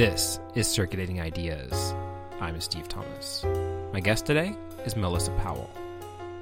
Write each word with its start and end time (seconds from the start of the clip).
This 0.00 0.40
is 0.54 0.66
Circulating 0.66 1.20
Ideas. 1.20 1.94
I'm 2.40 2.58
Steve 2.62 2.88
Thomas. 2.88 3.44
My 3.92 4.00
guest 4.00 4.24
today 4.24 4.56
is 4.86 4.96
Melissa 4.96 5.30
Powell. 5.32 5.70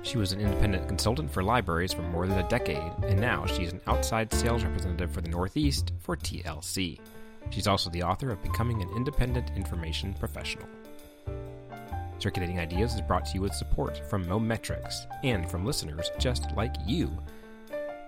She 0.03 0.17
was 0.17 0.31
an 0.31 0.41
independent 0.41 0.87
consultant 0.87 1.29
for 1.29 1.43
libraries 1.43 1.93
for 1.93 2.03
more 2.03 2.29
than 2.29 2.39
a 2.39 2.49
decade, 2.49 2.93
and 3.03 3.21
now 3.21 3.47
she's 3.47 3.73
an 3.73 3.81
outside 3.89 4.33
sales 4.33 4.63
representative 4.63 5.11
for 5.11 5.23
the 5.23 5.29
Northeast 5.29 5.91
for 5.99 6.17
TLC. 6.17 7.01
She's 7.51 7.67
also 7.67 7.91
the 7.91 8.05
author 8.05 8.31
of 8.31 8.41
Becoming 8.45 8.81
an 8.81 8.91
Independent 8.95 9.51
Information 9.57 10.15
Professional. 10.15 10.69
Circulating 12.21 12.61
Ideas 12.61 12.95
is 12.95 13.01
brought 13.01 13.25
to 13.25 13.35
you 13.35 13.41
with 13.41 13.55
support 13.55 14.09
from 14.09 14.25
Mometrix 14.27 15.05
and 15.25 15.51
from 15.51 15.67
listeners 15.67 16.13
just 16.21 16.47
like 16.57 16.77
you. 16.87 17.11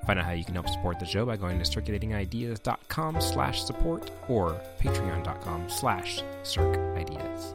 Find 0.07 0.19
out 0.19 0.25
how 0.25 0.33
you 0.33 0.45
can 0.45 0.55
help 0.55 0.69
support 0.69 0.99
the 0.99 1.07
show 1.07 1.27
by 1.27 1.37
going 1.37 1.59
to 1.59 1.65
circulatingideas.com 1.65 3.21
slash 3.21 3.63
support 3.63 4.11
or 4.29 4.61
patreon.com 4.81 5.69
slash 5.69 6.23
circideas. 6.43 7.55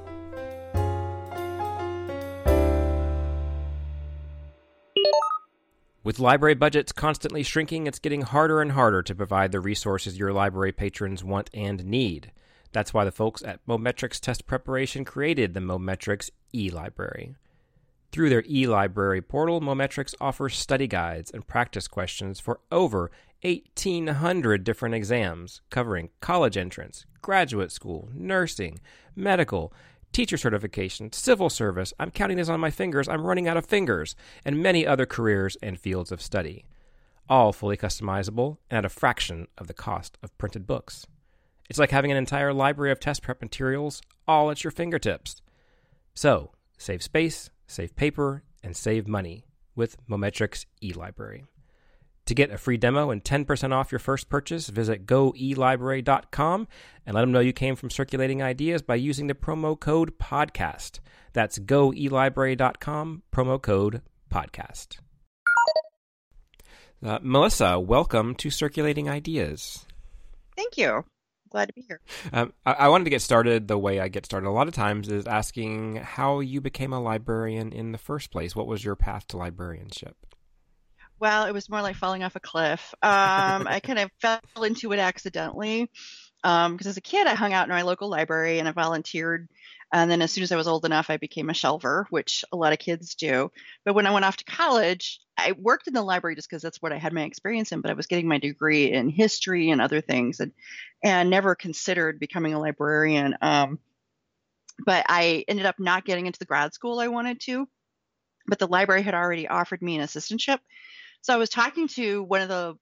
With 6.05 6.19
library 6.19 6.53
budgets 6.53 6.91
constantly 6.91 7.41
shrinking, 7.41 7.87
it's 7.87 7.97
getting 7.97 8.21
harder 8.21 8.61
and 8.61 8.73
harder 8.73 9.01
to 9.01 9.15
provide 9.15 9.51
the 9.51 9.59
resources 9.59 10.19
your 10.19 10.31
library 10.31 10.71
patrons 10.71 11.23
want 11.23 11.49
and 11.51 11.83
need. 11.83 12.31
That's 12.71 12.93
why 12.93 13.05
the 13.05 13.11
folks 13.11 13.41
at 13.41 13.65
Mometrix 13.65 14.19
Test 14.19 14.45
Preparation 14.45 15.03
created 15.03 15.55
the 15.55 15.61
Mometrix 15.61 16.29
e-library. 16.53 17.33
Through 18.15 18.29
their 18.29 18.45
e-library 18.47 19.21
portal, 19.21 19.59
Mometrix 19.59 20.15
offers 20.21 20.55
study 20.55 20.87
guides 20.87 21.29
and 21.31 21.45
practice 21.45 21.85
questions 21.85 22.39
for 22.39 22.61
over 22.71 23.11
1,800 23.41 24.63
different 24.63 24.95
exams 24.95 25.59
covering 25.69 26.07
college 26.21 26.55
entrance, 26.55 27.05
graduate 27.21 27.73
school, 27.73 28.07
nursing, 28.13 28.79
medical, 29.17 29.73
teacher 30.13 30.37
certification, 30.37 31.11
civil 31.11 31.49
service, 31.49 31.93
I'm 31.99 32.09
counting 32.09 32.37
this 32.37 32.47
on 32.47 32.61
my 32.61 32.71
fingers, 32.71 33.09
I'm 33.09 33.25
running 33.25 33.49
out 33.49 33.57
of 33.57 33.65
fingers, 33.65 34.15
and 34.45 34.63
many 34.63 34.87
other 34.87 35.05
careers 35.05 35.57
and 35.61 35.77
fields 35.77 36.09
of 36.09 36.21
study. 36.21 36.63
All 37.27 37.51
fully 37.51 37.75
customizable 37.75 38.59
and 38.69 38.77
at 38.77 38.85
a 38.85 38.89
fraction 38.89 39.49
of 39.57 39.67
the 39.67 39.73
cost 39.73 40.17
of 40.23 40.37
printed 40.37 40.65
books. 40.65 41.05
It's 41.69 41.79
like 41.79 41.91
having 41.91 42.11
an 42.11 42.17
entire 42.17 42.53
library 42.53 42.93
of 42.93 43.01
test 43.01 43.23
prep 43.23 43.41
materials 43.41 44.01
all 44.25 44.51
at 44.51 44.63
your 44.63 44.71
fingertips. 44.71 45.41
So, 46.13 46.51
save 46.77 47.03
space, 47.03 47.49
save 47.67 47.95
paper, 47.95 48.43
and 48.63 48.75
save 48.75 49.07
money 49.07 49.45
with 49.75 49.97
Mometrix 50.07 50.65
eLibrary. 50.83 51.43
To 52.25 52.33
get 52.33 52.51
a 52.51 52.57
free 52.57 52.77
demo 52.77 53.11
and 53.11 53.23
10% 53.23 53.71
off 53.71 53.91
your 53.91 53.99
first 53.99 54.29
purchase, 54.29 54.67
visit 54.69 55.05
goelibrary.com 55.05 56.67
and 57.05 57.13
let 57.13 57.21
them 57.21 57.31
know 57.31 57.39
you 57.39 57.53
came 57.53 57.75
from 57.75 57.91
Circulating 57.91 58.41
Ideas 58.41 58.81
by 58.81 58.95
using 58.95 59.27
the 59.27 59.35
promo 59.35 59.79
code 59.79 60.17
PODCAST. 60.17 60.99
That's 61.33 61.59
goelibrary.com, 61.59 63.23
promo 63.31 63.61
code 63.61 64.01
PODCAST. 64.31 64.97
Uh, 67.03 67.19
Melissa, 67.21 67.79
welcome 67.79 68.33
to 68.35 68.49
Circulating 68.49 69.07
Ideas. 69.07 69.85
Thank 70.55 70.77
you 70.77 71.05
glad 71.49 71.67
to 71.67 71.73
be 71.73 71.81
here. 71.81 72.01
Um, 72.33 72.53
I, 72.65 72.73
I, 72.73 72.87
wanted 72.87 73.05
to 73.05 73.09
get 73.09 73.21
started 73.21 73.67
the 73.67 73.77
way 73.77 73.99
I 73.99 74.07
get 74.07 74.25
started 74.25 74.47
a 74.47 74.51
lot 74.51 74.67
of 74.67 74.73
times 74.73 75.09
is 75.09 75.25
asking 75.25 75.97
how 75.97 76.39
you 76.39 76.61
became 76.61 76.93
a 76.93 77.01
librarian 77.01 77.71
in 77.71 77.91
the 77.91 77.97
first 77.97 78.31
place. 78.31 78.55
What 78.55 78.67
was 78.67 78.83
your 78.83 78.95
path 78.95 79.27
to 79.29 79.37
librarianship? 79.37 80.15
Well, 81.19 81.45
it 81.45 81.53
was 81.53 81.69
more 81.69 81.81
like 81.81 81.95
falling 81.95 82.23
off 82.23 82.35
a 82.35 82.39
cliff. 82.39 82.93
Um, 83.01 83.67
I 83.67 83.79
kind 83.81 83.99
of 83.99 84.11
fell 84.21 84.63
into 84.63 84.91
it 84.91 84.99
accidentally 84.99 85.89
because 86.43 86.67
um, 86.67 86.77
as 86.85 86.97
a 86.97 87.01
kid, 87.01 87.25
I 87.25 87.33
hung 87.33 87.53
out 87.53 87.67
in 87.67 87.73
my 87.73 87.81
local 87.81 88.09
library 88.09 88.59
and 88.59 88.67
I 88.67 88.71
volunteered 88.71 89.47
and 89.93 90.09
then 90.09 90.21
as 90.21 90.31
soon 90.31 90.43
as 90.43 90.51
I 90.51 90.57
was 90.57 90.67
old 90.67 90.85
enough, 90.85 91.09
I 91.09 91.17
became 91.17 91.49
a 91.49 91.53
shelver, 91.53 92.05
which 92.09 92.43
a 92.51 92.57
lot 92.57 92.73
of 92.73 92.79
kids 92.79 93.15
do. 93.15 93.51
But 93.83 93.93
when 93.93 94.07
I 94.07 94.11
went 94.11 94.25
off 94.25 94.37
to 94.37 94.43
college, 94.43 95.19
I 95.37 95.53
worked 95.53 95.87
in 95.87 95.93
the 95.93 96.01
library 96.01 96.35
just 96.35 96.49
because 96.49 96.61
that's 96.61 96.81
what 96.81 96.91
I 96.91 96.97
had 96.97 97.13
my 97.13 97.23
experience 97.23 97.71
in. 97.71 97.81
But 97.81 97.91
I 97.91 97.95
was 97.95 98.07
getting 98.07 98.27
my 98.27 98.39
degree 98.39 98.91
in 98.91 99.09
history 99.09 99.69
and 99.69 99.81
other 99.81 100.01
things, 100.01 100.39
and 100.39 100.51
and 101.03 101.29
never 101.29 101.55
considered 101.55 102.19
becoming 102.19 102.53
a 102.53 102.59
librarian. 102.59 103.35
Um, 103.41 103.79
but 104.85 105.05
I 105.07 105.45
ended 105.47 105.65
up 105.65 105.79
not 105.79 106.05
getting 106.05 106.25
into 106.25 106.39
the 106.39 106.45
grad 106.45 106.73
school 106.73 106.99
I 106.99 107.07
wanted 107.07 107.39
to. 107.41 107.67
But 108.47 108.59
the 108.59 108.67
library 108.67 109.01
had 109.01 109.15
already 109.15 109.47
offered 109.47 109.81
me 109.81 109.97
an 109.97 110.05
assistantship, 110.05 110.59
so 111.21 111.33
I 111.33 111.37
was 111.37 111.49
talking 111.49 111.87
to 111.89 112.21
one 112.23 112.41
of 112.41 112.49
the 112.49 112.75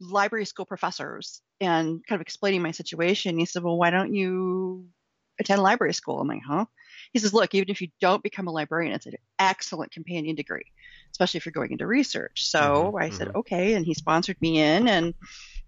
library 0.00 0.46
school 0.46 0.64
professors 0.64 1.42
and 1.60 2.04
kind 2.06 2.16
of 2.16 2.22
explaining 2.22 2.62
my 2.62 2.70
situation. 2.70 3.38
He 3.38 3.44
said, 3.44 3.62
"Well, 3.62 3.76
why 3.76 3.90
don't 3.90 4.14
you 4.14 4.88
attend 5.38 5.62
library 5.62 5.94
school. 5.94 6.20
I'm 6.20 6.28
like, 6.28 6.42
huh? 6.46 6.66
He 7.12 7.18
says, 7.18 7.34
look, 7.34 7.54
even 7.54 7.68
if 7.68 7.80
you 7.80 7.88
don't 8.00 8.22
become 8.22 8.48
a 8.48 8.50
librarian, 8.50 8.94
it's 8.94 9.06
an 9.06 9.16
excellent 9.38 9.92
companion 9.92 10.34
degree, 10.34 10.64
especially 11.10 11.38
if 11.38 11.46
you're 11.46 11.52
going 11.52 11.72
into 11.72 11.86
research. 11.86 12.46
So 12.48 12.60
mm-hmm, 12.60 12.96
I 12.96 13.08
mm-hmm. 13.08 13.16
said, 13.16 13.34
okay. 13.34 13.74
And 13.74 13.84
he 13.84 13.94
sponsored 13.94 14.40
me 14.40 14.60
in 14.60 14.88
and 14.88 15.14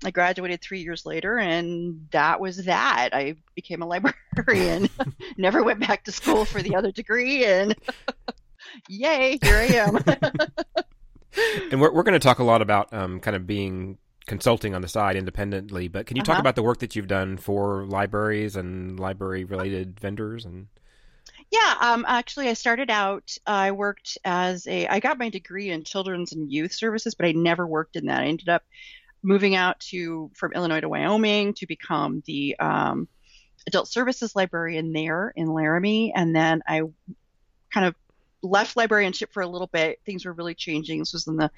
I 0.05 0.11
graduated 0.11 0.61
three 0.61 0.81
years 0.81 1.05
later 1.05 1.39
and 1.39 2.09
that 2.13 2.41
was 2.41 2.65
that. 2.65 3.11
I 3.13 3.37
became 3.55 3.83
a 3.83 3.87
librarian, 3.87 4.89
never 5.37 5.63
went 5.63 5.81
back 5.81 6.05
to 6.05 6.13
school 6.13 6.45
for 6.45 6.63
the 6.63 6.77
other 6.77 6.93
degree 6.93 7.45
and 7.45 7.75
yay, 8.89 9.39
here 9.43 9.57
I 9.57 9.67
am. 9.67 9.97
and 11.71 11.81
we're, 11.81 11.93
we're 11.93 12.03
going 12.03 12.15
to 12.15 12.19
talk 12.19 12.39
a 12.39 12.45
lot 12.45 12.63
about 12.63 12.93
um, 12.93 13.21
kind 13.21 13.37
of 13.37 13.47
being 13.47 13.99
consulting 14.27 14.75
on 14.75 14.83
the 14.83 14.89
side 14.89 15.17
independently, 15.17 15.89
but 15.89 16.07
can 16.07 16.17
you 16.17 16.23
uh-huh. 16.23 16.33
talk 16.33 16.41
about 16.41 16.57
the 16.57 16.63
work 16.63 16.79
that 16.79 16.97
you've 16.97 17.09
done 17.09 17.37
for 17.37 17.85
libraries 17.87 18.57
and 18.57 18.99
library 18.99 19.45
related 19.45 19.99
vendors 20.01 20.45
and 20.45 20.69
yeah, 21.51 21.75
um, 21.81 22.05
actually, 22.09 22.49
I 22.49 22.55
started 22.55 22.91
out. 22.91 23.37
I 23.47 23.71
worked 23.71 24.19
as 24.25 24.67
a. 24.67 24.89
I 24.89 24.99
got 24.99 25.19
my 25.19 25.29
degree 25.29 25.71
in 25.71 25.85
children's 25.85 26.33
and 26.33 26.51
youth 26.51 26.73
services, 26.73 27.15
but 27.15 27.27
I 27.27 27.33
never 27.33 27.67
worked 27.67 27.97
in 27.97 28.07
that. 28.07 28.23
I 28.23 28.27
ended 28.27 28.49
up 28.49 28.65
moving 29.23 29.55
out 29.55 29.79
to 29.81 30.31
from 30.35 30.53
Illinois 30.53 30.81
to 30.81 30.89
Wyoming 30.89 31.55
to 31.55 31.67
become 31.67 32.23
the 32.27 32.59
um, 32.59 33.09
adult 33.67 33.89
services 33.89 34.35
librarian 34.35 34.93
there 34.93 35.33
in 35.37 35.47
Laramie, 35.47 36.13
and 36.15 36.35
then 36.35 36.63
I 36.67 36.83
kind 37.73 37.87
of 37.87 37.95
left 38.43 38.77
librarianship 38.77 39.33
for 39.33 39.43
a 39.43 39.47
little 39.47 39.69
bit. 39.69 40.01
Things 40.05 40.25
were 40.25 40.33
really 40.33 40.55
changing. 40.55 40.99
This 40.99 41.13
was 41.13 41.27
in 41.27 41.37
the 41.37 41.51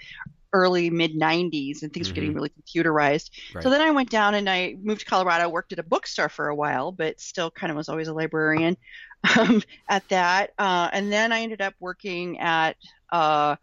early 0.56 0.88
mid 0.88 1.14
90s 1.14 1.82
and 1.82 1.92
things 1.92 2.06
mm-hmm. 2.06 2.10
were 2.10 2.14
getting 2.14 2.30
mm-hmm. 2.30 2.36
really 2.36 2.52
computerized. 2.62 3.30
Right. 3.54 3.62
So 3.62 3.68
then 3.68 3.82
I 3.82 3.90
went 3.90 4.08
down 4.08 4.34
and 4.34 4.48
I 4.48 4.76
moved 4.82 5.00
to 5.00 5.06
Colorado, 5.06 5.48
worked 5.50 5.72
at 5.72 5.78
a 5.78 5.82
bookstore 5.82 6.30
for 6.30 6.48
a 6.48 6.54
while, 6.54 6.92
but 6.92 7.20
still 7.20 7.50
kind 7.50 7.70
of 7.70 7.76
was 7.76 7.90
always 7.90 8.08
a 8.08 8.14
librarian 8.14 8.76
um, 9.38 9.62
at 9.88 10.08
that. 10.08 10.52
Uh, 10.58 10.88
and 10.92 11.12
then 11.12 11.30
I 11.30 11.40
ended 11.40 11.60
up 11.60 11.74
working 11.78 12.40
at 12.40 12.76
uh, 13.12 13.56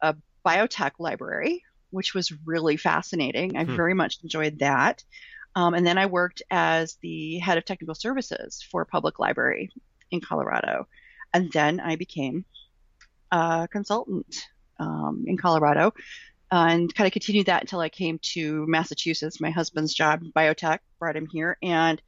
a 0.00 0.16
biotech 0.44 0.92
library, 0.98 1.64
which 1.90 2.14
was 2.14 2.32
really 2.46 2.78
fascinating. 2.78 3.58
I 3.58 3.64
hmm. 3.64 3.76
very 3.76 3.94
much 3.94 4.18
enjoyed 4.22 4.60
that. 4.60 5.04
Um, 5.54 5.74
and 5.74 5.86
then 5.86 5.98
I 5.98 6.06
worked 6.06 6.42
as 6.50 6.96
the 7.02 7.38
head 7.38 7.58
of 7.58 7.64
technical 7.66 7.94
services 7.94 8.62
for 8.70 8.82
a 8.82 8.86
public 8.86 9.18
library 9.18 9.70
in 10.10 10.20
Colorado. 10.20 10.88
And 11.34 11.52
then 11.52 11.78
I 11.78 11.96
became 11.96 12.44
a 13.30 13.68
consultant 13.70 14.48
um, 14.80 15.24
in 15.26 15.36
Colorado 15.36 15.92
and 16.50 16.92
kind 16.94 17.06
of 17.06 17.12
continued 17.12 17.46
that 17.46 17.62
until 17.62 17.80
I 17.80 17.88
came 17.88 18.18
to 18.34 18.66
Massachusetts. 18.66 19.40
My 19.40 19.50
husband's 19.50 19.94
job, 19.94 20.24
biotech, 20.36 20.80
brought 20.98 21.16
him 21.16 21.28
here. 21.30 21.56
And 21.62 22.02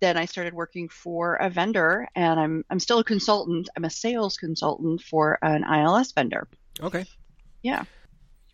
then 0.00 0.16
I 0.16 0.24
started 0.26 0.54
working 0.54 0.88
for 0.88 1.34
a 1.36 1.50
vendor, 1.50 2.08
and 2.14 2.38
I'm, 2.38 2.64
I'm 2.70 2.80
still 2.80 2.98
a 2.98 3.04
consultant. 3.04 3.68
I'm 3.76 3.84
a 3.84 3.90
sales 3.90 4.36
consultant 4.36 5.02
for 5.02 5.38
an 5.42 5.64
ILS 5.64 6.12
vendor. 6.12 6.48
Okay. 6.80 7.04
Yeah. 7.62 7.84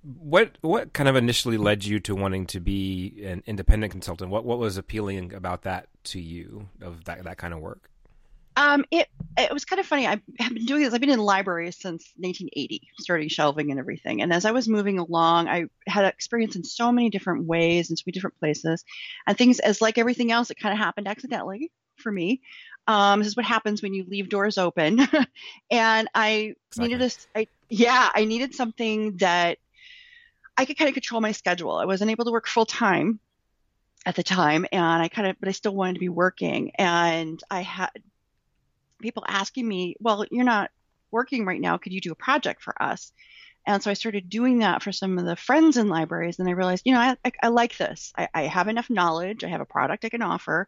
What 0.02 0.58
what 0.62 0.92
kind 0.92 1.08
of 1.08 1.14
initially 1.14 1.56
led 1.56 1.84
you 1.84 2.00
to 2.00 2.16
wanting 2.16 2.46
to 2.46 2.60
be 2.60 3.22
an 3.24 3.44
independent 3.46 3.92
consultant? 3.92 4.32
What 4.32 4.44
what 4.44 4.58
was 4.58 4.76
appealing 4.76 5.32
about 5.32 5.62
that 5.62 5.88
to 6.04 6.20
you 6.20 6.68
of 6.80 7.04
that 7.04 7.22
that 7.22 7.38
kind 7.38 7.54
of 7.54 7.60
work? 7.60 7.88
Um, 8.56 8.84
it 8.90 9.08
it 9.38 9.52
was 9.52 9.64
kind 9.64 9.80
of 9.80 9.86
funny. 9.86 10.06
I've 10.06 10.20
been 10.36 10.66
doing 10.66 10.82
this. 10.82 10.92
I've 10.92 11.00
been 11.00 11.10
in 11.10 11.18
libraries 11.18 11.76
since 11.80 12.12
1980, 12.16 12.82
starting 12.98 13.28
shelving 13.28 13.70
and 13.70 13.80
everything. 13.80 14.20
And 14.20 14.32
as 14.32 14.44
I 14.44 14.50
was 14.50 14.68
moving 14.68 14.98
along, 14.98 15.48
I 15.48 15.64
had 15.86 16.04
experience 16.04 16.54
in 16.56 16.64
so 16.64 16.92
many 16.92 17.08
different 17.08 17.46
ways 17.46 17.90
in 17.90 17.96
so 17.96 18.02
many 18.06 18.12
different 18.12 18.38
places, 18.38 18.84
and 19.26 19.36
things 19.36 19.58
as 19.58 19.80
like 19.80 19.98
everything 19.98 20.32
else, 20.32 20.50
it 20.50 20.58
kind 20.58 20.72
of 20.72 20.78
happened 20.78 21.08
accidentally 21.08 21.70
for 21.96 22.12
me. 22.12 22.42
Um, 22.86 23.20
this 23.20 23.28
is 23.28 23.36
what 23.36 23.46
happens 23.46 23.82
when 23.82 23.94
you 23.94 24.04
leave 24.08 24.28
doors 24.28 24.58
open. 24.58 25.00
and 25.70 26.08
I 26.14 26.54
exactly. 26.68 26.88
needed 26.88 27.02
a, 27.34 27.38
I, 27.38 27.46
yeah, 27.68 28.10
I 28.14 28.24
needed 28.24 28.54
something 28.54 29.16
that 29.18 29.58
I 30.56 30.64
could 30.64 30.76
kind 30.76 30.88
of 30.88 30.94
control 30.94 31.20
my 31.20 31.32
schedule. 31.32 31.72
I 31.72 31.86
wasn't 31.86 32.10
able 32.10 32.24
to 32.24 32.32
work 32.32 32.48
full 32.48 32.66
time 32.66 33.20
at 34.04 34.16
the 34.16 34.22
time, 34.22 34.66
and 34.72 35.02
I 35.02 35.08
kind 35.08 35.28
of, 35.28 35.36
but 35.38 35.48
I 35.48 35.52
still 35.52 35.74
wanted 35.74 35.94
to 35.94 36.00
be 36.00 36.08
working. 36.08 36.72
And 36.74 37.40
I 37.50 37.62
had 37.62 37.90
people 39.02 39.24
asking 39.26 39.66
me, 39.66 39.96
well, 40.00 40.24
you're 40.30 40.44
not 40.44 40.70
working 41.10 41.44
right 41.44 41.60
now. 41.60 41.76
Could 41.76 41.92
you 41.92 42.00
do 42.00 42.12
a 42.12 42.16
project 42.16 42.62
for 42.62 42.80
us? 42.82 43.12
And 43.66 43.82
so 43.82 43.90
I 43.90 43.94
started 43.94 44.28
doing 44.28 44.58
that 44.58 44.82
for 44.82 44.90
some 44.90 45.18
of 45.18 45.24
the 45.24 45.36
friends 45.36 45.76
in 45.76 45.88
libraries. 45.88 46.38
And 46.38 46.48
I 46.48 46.52
realized, 46.52 46.82
you 46.84 46.94
know, 46.94 47.00
I, 47.00 47.16
I, 47.24 47.32
I 47.44 47.48
like 47.48 47.76
this. 47.76 48.12
I, 48.16 48.28
I, 48.34 48.42
have 48.42 48.66
enough 48.66 48.90
knowledge. 48.90 49.44
I 49.44 49.48
have 49.48 49.60
a 49.60 49.66
product 49.66 50.04
I 50.04 50.08
can 50.08 50.22
offer. 50.22 50.66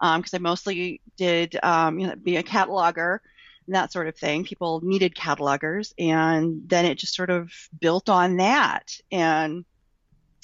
because 0.00 0.34
um, 0.34 0.38
I 0.38 0.38
mostly 0.38 1.00
did 1.16 1.56
um, 1.62 2.00
you 2.00 2.08
know, 2.08 2.16
be 2.16 2.36
a 2.38 2.42
cataloger 2.42 3.20
and 3.66 3.76
that 3.76 3.92
sort 3.92 4.08
of 4.08 4.16
thing. 4.16 4.44
People 4.44 4.80
needed 4.82 5.14
catalogers, 5.14 5.92
and 5.98 6.62
then 6.66 6.84
it 6.84 6.98
just 6.98 7.14
sort 7.14 7.30
of 7.30 7.52
built 7.80 8.08
on 8.08 8.36
that, 8.38 8.98
and 9.10 9.64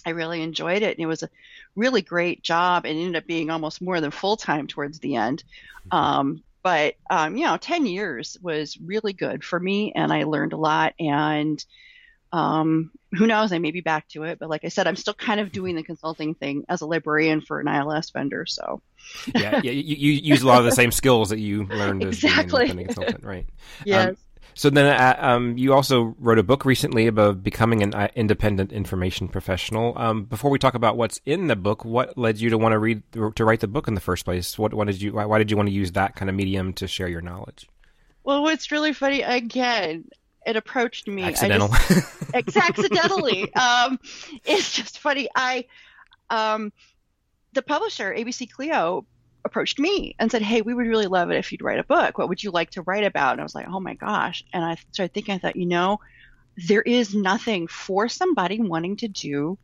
I 0.07 0.11
really 0.11 0.43
enjoyed 0.43 0.83
it, 0.83 0.97
and 0.97 1.03
it 1.03 1.07
was 1.07 1.23
a 1.23 1.31
really 1.75 2.03
great 2.03 2.43
job. 2.43 2.87
It 2.87 2.91
ended 2.91 3.17
up 3.17 3.27
being 3.27 3.51
almost 3.51 3.83
more 3.83 4.01
than 4.01 4.11
full 4.11 4.37
time 4.37 4.67
towards 4.67 4.99
the 5.01 5.17
end. 5.17 5.45
Um, 5.91 6.43
but 6.69 6.97
um, 7.09 7.35
you 7.39 7.47
know, 7.47 7.57
ten 7.57 7.87
years 7.87 8.37
was 8.43 8.77
really 8.77 9.15
good 9.15 9.43
for 9.43 9.59
me, 9.59 9.91
and 9.97 10.13
I 10.13 10.25
learned 10.25 10.53
a 10.53 10.59
lot. 10.59 10.93
And 11.01 11.65
um, 12.31 12.91
who 13.17 13.27
knows, 13.27 13.53
I 13.53 13.59
may 13.59 13.71
be 13.71 13.81
back 13.81 14.07
to 14.09 14.25
it. 14.25 14.39
But 14.39 14.51
like 14.51 14.67
I 14.67 14.69
said, 14.69 14.87
I'm 14.87 14.95
still 14.95 15.15
kind 15.15 15.41
of 15.41 15.51
doing 15.51 15.77
the 15.77 15.83
consulting 15.83 16.35
thing 16.35 16.65
as 16.69 16.83
a 16.83 16.87
librarian 16.87 17.41
for 17.41 17.59
an 17.59 17.69
ILS 17.69 18.11
vendor. 18.11 18.45
So 18.45 18.83
yeah, 19.35 19.63
yeah, 19.65 19.71
you, 19.71 19.97
you, 19.97 20.13
use 20.13 20.43
a 20.43 20.47
lot 20.47 20.59
of 20.59 20.67
the 20.67 20.73
same 20.73 20.93
skills 20.93 21.31
that 21.31 21.39
you 21.39 21.65
learned 21.65 22.03
exactly. 22.03 22.65
as 22.65 22.73
being 22.75 22.81
an 22.81 22.87
consultant, 22.95 23.25
right? 23.25 23.47
yes. 23.87 24.11
Um, 24.11 24.17
so 24.59 24.71
then, 24.71 24.87
uh, 24.87 25.15
um, 25.21 25.57
you 25.57 25.73
also 25.73 26.17
wrote 26.19 26.41
a 26.41 26.43
book 26.43 26.65
recently 26.65 27.07
about 27.07 27.45
becoming 27.45 27.81
an 27.85 27.95
uh, 27.95 28.09
independent 28.17 28.73
information 28.73 29.29
professional. 29.29 29.97
Um, 29.97 30.25
before 30.25 30.51
we 30.51 30.59
talk 30.59 30.75
about 30.75 30.97
what's 30.97 31.21
in 31.25 31.47
the 31.47 31.55
book, 31.55 31.85
what 31.85 32.19
led 32.19 32.41
you 32.41 32.51
to 32.51 32.59
want 32.59 32.73
to 32.73 32.79
read 32.81 33.05
to 33.13 33.45
write 33.45 33.61
the 33.61 33.69
book 33.69 33.87
in 33.87 33.95
the 33.95 34.01
first 34.01 34.25
place? 34.25 34.59
What, 34.59 34.75
what 34.75 34.89
did 34.89 35.01
you 35.01 35.13
why, 35.13 35.27
why 35.27 35.39
did 35.39 35.53
you 35.53 35.57
want 35.57 35.69
to 35.69 35.73
use 35.73 35.93
that 35.93 36.17
kind 36.17 36.29
of 36.29 36.35
medium 36.35 36.73
to 36.73 36.89
share 36.89 37.07
your 37.07 37.21
knowledge? 37.21 37.69
Well, 38.25 38.43
what's 38.43 38.73
really 38.73 38.93
funny 38.93 39.23
again, 39.23 40.09
it 40.45 40.57
approached 40.57 41.07
me. 41.07 41.23
Accidental. 41.23 41.69
Just, 41.79 42.57
accidentally. 42.57 43.55
um, 43.55 44.01
it's 44.45 44.73
just 44.73 44.99
funny. 44.99 45.29
I, 45.37 45.67
um, 46.31 46.73
the 47.53 47.63
publisher 47.63 48.13
ABC 48.13 48.51
Clio 48.51 49.07
approached 49.45 49.79
me 49.79 50.15
and 50.19 50.31
said, 50.31 50.43
Hey, 50.43 50.63
we 50.63 50.75
would 50.75 50.87
really 50.87 51.07
love 51.07 51.31
it 51.31 51.37
if 51.37 51.53
you'd 51.53 51.63
write 51.63 51.79
a 51.79 51.85
book. 51.85 52.19
What 52.19 52.29
would 52.29 52.43
you 52.43 52.51
like 52.51 52.71
to 52.71 52.83
write 52.83 53.05
about? 53.05 53.33
And 53.33 53.41
I 53.41 53.45
was 53.45 53.55
like, 53.55 53.69
Oh 53.69 53.81
my 53.81 53.95
gosh. 53.95 54.45
And 54.53 54.65
I 54.65 54.77
started 54.93 55.15
thinking, 55.15 55.35
I 55.35 55.39
thought, 55.39 55.57
you 55.57 55.67
know, 55.67 56.01
there 56.67 56.83
is 56.83 57.15
nothing 57.15 57.69
for 57.69 58.09
somebody 58.09 58.61
wanting 58.61 58.97
to 58.97 59.09
do 59.09 59.59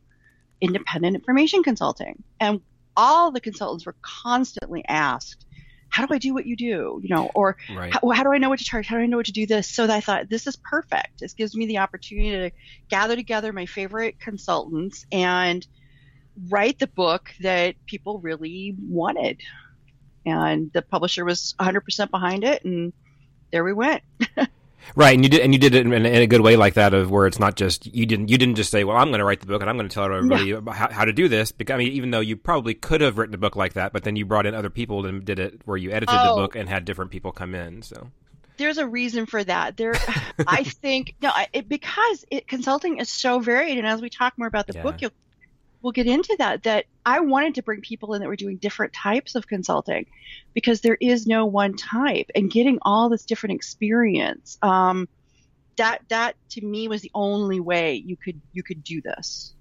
independent 0.61 1.15
information 1.15 1.63
consulting. 1.63 2.23
And 2.39 2.61
all 2.95 3.31
the 3.31 3.41
consultants 3.41 3.85
were 3.85 3.95
constantly 4.01 4.83
asked, 4.87 5.45
how 5.89 6.05
do 6.05 6.13
I 6.13 6.17
do 6.17 6.33
what 6.33 6.45
you 6.45 6.55
do? 6.55 6.99
You 7.01 7.09
know, 7.09 7.29
or 7.33 7.57
right. 7.73 7.93
how, 7.93 8.09
how, 8.09 8.23
do 8.23 8.33
I 8.33 8.37
know 8.37 8.49
what 8.49 8.59
to 8.59 8.65
charge? 8.65 8.87
How 8.87 8.97
do 8.97 9.03
I 9.03 9.05
know 9.05 9.17
what 9.17 9.27
to 9.27 9.31
do 9.31 9.45
this? 9.45 9.69
So 9.69 9.85
I 9.85 10.01
thought 10.01 10.29
this 10.29 10.47
is 10.47 10.55
perfect. 10.57 11.19
This 11.19 11.33
gives 11.33 11.55
me 11.55 11.67
the 11.67 11.77
opportunity 11.77 12.49
to 12.49 12.55
gather 12.89 13.15
together 13.15 13.53
my 13.53 13.65
favorite 13.65 14.19
consultants 14.19 15.05
and 15.11 15.65
write 16.49 16.79
the 16.79 16.87
book 16.87 17.31
that 17.41 17.75
people 17.85 18.19
really 18.19 18.75
wanted 18.77 19.39
and 20.25 20.71
the 20.73 20.81
publisher 20.81 21.25
was 21.25 21.55
100% 21.59 22.11
behind 22.11 22.43
it 22.43 22.63
and 22.63 22.93
there 23.51 23.63
we 23.63 23.73
went 23.73 24.03
right 24.95 25.15
and 25.15 25.23
you 25.23 25.29
did 25.29 25.41
and 25.41 25.53
you 25.53 25.59
did 25.59 25.73
it 25.73 25.85
in, 25.85 25.93
in, 25.93 26.05
a 26.05 26.27
good 26.27 26.41
way 26.41 26.55
like 26.55 26.75
that 26.75 26.93
of 26.93 27.09
where 27.09 27.25
it's 27.25 27.39
not 27.39 27.55
just 27.55 27.85
you 27.93 28.05
didn't 28.05 28.27
you 28.27 28.37
didn't 28.37 28.55
just 28.55 28.71
say 28.71 28.83
well 28.83 28.97
i'm 28.97 29.09
going 29.09 29.19
to 29.19 29.25
write 29.25 29.39
the 29.39 29.47
book 29.47 29.61
and 29.61 29.69
i'm 29.69 29.77
going 29.77 29.89
to 29.89 29.93
tell 29.93 30.05
everybody 30.05 30.51
no. 30.51 30.71
how, 30.71 30.89
how, 30.91 31.05
to 31.05 31.13
do 31.13 31.27
this 31.27 31.51
because 31.51 31.73
i 31.73 31.77
mean 31.77 31.91
even 31.91 32.11
though 32.11 32.19
you 32.19 32.35
probably 32.35 32.73
could 32.73 33.01
have 33.01 33.17
written 33.17 33.33
a 33.33 33.37
book 33.37 33.55
like 33.55 33.73
that 33.73 33.93
but 33.93 34.03
then 34.03 34.15
you 34.15 34.25
brought 34.25 34.45
in 34.45 34.53
other 34.53 34.69
people 34.69 35.05
and 35.05 35.25
did 35.25 35.39
it 35.39 35.61
where 35.65 35.77
you 35.77 35.91
edited 35.91 36.15
oh. 36.15 36.35
the 36.35 36.41
book 36.41 36.55
and 36.55 36.69
had 36.69 36.85
different 36.85 37.11
people 37.11 37.31
come 37.31 37.55
in 37.55 37.81
so 37.81 38.11
there's 38.57 38.77
a 38.77 38.87
reason 38.87 39.25
for 39.25 39.43
that. 39.43 39.77
There, 39.77 39.93
I 40.47 40.63
think 40.63 41.15
no, 41.21 41.31
it, 41.53 41.67
because 41.67 42.25
it, 42.31 42.47
consulting 42.47 42.99
is 42.99 43.09
so 43.09 43.39
varied, 43.39 43.77
and 43.77 43.87
as 43.87 44.01
we 44.01 44.09
talk 44.09 44.37
more 44.37 44.47
about 44.47 44.67
the 44.67 44.73
yeah. 44.73 44.83
book, 44.83 45.01
you'll 45.01 45.11
we'll 45.85 45.91
get 45.91 46.07
into 46.07 46.35
that 46.39 46.63
that 46.63 46.85
I 47.05 47.19
wanted 47.19 47.55
to 47.55 47.61
bring 47.61 47.79
people 47.79 48.15
in 48.15 48.21
that 48.21 48.27
were 48.27 48.35
doing 48.35 48.57
different 48.57 48.91
types 48.91 49.35
of 49.35 49.47
consulting 49.47 50.07
because 50.55 50.81
there 50.81 50.97
is 50.99 51.27
no 51.27 51.45
one 51.45 51.75
type 51.75 52.31
and 52.33 52.49
getting 52.49 52.79
all 52.81 53.07
this 53.07 53.23
different 53.23 53.53
experience 53.53 54.57
um, 54.63 55.07
that 55.77 56.01
that 56.09 56.37
to 56.49 56.65
me 56.65 56.87
was 56.87 57.03
the 57.03 57.11
only 57.13 57.59
way 57.59 57.93
you 58.03 58.17
could 58.17 58.41
you 58.51 58.63
could 58.63 58.83
do 58.83 58.99
this 58.99 59.53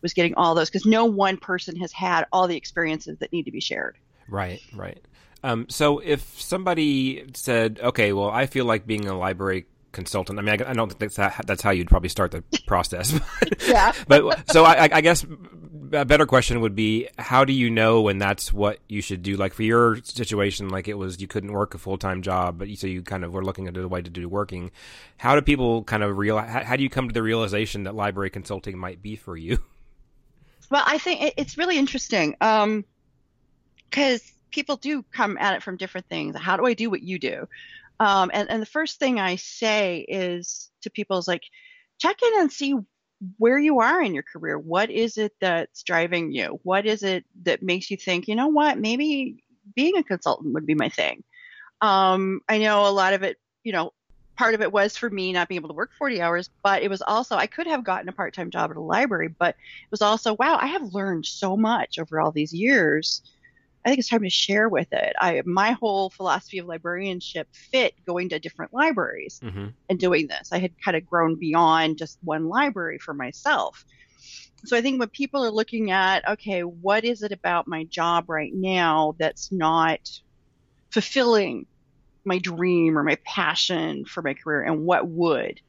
was 0.00 0.14
getting 0.14 0.34
all 0.34 0.54
those 0.54 0.70
because 0.70 0.86
no 0.86 1.04
one 1.04 1.36
person 1.36 1.76
has 1.76 1.92
had 1.92 2.24
all 2.32 2.48
the 2.48 2.56
experiences 2.56 3.18
that 3.18 3.30
need 3.30 3.42
to 3.42 3.52
be 3.52 3.60
shared. 3.60 3.98
Right 4.28 4.62
right. 4.74 5.04
Um, 5.42 5.68
so 5.68 5.98
if 5.98 6.40
somebody 6.40 7.26
said 7.34 7.80
okay 7.82 8.14
well 8.14 8.30
i 8.30 8.46
feel 8.46 8.64
like 8.64 8.86
being 8.86 9.06
a 9.06 9.16
library 9.16 9.66
consultant. 9.96 10.38
I 10.38 10.42
mean, 10.42 10.62
I, 10.62 10.70
I 10.70 10.72
don't 10.74 10.88
think 10.92 11.00
that's 11.00 11.16
how, 11.16 11.42
that's 11.44 11.62
how 11.62 11.70
you'd 11.70 11.88
probably 11.88 12.10
start 12.10 12.30
the 12.30 12.44
process. 12.66 13.18
yeah. 13.66 13.92
But 14.06 14.48
so 14.52 14.64
I, 14.64 14.88
I, 14.92 15.00
guess 15.00 15.26
a 15.92 16.04
better 16.04 16.26
question 16.26 16.60
would 16.60 16.76
be, 16.76 17.08
how 17.18 17.44
do 17.44 17.52
you 17.52 17.70
know 17.70 18.02
when 18.02 18.18
that's 18.18 18.52
what 18.52 18.78
you 18.88 19.00
should 19.00 19.22
do? 19.22 19.36
Like 19.36 19.54
for 19.54 19.62
your 19.62 19.96
situation, 20.02 20.68
like 20.68 20.86
it 20.86 20.94
was 20.94 21.20
you 21.20 21.26
couldn't 21.26 21.50
work 21.50 21.74
a 21.74 21.78
full 21.78 21.98
time 21.98 22.22
job, 22.22 22.58
but 22.58 22.68
you, 22.68 22.76
so 22.76 22.86
you 22.86 23.02
kind 23.02 23.24
of 23.24 23.32
were 23.32 23.42
looking 23.42 23.66
at 23.66 23.76
a 23.76 23.88
way 23.88 24.02
to 24.02 24.10
do 24.10 24.28
working. 24.28 24.70
How 25.16 25.34
do 25.34 25.42
people 25.42 25.82
kind 25.82 26.04
of 26.04 26.16
realize? 26.16 26.50
How, 26.50 26.62
how 26.62 26.76
do 26.76 26.82
you 26.82 26.90
come 26.90 27.08
to 27.08 27.14
the 27.14 27.22
realization 27.22 27.84
that 27.84 27.94
library 27.94 28.30
consulting 28.30 28.78
might 28.78 29.02
be 29.02 29.16
for 29.16 29.36
you? 29.36 29.58
Well, 30.70 30.84
I 30.86 30.98
think 30.98 31.34
it's 31.36 31.56
really 31.56 31.78
interesting 31.78 32.32
because 32.32 32.74
um, 34.20 34.20
people 34.50 34.76
do 34.76 35.04
come 35.12 35.38
at 35.38 35.54
it 35.54 35.62
from 35.62 35.76
different 35.76 36.08
things. 36.08 36.36
How 36.36 36.56
do 36.56 36.66
I 36.66 36.74
do 36.74 36.90
what 36.90 37.02
you 37.02 37.18
do? 37.18 37.48
Um, 37.98 38.30
and, 38.32 38.50
and 38.50 38.60
the 38.60 38.66
first 38.66 38.98
thing 38.98 39.18
I 39.18 39.36
say 39.36 40.00
is 40.08 40.70
to 40.82 40.90
people 40.90 41.18
is 41.18 41.28
like, 41.28 41.42
check 41.98 42.16
in 42.22 42.40
and 42.40 42.52
see 42.52 42.74
where 43.38 43.58
you 43.58 43.80
are 43.80 44.02
in 44.02 44.14
your 44.14 44.22
career. 44.22 44.58
What 44.58 44.90
is 44.90 45.16
it 45.16 45.32
that's 45.40 45.82
driving 45.82 46.32
you? 46.32 46.60
What 46.62 46.84
is 46.84 47.02
it 47.02 47.24
that 47.44 47.62
makes 47.62 47.90
you 47.90 47.96
think, 47.96 48.28
you 48.28 48.34
know 48.34 48.48
what, 48.48 48.78
maybe 48.78 49.42
being 49.74 49.96
a 49.96 50.02
consultant 50.02 50.52
would 50.54 50.66
be 50.66 50.74
my 50.74 50.90
thing? 50.90 51.24
Um, 51.80 52.40
I 52.48 52.58
know 52.58 52.86
a 52.86 52.90
lot 52.90 53.14
of 53.14 53.22
it, 53.22 53.38
you 53.64 53.72
know, 53.72 53.92
part 54.36 54.54
of 54.54 54.60
it 54.60 54.70
was 54.70 54.96
for 54.96 55.08
me 55.08 55.32
not 55.32 55.48
being 55.48 55.58
able 55.58 55.70
to 55.70 55.74
work 55.74 55.90
40 55.98 56.20
hours, 56.20 56.50
but 56.62 56.82
it 56.82 56.90
was 56.90 57.00
also, 57.00 57.36
I 57.36 57.46
could 57.46 57.66
have 57.66 57.84
gotten 57.84 58.08
a 58.08 58.12
part 58.12 58.34
time 58.34 58.50
job 58.50 58.70
at 58.70 58.76
a 58.76 58.80
library, 58.80 59.28
but 59.28 59.50
it 59.50 59.90
was 59.90 60.02
also, 60.02 60.34
wow, 60.34 60.58
I 60.60 60.66
have 60.66 60.94
learned 60.94 61.24
so 61.24 61.56
much 61.56 61.98
over 61.98 62.20
all 62.20 62.32
these 62.32 62.52
years 62.52 63.22
I 63.86 63.88
think 63.88 64.00
it's 64.00 64.08
time 64.08 64.24
to 64.24 64.30
share 64.30 64.68
with 64.68 64.92
it. 64.92 65.14
I 65.20 65.40
my 65.46 65.70
whole 65.70 66.10
philosophy 66.10 66.58
of 66.58 66.66
librarianship 66.66 67.46
fit 67.52 67.94
going 68.04 68.30
to 68.30 68.40
different 68.40 68.74
libraries 68.74 69.40
mm-hmm. 69.40 69.68
and 69.88 69.98
doing 69.98 70.26
this. 70.26 70.52
I 70.52 70.58
had 70.58 70.72
kind 70.84 70.96
of 70.96 71.06
grown 71.06 71.36
beyond 71.36 71.96
just 71.96 72.18
one 72.24 72.48
library 72.48 72.98
for 72.98 73.14
myself. 73.14 73.84
So 74.64 74.76
I 74.76 74.80
think 74.82 74.98
when 74.98 75.08
people 75.10 75.44
are 75.44 75.52
looking 75.52 75.92
at, 75.92 76.28
okay, 76.28 76.62
what 76.62 77.04
is 77.04 77.22
it 77.22 77.30
about 77.30 77.68
my 77.68 77.84
job 77.84 78.28
right 78.28 78.52
now 78.52 79.14
that's 79.18 79.52
not 79.52 80.00
fulfilling 80.90 81.66
my 82.24 82.38
dream 82.38 82.98
or 82.98 83.04
my 83.04 83.18
passion 83.24 84.04
for 84.04 84.20
my 84.20 84.34
career, 84.34 84.62
and 84.62 84.84
what 84.84 85.06
would? 85.06 85.60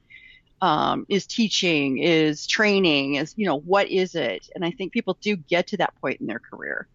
Um, 0.60 1.06
is 1.08 1.24
teaching, 1.28 1.98
is 1.98 2.48
training, 2.48 3.14
is, 3.14 3.32
you 3.36 3.46
know, 3.46 3.60
what 3.60 3.88
is 3.88 4.16
it? 4.16 4.48
And 4.56 4.64
I 4.64 4.72
think 4.72 4.92
people 4.92 5.16
do 5.20 5.36
get 5.36 5.68
to 5.68 5.76
that 5.76 5.94
point 6.00 6.20
in 6.20 6.26
their 6.26 6.40
career. 6.40 6.88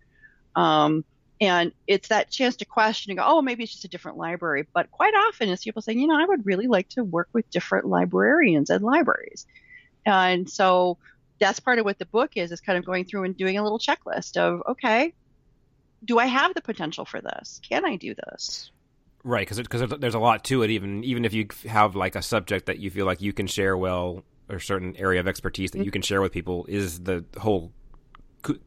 Um, 0.54 1.06
and 1.44 1.74
it's 1.88 2.08
that 2.08 2.30
chance 2.30 2.56
to 2.58 2.66
question 2.66 3.12
and 3.12 3.20
go, 3.20 3.26
oh, 3.28 3.42
maybe 3.42 3.64
it's 3.64 3.74
just 3.74 3.84
a 3.84 3.90
different 3.90 4.18
library. 4.18 4.66
But 4.74 4.90
quite 4.92 5.14
often 5.14 5.50
it's 5.50 5.64
people 5.64 5.82
saying, 5.82 6.00
you 6.00 6.08
know, 6.08 6.18
I 6.18 6.26
would 6.26 6.46
really 6.46 6.68
like 6.68 6.88
to 6.90 7.04
work 7.04 7.28
with 7.34 7.50
different 7.50 7.86
librarians 7.86 8.70
and 8.70 8.82
libraries. 8.82 9.46
And 10.06 10.50
so 10.50 10.98
that's 11.40 11.60
part 11.60 11.80
of 11.80 11.86
what 11.86 12.00
the 12.00 12.06
book 12.06 12.32
is, 12.36 12.54
is 12.54 12.62
kind 12.62 12.78
of 12.78 12.86
going 12.86 13.04
through 13.04 13.26
and 13.26 13.36
doing 13.36 13.58
a 13.58 13.64
little 13.64 13.78
checklist 13.78 14.38
of, 14.38 14.64
okay, 14.70 15.14
do 16.06 16.18
I 16.18 16.28
have 16.28 16.54
the 16.54 16.62
potential 16.62 17.04
for 17.04 17.20
this? 17.20 17.60
Can 17.68 17.84
I 17.86 17.98
do 17.98 18.16
this? 18.16 18.72
Right, 19.26 19.46
because 19.46 19.58
because 19.58 20.00
there's 20.00 20.16
a 20.16 20.20
lot 20.20 20.46
to 20.46 20.64
it. 20.64 20.70
Even 20.70 21.04
even 21.04 21.26
if 21.26 21.34
you 21.34 21.48
have 21.68 21.96
like 21.96 22.16
a 22.16 22.22
subject 22.22 22.66
that 22.68 22.80
you 22.80 22.90
feel 22.90 23.06
like 23.06 23.22
you 23.22 23.34
can 23.34 23.48
share 23.48 23.78
well, 23.78 24.24
or 24.50 24.60
certain 24.60 24.96
area 24.98 25.20
of 25.20 25.28
expertise 25.28 25.72
that 25.72 25.80
mm-hmm. 25.80 25.86
you 25.86 25.92
can 25.92 26.02
share 26.02 26.22
with 26.22 26.32
people, 26.32 26.66
is 26.68 27.00
the 27.00 27.24
whole 27.38 27.72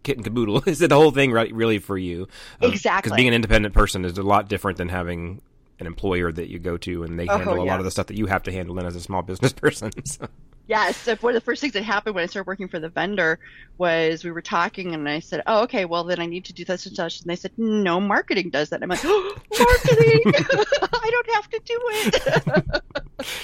kit 0.03 0.17
and 0.17 0.25
caboodle. 0.25 0.63
is 0.67 0.81
it 0.83 0.89
the 0.89 0.97
whole 0.97 1.11
thing 1.11 1.33
right, 1.33 1.53
really 1.53 1.79
for 1.79 1.99
you? 1.99 2.29
Um, 2.61 2.73
exactly. 2.73 3.09
Because 3.09 3.17
being 3.17 3.29
an 3.29 3.35
independent 3.35 3.75
person 3.75 4.05
is 4.05 4.19
a 4.19 4.23
lot 4.23 4.49
different 4.49 4.79
than 4.79 4.89
having 4.89 5.41
an 5.79 5.87
employer 5.87 6.33
that 6.33 6.49
you 6.49 6.59
go 6.59 6.77
to 6.79 7.05
and 7.05 7.19
they 7.19 7.29
oh, 7.29 7.37
handle 7.37 7.63
a 7.63 7.65
lot 7.65 7.79
of 7.79 7.85
the 7.85 7.91
stuff 7.91 8.07
that 8.07 8.17
you 8.17 8.27
have 8.27 8.43
to 8.45 8.53
handle 8.53 8.79
in 8.79 8.87
as 8.87 8.97
a 8.97 9.01
small 9.01 9.23
business 9.23 9.53
person. 9.55 9.93
So. 10.05 10.29
Yes, 10.69 10.97
So 10.97 11.15
one 11.17 11.31
of 11.31 11.41
the 11.41 11.45
first 11.45 11.61
things 11.61 11.75
that 11.75 11.85
happened 11.85 12.17
when 12.17 12.25
I 12.25 12.27
started 12.27 12.49
working 12.49 12.67
for 12.67 12.81
the 12.81 12.89
vendor 12.89 13.39
was 13.79 14.25
we 14.25 14.33
were 14.33 14.43
talking 14.43 14.95
and 14.95 15.09
I 15.09 15.21
said, 15.21 15.43
"Oh, 15.47 15.63
okay, 15.63 15.85
well 15.85 16.03
then 16.03 16.19
I 16.19 16.27
need 16.27 16.47
to 16.47 16.53
do 16.53 16.65
this 16.65 16.87
and 16.87 16.97
such." 16.97 17.21
And 17.21 17.31
they 17.31 17.37
said, 17.37 17.53
"No, 17.57 18.01
marketing 18.01 18.51
does 18.51 18.71
that." 18.71 18.83
And 18.83 18.85
I'm 18.85 18.89
like, 18.89 19.05
oh, 19.05 19.37
"Marketing? 19.59 20.23
I 20.35 21.11
don't 21.11 21.31
have 21.35 21.51
to 21.51 21.61
do 21.65 21.81
it." 21.85 22.83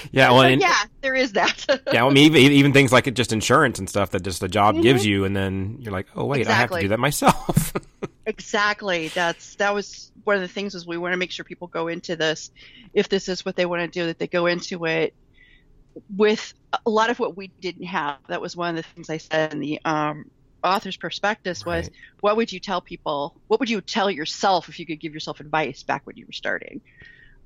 yeah, 0.11 0.31
well, 0.31 0.41
and, 0.41 0.59
yeah, 0.59 0.75
there 0.99 1.15
is 1.15 1.31
that. 1.33 1.65
yeah, 1.69 2.01
well, 2.01 2.07
I 2.07 2.13
mean, 2.13 2.35
even, 2.35 2.51
even, 2.51 2.73
things 2.73 2.91
like 2.91 3.11
just 3.13 3.31
insurance 3.31 3.79
and 3.79 3.87
stuff 3.87 4.09
that 4.11 4.23
just 4.23 4.41
the 4.41 4.49
job 4.49 4.75
mm-hmm. 4.75 4.81
gives 4.81 5.05
you, 5.05 5.23
and 5.23 5.33
then 5.33 5.77
you're 5.79 5.93
like, 5.93 6.07
"Oh, 6.15 6.25
wait, 6.25 6.41
exactly. 6.41 6.53
I 6.53 6.59
have 6.59 6.69
to 6.71 6.81
do 6.81 6.87
that 6.89 6.99
myself." 6.99 7.73
exactly. 8.25 9.07
That's 9.09 9.55
that 9.55 9.73
was 9.73 10.11
one 10.25 10.35
of 10.35 10.41
the 10.41 10.49
things 10.49 10.75
is 10.75 10.85
we 10.85 10.97
want 10.97 11.13
to 11.13 11.17
make 11.17 11.31
sure 11.31 11.45
people 11.45 11.67
go 11.67 11.87
into 11.87 12.17
this 12.17 12.51
if 12.93 13.07
this 13.09 13.29
is 13.29 13.45
what 13.45 13.55
they 13.55 13.65
want 13.65 13.81
to 13.81 13.87
do 13.87 14.05
that 14.07 14.19
they 14.19 14.27
go 14.27 14.45
into 14.45 14.85
it 14.85 15.13
with 16.15 16.53
a 16.85 16.89
lot 16.89 17.09
of 17.09 17.19
what 17.19 17.37
we 17.37 17.47
didn't 17.61 17.85
have. 17.85 18.17
That 18.27 18.41
was 18.41 18.55
one 18.55 18.69
of 18.69 18.75
the 18.75 18.83
things 18.83 19.09
I 19.09 19.17
said 19.17 19.53
in 19.53 19.59
the 19.59 19.79
um, 19.85 20.29
author's 20.63 20.97
prospectus 20.97 21.65
was 21.65 21.85
Right. 21.85 21.93
what 22.21 22.37
would 22.37 22.51
you 22.51 22.59
tell 22.59 22.81
people? 22.81 23.35
What 23.47 23.59
would 23.59 23.69
you 23.69 23.81
tell 23.81 24.09
yourself 24.09 24.69
if 24.69 24.79
you 24.79 24.85
could 24.85 24.99
give 24.99 25.13
yourself 25.13 25.39
advice 25.39 25.83
back 25.83 26.05
when 26.05 26.17
you 26.17 26.25
were 26.25 26.33
starting? 26.33 26.81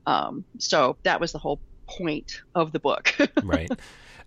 Um, 0.06 0.46
so 0.58 0.98
that 1.04 1.20
was 1.20 1.32
the 1.32 1.40
whole 1.40 1.60
point 1.88 2.42
of 2.56 2.72
the 2.72 2.80
book. 2.80 3.14
right. 3.44 3.70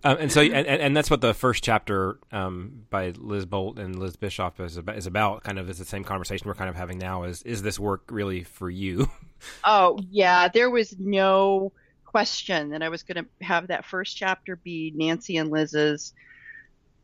Um, 0.03 0.17
and 0.19 0.31
so, 0.31 0.41
and, 0.41 0.53
and 0.67 0.81
and 0.81 0.97
that's 0.97 1.11
what 1.11 1.21
the 1.21 1.33
first 1.33 1.63
chapter 1.63 2.17
um, 2.31 2.85
by 2.89 3.13
Liz 3.17 3.45
Bolt 3.45 3.77
and 3.77 3.99
Liz 3.99 4.15
Bishoff 4.17 4.59
is 4.59 4.77
about, 4.77 4.97
is 4.97 5.05
about. 5.05 5.43
Kind 5.43 5.59
of 5.59 5.69
is 5.69 5.77
the 5.77 5.85
same 5.85 6.03
conversation 6.03 6.47
we're 6.47 6.55
kind 6.55 6.69
of 6.71 6.75
having 6.75 6.97
now. 6.97 7.23
Is 7.23 7.43
is 7.43 7.61
this 7.61 7.79
work 7.79 8.03
really 8.09 8.43
for 8.43 8.69
you? 8.69 9.09
Oh, 9.63 9.97
yeah. 10.11 10.49
There 10.49 10.69
was 10.69 10.95
no 10.99 11.71
question 12.11 12.71
that 12.71 12.83
I 12.83 12.89
was 12.89 13.03
going 13.03 13.23
to 13.23 13.45
have 13.45 13.67
that 13.67 13.85
first 13.85 14.17
chapter 14.17 14.57
be 14.57 14.91
Nancy 14.95 15.37
and 15.37 15.49
Liz's 15.49 16.13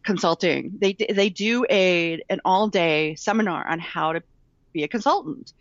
consulting. 0.03 0.73
They 0.79 0.93
they 0.93 1.29
do 1.29 1.65
a 1.69 2.21
an 2.29 2.41
all 2.45 2.67
day 2.67 3.15
seminar 3.15 3.67
on 3.67 3.79
how 3.79 4.13
to 4.13 4.23
be 4.73 4.83
a 4.83 4.87
consultant, 4.87 5.53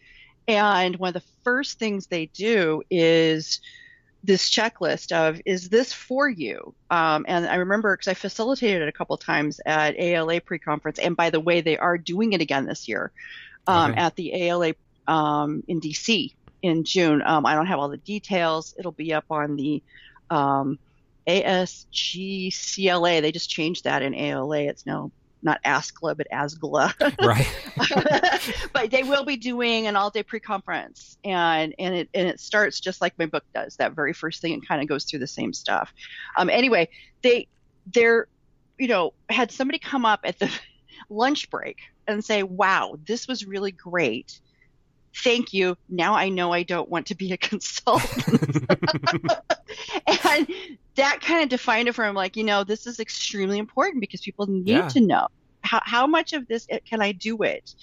and 0.48 0.96
one 0.96 1.08
of 1.08 1.14
the 1.14 1.28
first 1.44 1.78
things 1.78 2.06
they 2.06 2.26
do 2.26 2.82
is 2.90 3.60
this 4.24 4.50
checklist 4.50 5.12
of 5.12 5.40
is 5.46 5.68
this 5.68 5.92
for 5.92 6.28
you? 6.28 6.74
Um, 6.90 7.24
and 7.28 7.46
I 7.46 7.56
remember 7.56 7.96
because 7.96 8.08
I 8.08 8.14
facilitated 8.14 8.82
it 8.82 8.88
a 8.88 8.92
couple 8.92 9.16
times 9.16 9.60
at 9.64 9.98
ALA 9.98 10.40
pre-conference, 10.40 10.98
and 10.98 11.16
by 11.16 11.30
the 11.30 11.40
way, 11.40 11.60
they 11.60 11.78
are 11.78 11.98
doing 11.98 12.32
it 12.32 12.40
again 12.40 12.66
this 12.66 12.88
year 12.88 13.12
um, 13.66 13.92
Okay. 13.92 14.00
at 14.00 14.16
the 14.16 14.34
ALA 14.34 14.74
um, 15.06 15.62
in 15.68 15.80
DC 15.80 16.34
in 16.66 16.84
June. 16.84 17.22
Um, 17.24 17.46
I 17.46 17.54
don't 17.54 17.66
have 17.66 17.78
all 17.78 17.88
the 17.88 17.96
details. 17.96 18.74
It'll 18.78 18.92
be 18.92 19.14
up 19.14 19.24
on 19.30 19.56
the 19.56 19.82
um, 20.30 20.78
ASGCLA. 21.26 23.22
They 23.22 23.32
just 23.32 23.48
changed 23.48 23.84
that 23.84 24.02
in 24.02 24.14
ALA. 24.14 24.62
It's 24.62 24.84
now 24.84 25.10
not 25.42 25.62
ASCLA, 25.64 26.16
but 26.16 26.26
ASGLA. 26.32 26.92
right. 27.24 28.68
but 28.72 28.90
they 28.90 29.04
will 29.04 29.24
be 29.24 29.36
doing 29.36 29.86
an 29.86 29.94
all-day 29.94 30.24
pre-conference, 30.24 31.18
and 31.24 31.74
and 31.78 31.94
it 31.94 32.08
and 32.14 32.26
it 32.26 32.40
starts 32.40 32.80
just 32.80 33.00
like 33.00 33.16
my 33.18 33.26
book 33.26 33.44
does. 33.54 33.76
That 33.76 33.92
very 33.92 34.12
first 34.12 34.42
thing, 34.42 34.52
it 34.52 34.66
kind 34.66 34.82
of 34.82 34.88
goes 34.88 35.04
through 35.04 35.20
the 35.20 35.26
same 35.26 35.52
stuff. 35.52 35.94
Um, 36.36 36.50
anyway, 36.50 36.88
they 37.22 37.46
they're 37.94 38.26
you 38.78 38.88
know 38.88 39.12
had 39.30 39.52
somebody 39.52 39.78
come 39.78 40.04
up 40.04 40.20
at 40.24 40.38
the 40.38 40.50
lunch 41.08 41.48
break 41.48 41.78
and 42.08 42.24
say, 42.24 42.42
"Wow, 42.42 42.98
this 43.06 43.28
was 43.28 43.46
really 43.46 43.72
great." 43.72 44.40
Thank 45.22 45.52
you. 45.52 45.76
Now 45.88 46.14
I 46.14 46.28
know 46.28 46.52
I 46.52 46.62
don't 46.62 46.88
want 46.88 47.06
to 47.06 47.14
be 47.14 47.32
a 47.32 47.36
consultant. 47.50 48.66
and 50.06 50.48
that 50.96 51.20
kind 51.20 51.42
of 51.42 51.48
defined 51.48 51.88
it 51.88 51.94
for 51.94 52.04
him 52.04 52.14
like, 52.14 52.36
you 52.36 52.44
know, 52.44 52.64
this 52.64 52.86
is 52.86 53.00
extremely 53.00 53.58
important 53.58 54.00
because 54.00 54.20
people 54.20 54.46
need 54.46 54.68
Yeah. 54.68 54.88
to 54.88 55.00
know 55.00 55.26
how, 55.62 55.80
how 55.84 56.06
much 56.06 56.32
of 56.32 56.46
this 56.48 56.66
can 56.88 57.02
I 57.02 57.12
do 57.12 57.42
it? 57.42 57.74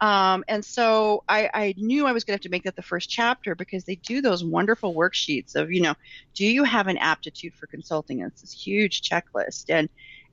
Um, 0.00 0.44
and 0.46 0.62
so 0.64 1.24
I, 1.26 1.48
I 1.54 1.74
knew 1.78 2.06
I 2.06 2.12
was 2.12 2.24
going 2.24 2.32
to 2.32 2.36
have 2.36 2.42
to 2.42 2.50
make 2.50 2.64
that 2.64 2.76
the 2.76 2.82
first 2.82 3.08
chapter 3.08 3.54
because 3.54 3.84
they 3.84 3.94
do 3.96 4.20
those 4.20 4.44
wonderful 4.44 4.94
worksheets 4.94 5.54
of, 5.54 5.72
you 5.72 5.80
know, 5.80 5.94
do 6.34 6.44
you 6.46 6.64
have 6.64 6.86
an 6.86 6.98
aptitude 6.98 7.54
for 7.54 7.66
consulting? 7.66 8.20
And 8.22 8.30
it's 8.30 8.42
this 8.42 8.52
huge 8.52 9.00
checklist. 9.00 9.64
And 9.70 9.88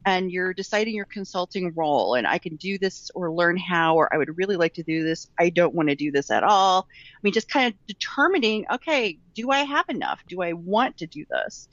and 0.05 0.31
you're 0.31 0.53
deciding 0.53 0.95
your 0.95 1.07
consulting 1.11 1.73
role 1.75 2.15
and 2.15 2.27
I 2.27 2.37
can 2.37 2.57
do 2.57 2.77
this 2.77 3.09
or 3.15 3.31
learn 3.31 3.57
how 3.57 3.95
or 3.95 4.13
I 4.13 4.17
would 4.17 4.37
really 4.37 4.57
like 4.57 4.73
to 4.75 4.83
do 4.83 5.03
this. 5.03 5.27
I 5.39 5.49
don't 5.49 5.75
want 5.75 5.89
to 5.89 5.95
do 5.95 6.11
this 6.11 6.29
at 6.29 6.43
all. 6.43 6.81
I 6.81 7.19
mean, 7.23 7.33
just 7.33 7.49
kind 7.49 7.73
of 7.73 7.79
determining, 7.87 8.65
okay, 8.71 9.19
do 9.35 9.51
I 9.51 9.59
have 9.59 9.85
enough? 9.89 10.21
Do 10.27 10.41
I 10.41 10.53
want 10.53 10.97
to 10.97 11.07
do 11.07 11.25
this? 11.29 11.69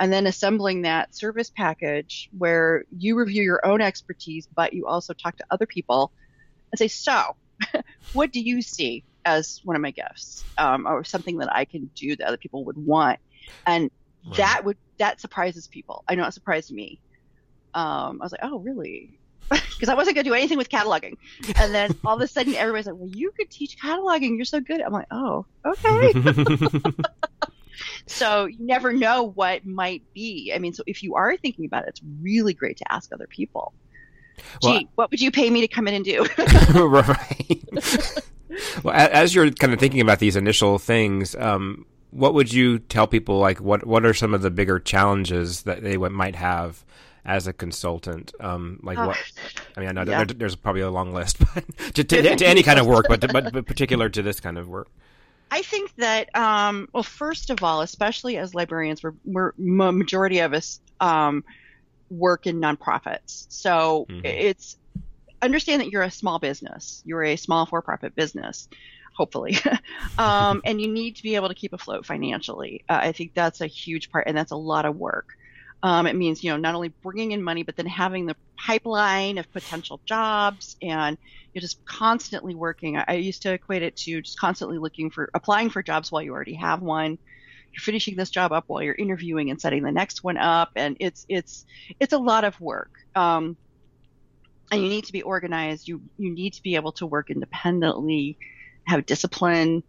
And 0.00 0.12
then 0.12 0.26
assembling 0.26 0.82
that 0.82 1.14
service 1.14 1.50
package 1.54 2.28
where 2.36 2.84
you 2.96 3.16
review 3.18 3.42
your 3.42 3.64
own 3.66 3.80
expertise, 3.82 4.48
but 4.54 4.72
you 4.72 4.86
also 4.86 5.14
talk 5.14 5.36
to 5.38 5.46
other 5.50 5.66
people 5.66 6.12
and 6.72 6.78
say, 6.78 6.88
so 6.88 7.22
what 8.12 8.32
do 8.32 8.40
you 8.40 8.62
see 8.62 9.04
as 9.24 9.60
one 9.64 9.76
of 9.76 9.82
my 9.82 9.90
gifts 9.90 10.46
um, 10.58 10.86
or 10.86 11.04
something 11.04 11.38
that 11.38 11.52
I 11.54 11.64
can 11.64 11.90
do 11.96 12.16
that 12.16 12.26
other 12.28 12.38
people 12.38 12.64
would 12.66 12.78
want? 12.78 13.18
And 13.66 13.90
Right. 14.24 14.36
that 14.36 14.62
would, 14.64 14.78
that 14.98 15.20
surprises 15.20 15.68
people. 15.68 16.04
I 16.08 16.14
know 16.14 16.26
it 16.26 16.34
surprised 16.34 16.72
me. 16.72 17.00
Um, 17.74 18.20
I 18.20 18.24
was 18.24 18.32
like, 18.32 18.40
oh, 18.42 18.58
really? 18.58 19.10
Because 19.50 19.88
I 19.88 19.94
wasn't 19.94 20.14
going 20.14 20.24
to 20.24 20.30
do 20.30 20.34
anything 20.34 20.58
with 20.58 20.68
cataloging. 20.68 21.16
And 21.56 21.74
then 21.74 21.96
all 22.04 22.14
of 22.14 22.20
a 22.20 22.28
sudden, 22.28 22.54
everybody's 22.54 22.86
like, 22.86 22.96
well, 22.96 23.08
you 23.08 23.32
could 23.32 23.50
teach 23.50 23.78
cataloging. 23.78 24.36
You're 24.36 24.44
so 24.44 24.60
good. 24.60 24.82
I'm 24.82 24.92
like, 24.92 25.06
oh, 25.10 25.46
okay. 25.64 26.12
so 28.06 28.44
you 28.44 28.58
never 28.60 28.92
know 28.92 29.22
what 29.22 29.64
might 29.64 30.02
be. 30.12 30.52
I 30.54 30.58
mean, 30.58 30.74
so 30.74 30.82
if 30.86 31.02
you 31.02 31.14
are 31.14 31.34
thinking 31.38 31.64
about 31.64 31.84
it, 31.84 31.88
it's 31.88 32.02
really 32.20 32.52
great 32.52 32.76
to 32.76 32.92
ask 32.92 33.10
other 33.12 33.26
people. 33.26 33.72
Well, 34.62 34.78
Gee, 34.78 34.88
what 34.94 35.10
would 35.10 35.20
you 35.20 35.30
pay 35.30 35.50
me 35.50 35.62
to 35.62 35.68
come 35.68 35.88
in 35.88 35.94
and 35.94 36.04
do? 36.04 36.26
right. 36.74 37.64
well, 38.82 38.94
as 38.94 39.34
you're 39.34 39.50
kind 39.50 39.72
of 39.72 39.78
thinking 39.80 40.00
about 40.00 40.18
these 40.18 40.36
initial 40.36 40.78
things, 40.78 41.34
um, 41.36 41.86
what 42.10 42.34
would 42.34 42.52
you 42.52 42.78
tell 42.78 43.06
people? 43.06 43.38
Like, 43.38 43.60
what 43.60 43.86
what 43.86 44.04
are 44.04 44.14
some 44.14 44.34
of 44.34 44.42
the 44.42 44.50
bigger 44.50 44.78
challenges 44.78 45.62
that 45.62 45.82
they 45.82 45.96
might 45.96 46.36
have 46.36 46.84
as 47.24 47.46
a 47.46 47.52
consultant? 47.52 48.32
Um, 48.40 48.80
like, 48.82 48.98
what? 48.98 49.16
I 49.76 49.80
mean, 49.80 49.88
I 49.88 49.92
know 49.92 50.10
Yeah. 50.10 50.24
there, 50.24 50.34
there's 50.36 50.56
probably 50.56 50.82
a 50.82 50.90
long 50.90 51.12
list, 51.12 51.38
but 51.54 51.64
to, 51.94 52.04
to, 52.04 52.36
to 52.36 52.46
any 52.54 52.62
kind 52.62 52.78
of 52.78 52.86
work, 52.86 53.06
but, 53.08 53.20
but 53.32 53.52
but 53.52 53.66
particular 53.66 54.08
to 54.08 54.22
this 54.22 54.40
kind 54.40 54.58
of 54.58 54.68
work. 54.68 54.88
I 55.52 55.62
think 55.62 55.94
that, 55.96 56.34
um, 56.36 56.88
well, 56.92 57.02
first 57.02 57.50
of 57.50 57.62
all, 57.64 57.80
especially 57.80 58.36
as 58.36 58.54
librarians, 58.54 59.02
we're, 59.02 59.14
we're 59.24 59.52
ma- 59.58 59.90
majority 59.90 60.38
of 60.38 60.52
us 60.52 60.80
um, 61.00 61.42
work 62.08 62.46
in 62.46 62.60
nonprofits. 62.60 63.46
So 63.48 64.06
Mhm. 64.08 64.24
it's 64.24 64.76
understand 65.42 65.80
that 65.80 65.90
you're 65.90 66.02
a 66.02 66.10
small 66.10 66.38
business. 66.38 67.02
You're 67.04 67.24
a 67.24 67.36
small 67.36 67.66
for-profit 67.66 68.14
business, 68.14 68.68
hopefully, 69.16 69.58
um, 70.18 70.60
and 70.64 70.80
you 70.80 70.86
need 70.92 71.16
to 71.16 71.22
be 71.22 71.34
able 71.34 71.48
to 71.48 71.54
keep 71.54 71.72
afloat 71.72 72.06
financially. 72.06 72.84
Uh, 72.88 72.98
I 73.02 73.12
think 73.12 73.34
that's 73.34 73.60
a 73.60 73.66
huge 73.66 74.10
part, 74.12 74.26
and 74.28 74.36
that's 74.36 74.52
a 74.52 74.56
lot 74.56 74.84
of 74.84 74.96
work. 74.96 75.36
Um, 75.82 76.06
it 76.06 76.14
means 76.14 76.44
you 76.44 76.50
know 76.50 76.56
not 76.56 76.74
only 76.74 76.88
bringing 76.88 77.32
in 77.32 77.42
money, 77.42 77.62
but 77.62 77.76
then 77.76 77.86
having 77.86 78.26
the 78.26 78.36
pipeline 78.56 79.38
of 79.38 79.50
potential 79.52 80.00
jobs, 80.04 80.76
and 80.82 81.16
you're 81.52 81.62
just 81.62 81.84
constantly 81.86 82.54
working. 82.54 82.96
I, 82.96 83.04
I 83.08 83.12
used 83.14 83.42
to 83.42 83.52
equate 83.52 83.82
it 83.82 83.96
to 83.98 84.20
just 84.20 84.38
constantly 84.38 84.78
looking 84.78 85.10
for 85.10 85.30
applying 85.32 85.70
for 85.70 85.82
jobs 85.82 86.12
while 86.12 86.22
you 86.22 86.32
already 86.32 86.54
have 86.54 86.82
one. 86.82 87.18
You're 87.72 87.80
finishing 87.80 88.16
this 88.16 88.30
job 88.30 88.52
up 88.52 88.64
while 88.66 88.82
you're 88.82 88.94
interviewing 88.94 89.50
and 89.50 89.60
setting 89.60 89.82
the 89.82 89.92
next 89.92 90.22
one 90.22 90.36
up, 90.36 90.72
and 90.76 90.96
it's 91.00 91.24
it's 91.28 91.64
it's 91.98 92.12
a 92.12 92.18
lot 92.18 92.44
of 92.44 92.60
work. 92.60 92.90
Um, 93.14 93.56
and 94.70 94.82
you 94.82 94.88
need 94.88 95.04
to 95.04 95.12
be 95.12 95.22
organized. 95.22 95.88
You 95.88 96.02
you 96.18 96.30
need 96.30 96.54
to 96.54 96.62
be 96.62 96.74
able 96.76 96.92
to 96.92 97.06
work 97.06 97.30
independently, 97.30 98.38
have 98.84 99.06
discipline. 99.06 99.82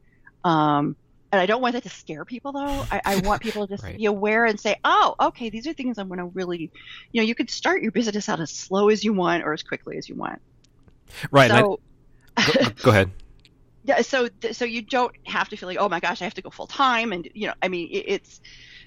Um, 0.44 0.96
and 1.32 1.40
I 1.42 1.46
don't 1.46 1.62
want 1.62 1.74
that 1.74 1.84
to 1.84 1.90
scare 1.90 2.26
people 2.26 2.52
though. 2.52 2.86
I, 2.92 3.02
I 3.06 3.16
want 3.22 3.42
people 3.48 3.66
to 3.68 3.74
just 3.74 3.84
Right. 3.84 3.98
be 3.98 4.06
aware 4.06 4.46
and 4.46 4.60
say, 4.60 4.76
oh, 4.84 5.16
okay, 5.20 5.50
these 5.50 5.68
are 5.68 5.74
things 5.74 5.98
I'm 5.98 6.08
going 6.08 6.20
to 6.20 6.26
really, 6.26 6.72
you 7.12 7.22
know, 7.22 7.26
you 7.26 7.36
could 7.36 7.50
start 7.50 7.82
your 7.82 7.92
business 7.92 8.28
out 8.30 8.40
as 8.40 8.52
slow 8.52 8.90
as 8.90 9.04
you 9.04 9.14
want 9.14 9.44
or 9.44 9.54
as 9.54 9.64
quickly 9.64 9.98
as 9.98 10.08
you 10.10 10.16
want. 10.16 10.42
Right. 11.32 11.52
I- 11.52 11.62
So, 11.62 11.80
go, 12.54 12.70
go 12.84 12.90
ahead. 12.92 13.12
yeah, 13.84 14.02
so 14.02 14.30
so 14.52 14.66
you 14.66 14.82
don't 14.82 15.14
have 15.26 15.50
to 15.50 15.58
feel 15.58 15.68
like, 15.68 15.78
oh 15.80 15.90
my 15.90 16.00
gosh, 16.00 16.22
I 16.22 16.26
have 16.26 16.34
to 16.36 16.42
go 16.42 16.50
full 16.50 16.68
time, 16.68 17.12
and 17.14 17.28
you 17.34 17.48
know, 17.48 17.54
I 17.62 17.68
mean, 17.68 17.90
it, 17.92 18.06
it's 18.08 18.42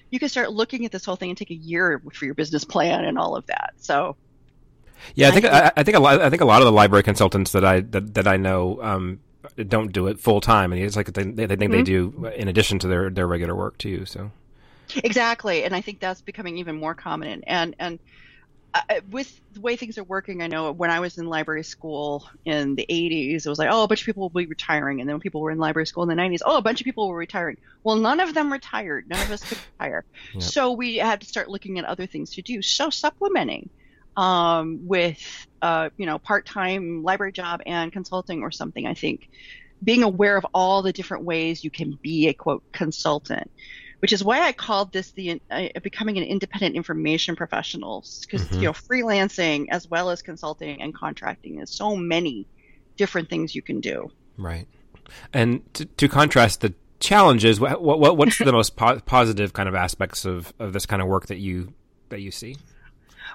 you 0.09 0.19
can 0.19 0.29
start 0.29 0.51
looking 0.51 0.85
at 0.85 0.91
this 0.91 1.03
whole 1.05 1.15
thing 1.15 1.29
and 1.29 1.37
take 1.37 1.51
a 1.51 1.55
year 1.55 2.01
for 2.13 2.25
your 2.25 2.33
business 2.35 2.63
plan 2.63 3.03
and 3.05 3.17
all 3.17 3.35
of 3.35 3.45
that. 3.47 3.73
So 3.77 4.15
Yeah, 5.13 5.27
I 5.27 5.31
think- 5.31 5.45
I, 5.45 5.71
I 5.75 5.83
think 5.83 5.97
a 5.97 5.99
lot. 5.99 6.21
I 6.21 6.29
think 6.29 6.41
a 6.41 6.45
lot 6.45 6.61
of 6.61 6.65
the 6.65 6.71
library 6.71 7.03
consultants 7.03 7.51
that 7.51 7.65
I 7.65 7.81
that, 7.81 8.13
that 8.13 8.27
I 8.27 8.37
know 8.37 8.81
um, 8.81 9.19
don't 9.67 9.91
do 9.91 10.07
it 10.07 10.19
full 10.19 10.41
time, 10.41 10.71
and 10.73 10.81
it's 10.81 10.95
like 10.95 11.13
they, 11.13 11.23
they 11.23 11.47
think 11.47 11.71
they 11.71 11.81
Mhm. 11.81 11.85
do 11.85 12.25
in 12.35 12.47
addition 12.47 12.79
to 12.79 12.87
their, 12.87 13.09
their 13.09 13.27
regular 13.27 13.55
work 13.55 13.77
too. 13.77 14.05
So 14.05 14.31
Exactly, 15.03 15.63
and 15.63 15.75
I 15.75 15.81
think 15.81 15.99
that's 15.99 16.21
becoming 16.21 16.57
even 16.57 16.75
more 16.77 16.93
common. 16.95 17.43
And 17.45 17.75
and 17.79 17.99
uh, 18.73 18.81
with 19.09 19.39
the 19.53 19.61
way 19.61 19.77
things 19.77 19.97
are 19.97 20.03
working, 20.03 20.41
I 20.41 20.47
know 20.47 20.71
when 20.73 20.91
I 20.91 20.99
was 20.99 21.17
in 21.17 21.25
library 21.27 21.63
school 21.63 22.29
in 22.43 22.75
the 22.75 22.85
80s, 22.89 23.45
it 23.45 23.49
was 23.49 23.57
like, 23.57 23.69
oh, 23.71 23.83
a 23.83 23.87
bunch 23.87 24.01
of 24.01 24.05
people 24.05 24.21
will 24.23 24.29
be 24.29 24.45
retiring, 24.45 24.99
and 24.99 25.09
then 25.09 25.13
when 25.15 25.21
people 25.21 25.39
were 25.41 25.51
in 25.51 25.57
library 25.57 25.87
school 25.87 26.03
in 26.03 26.09
the 26.09 26.21
90s, 26.21 26.41
oh, 26.45 26.57
a 26.57 26.61
bunch 26.61 26.81
of 26.81 26.85
people 26.85 27.07
were 27.07 27.15
retiring. 27.15 27.57
Well, 27.83 27.95
none 27.95 28.19
of 28.19 28.33
them 28.33 28.51
retired. 28.51 29.05
None 29.07 29.21
of 29.21 29.31
us 29.31 29.43
could 29.47 29.57
retire, 29.79 30.03
Yep. 30.33 30.43
so 30.43 30.71
we 30.73 30.97
had 30.97 31.21
to 31.21 31.27
start 31.27 31.49
looking 31.49 31.79
at 31.79 31.85
other 31.85 32.05
things 32.05 32.31
to 32.31 32.41
do. 32.41 32.61
So 32.61 32.89
supplementing 32.89 33.69
um, 34.17 34.79
with 34.87 35.19
uh, 35.61 35.89
you 35.97 36.05
know 36.05 36.17
part-time 36.19 37.03
library 37.03 37.31
job 37.31 37.61
and 37.65 37.91
consulting 37.91 38.41
or 38.41 38.51
something. 38.51 38.85
I 38.87 38.93
think 38.93 39.29
being 39.83 40.03
aware 40.03 40.37
of 40.37 40.45
all 40.53 40.81
the 40.81 40.93
different 40.93 41.25
ways 41.25 41.63
you 41.63 41.69
can 41.71 41.99
be 42.01 42.27
a 42.27 42.33
quote 42.33 42.63
consultant 42.71 43.51
which 43.99 44.13
is 44.13 44.23
why 44.23 44.39
I 44.41 44.51
called 44.51 44.93
this 44.93 45.11
the 45.13 45.41
uh, 45.49 45.67
becoming 45.81 46.17
an 46.17 46.23
independent 46.23 46.75
information 46.75 47.35
professional 47.35 48.05
because 48.21 48.47
Mhm. 48.47 48.55
you 48.55 48.61
know 48.67 48.71
freelancing 48.73 49.65
as 49.69 49.89
well 49.89 50.09
as 50.09 50.21
consulting 50.21 50.81
and 50.81 50.93
contracting 50.93 51.59
is 51.59 51.71
so 51.71 51.95
many 51.95 52.45
different 52.97 53.29
things 53.29 53.55
you 53.55 53.61
can 53.61 53.79
do. 53.81 54.11
right, 54.37 54.67
and 55.33 55.61
to, 55.73 55.85
to 55.85 56.07
contrast 56.07 56.61
the 56.61 56.73
challenges, 56.99 57.59
what, 57.59 57.81
what 57.81 58.15
what's 58.17 58.37
the 58.37 58.51
most 58.59 58.75
po- 58.75 58.99
positive 58.99 59.53
kind 59.53 59.67
of 59.67 59.75
aspects 59.75 60.23
of, 60.25 60.53
of 60.59 60.73
this 60.73 60.85
kind 60.85 61.01
of 61.01 61.07
work 61.07 61.27
that 61.27 61.37
you 61.39 61.73
that 62.09 62.21
you 62.21 62.31
see? 62.31 62.57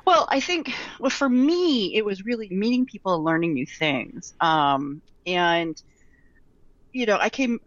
Well, 0.07 0.27
I 0.31 0.41
think 0.41 0.73
well 0.99 1.11
for 1.11 1.29
me 1.29 1.95
it 1.97 2.05
was 2.05 2.25
really 2.25 2.49
meeting 2.51 2.87
people 2.87 3.15
and 3.15 3.25
learning 3.25 3.55
new 3.55 3.67
things. 3.67 4.35
Um, 4.41 5.03
and 5.27 5.77
you 6.93 7.07
know, 7.07 7.19
I 7.21 7.29
came 7.31 7.59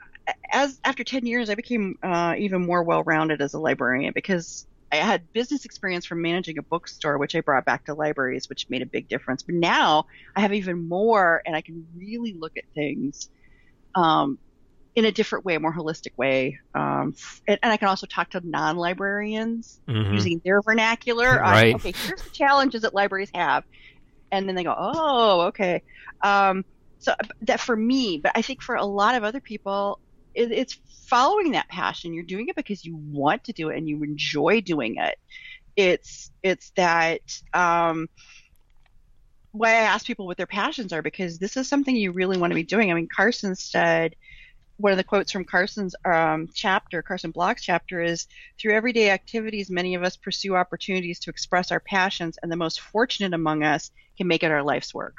as 0.53 0.79
after 0.85 1.03
10 1.03 1.25
years 1.25 1.49
I 1.49 1.55
became 1.55 1.95
uh, 2.03 2.35
even 2.37 2.65
more 2.65 2.83
well-rounded 2.83 3.41
as 3.41 3.53
a 3.53 3.59
librarian 3.59 4.13
because 4.15 4.65
I 4.91 4.97
had 4.97 5.27
business 5.33 5.65
experience 5.65 6.05
from 6.05 6.21
managing 6.21 6.57
a 6.59 6.63
bookstore, 6.63 7.17
which 7.17 7.35
I 7.35 7.41
brought 7.41 7.65
back 7.65 7.85
to 7.85 7.95
libraries, 7.95 8.47
which 8.49 8.67
made 8.69 8.83
a 8.83 8.87
big 8.87 9.07
difference. 9.09 9.43
But 9.43 9.55
now 9.55 10.05
I 10.35 10.41
have 10.41 10.53
even 10.53 10.87
more, 10.87 11.41
and 11.45 11.55
I 11.55 11.61
can 11.61 11.87
really 11.97 12.35
look 12.39 12.53
at 12.57 12.63
things 12.75 13.29
um, 13.95 14.39
in 14.95 15.05
a 15.05 15.11
different 15.11 15.43
way, 15.45 15.55
a 15.55 15.59
more 15.59 15.73
holistic 15.73 16.17
way. 16.17 16.59
Um, 16.75 17.15
and, 17.47 17.59
and, 17.63 17.71
I 17.71 17.77
can 17.77 17.87
also 17.87 18.05
talk 18.05 18.29
to 18.31 18.41
non-librarians 18.43 19.79
mm-hmm. 19.87 20.13
using 20.13 20.41
their 20.45 20.61
vernacular. 20.61 21.39
Right. 21.39 21.75
okay, 21.75 21.93
here's 21.95 22.21
the 22.21 22.29
challenges 22.29 22.83
that 22.83 22.93
libraries 22.93 23.31
have, 23.33 23.63
and 24.31 24.47
then 24.47 24.55
they 24.55 24.63
go, 24.63 24.75
"Oh, 24.77 25.41
okay." 25.47 25.81
Um, 26.21 26.63
so 26.99 27.13
that 27.41 27.59
for 27.59 27.75
me, 27.75 28.17
but 28.17 28.31
I 28.35 28.41
think 28.41 28.61
for 28.61 28.75
a 28.75 28.85
lot 28.85 29.15
of 29.15 29.23
other 29.23 29.39
people, 29.39 29.99
it, 30.35 30.51
it's 30.51 30.79
following 31.07 31.51
that 31.51 31.67
passion. 31.67 32.13
You're 32.13 32.23
doing 32.23 32.47
it 32.47 32.55
because 32.55 32.85
you 32.85 32.95
want 32.95 33.45
to 33.45 33.53
do 33.53 33.69
it 33.69 33.77
and 33.77 33.89
you 33.89 34.03
enjoy 34.03 34.61
doing 34.61 34.97
it. 34.97 35.17
It's 35.75 36.31
it's 36.43 36.69
that 36.75 37.41
um, 37.53 38.07
why 39.51 39.69
I 39.69 39.81
ask 39.81 40.05
people 40.05 40.27
what 40.27 40.37
their 40.37 40.47
passions 40.47 40.93
are 40.93 41.01
because 41.01 41.39
this 41.39 41.57
is 41.57 41.67
something 41.67 41.95
you 41.95 42.11
really 42.11 42.37
want 42.37 42.51
to 42.51 42.55
be 42.55 42.63
doing. 42.63 42.91
I 42.91 42.93
mean, 42.93 43.07
Carson 43.07 43.55
said 43.55 44.15
one 44.77 44.91
of 44.91 44.97
the 44.97 45.03
quotes 45.03 45.31
from 45.31 45.45
Carson's 45.45 45.95
um, 46.03 46.49
chapter, 46.53 47.01
Carson 47.01 47.31
Block's 47.31 47.63
chapter, 47.63 48.01
is 48.01 48.27
through 48.59 48.73
everyday 48.73 49.11
activities, 49.11 49.69
many 49.69 49.95
of 49.95 50.03
us 50.03 50.17
pursue 50.17 50.55
opportunities 50.55 51.19
to 51.19 51.29
express 51.29 51.71
our 51.71 51.79
passions, 51.79 52.37
and 52.41 52.51
the 52.51 52.55
most 52.55 52.79
fortunate 52.79 53.33
among 53.33 53.63
us 53.63 53.91
can 54.17 54.27
make 54.27 54.43
it 54.43 54.51
our 54.51 54.63
life's 54.63 54.93
work. 54.93 55.17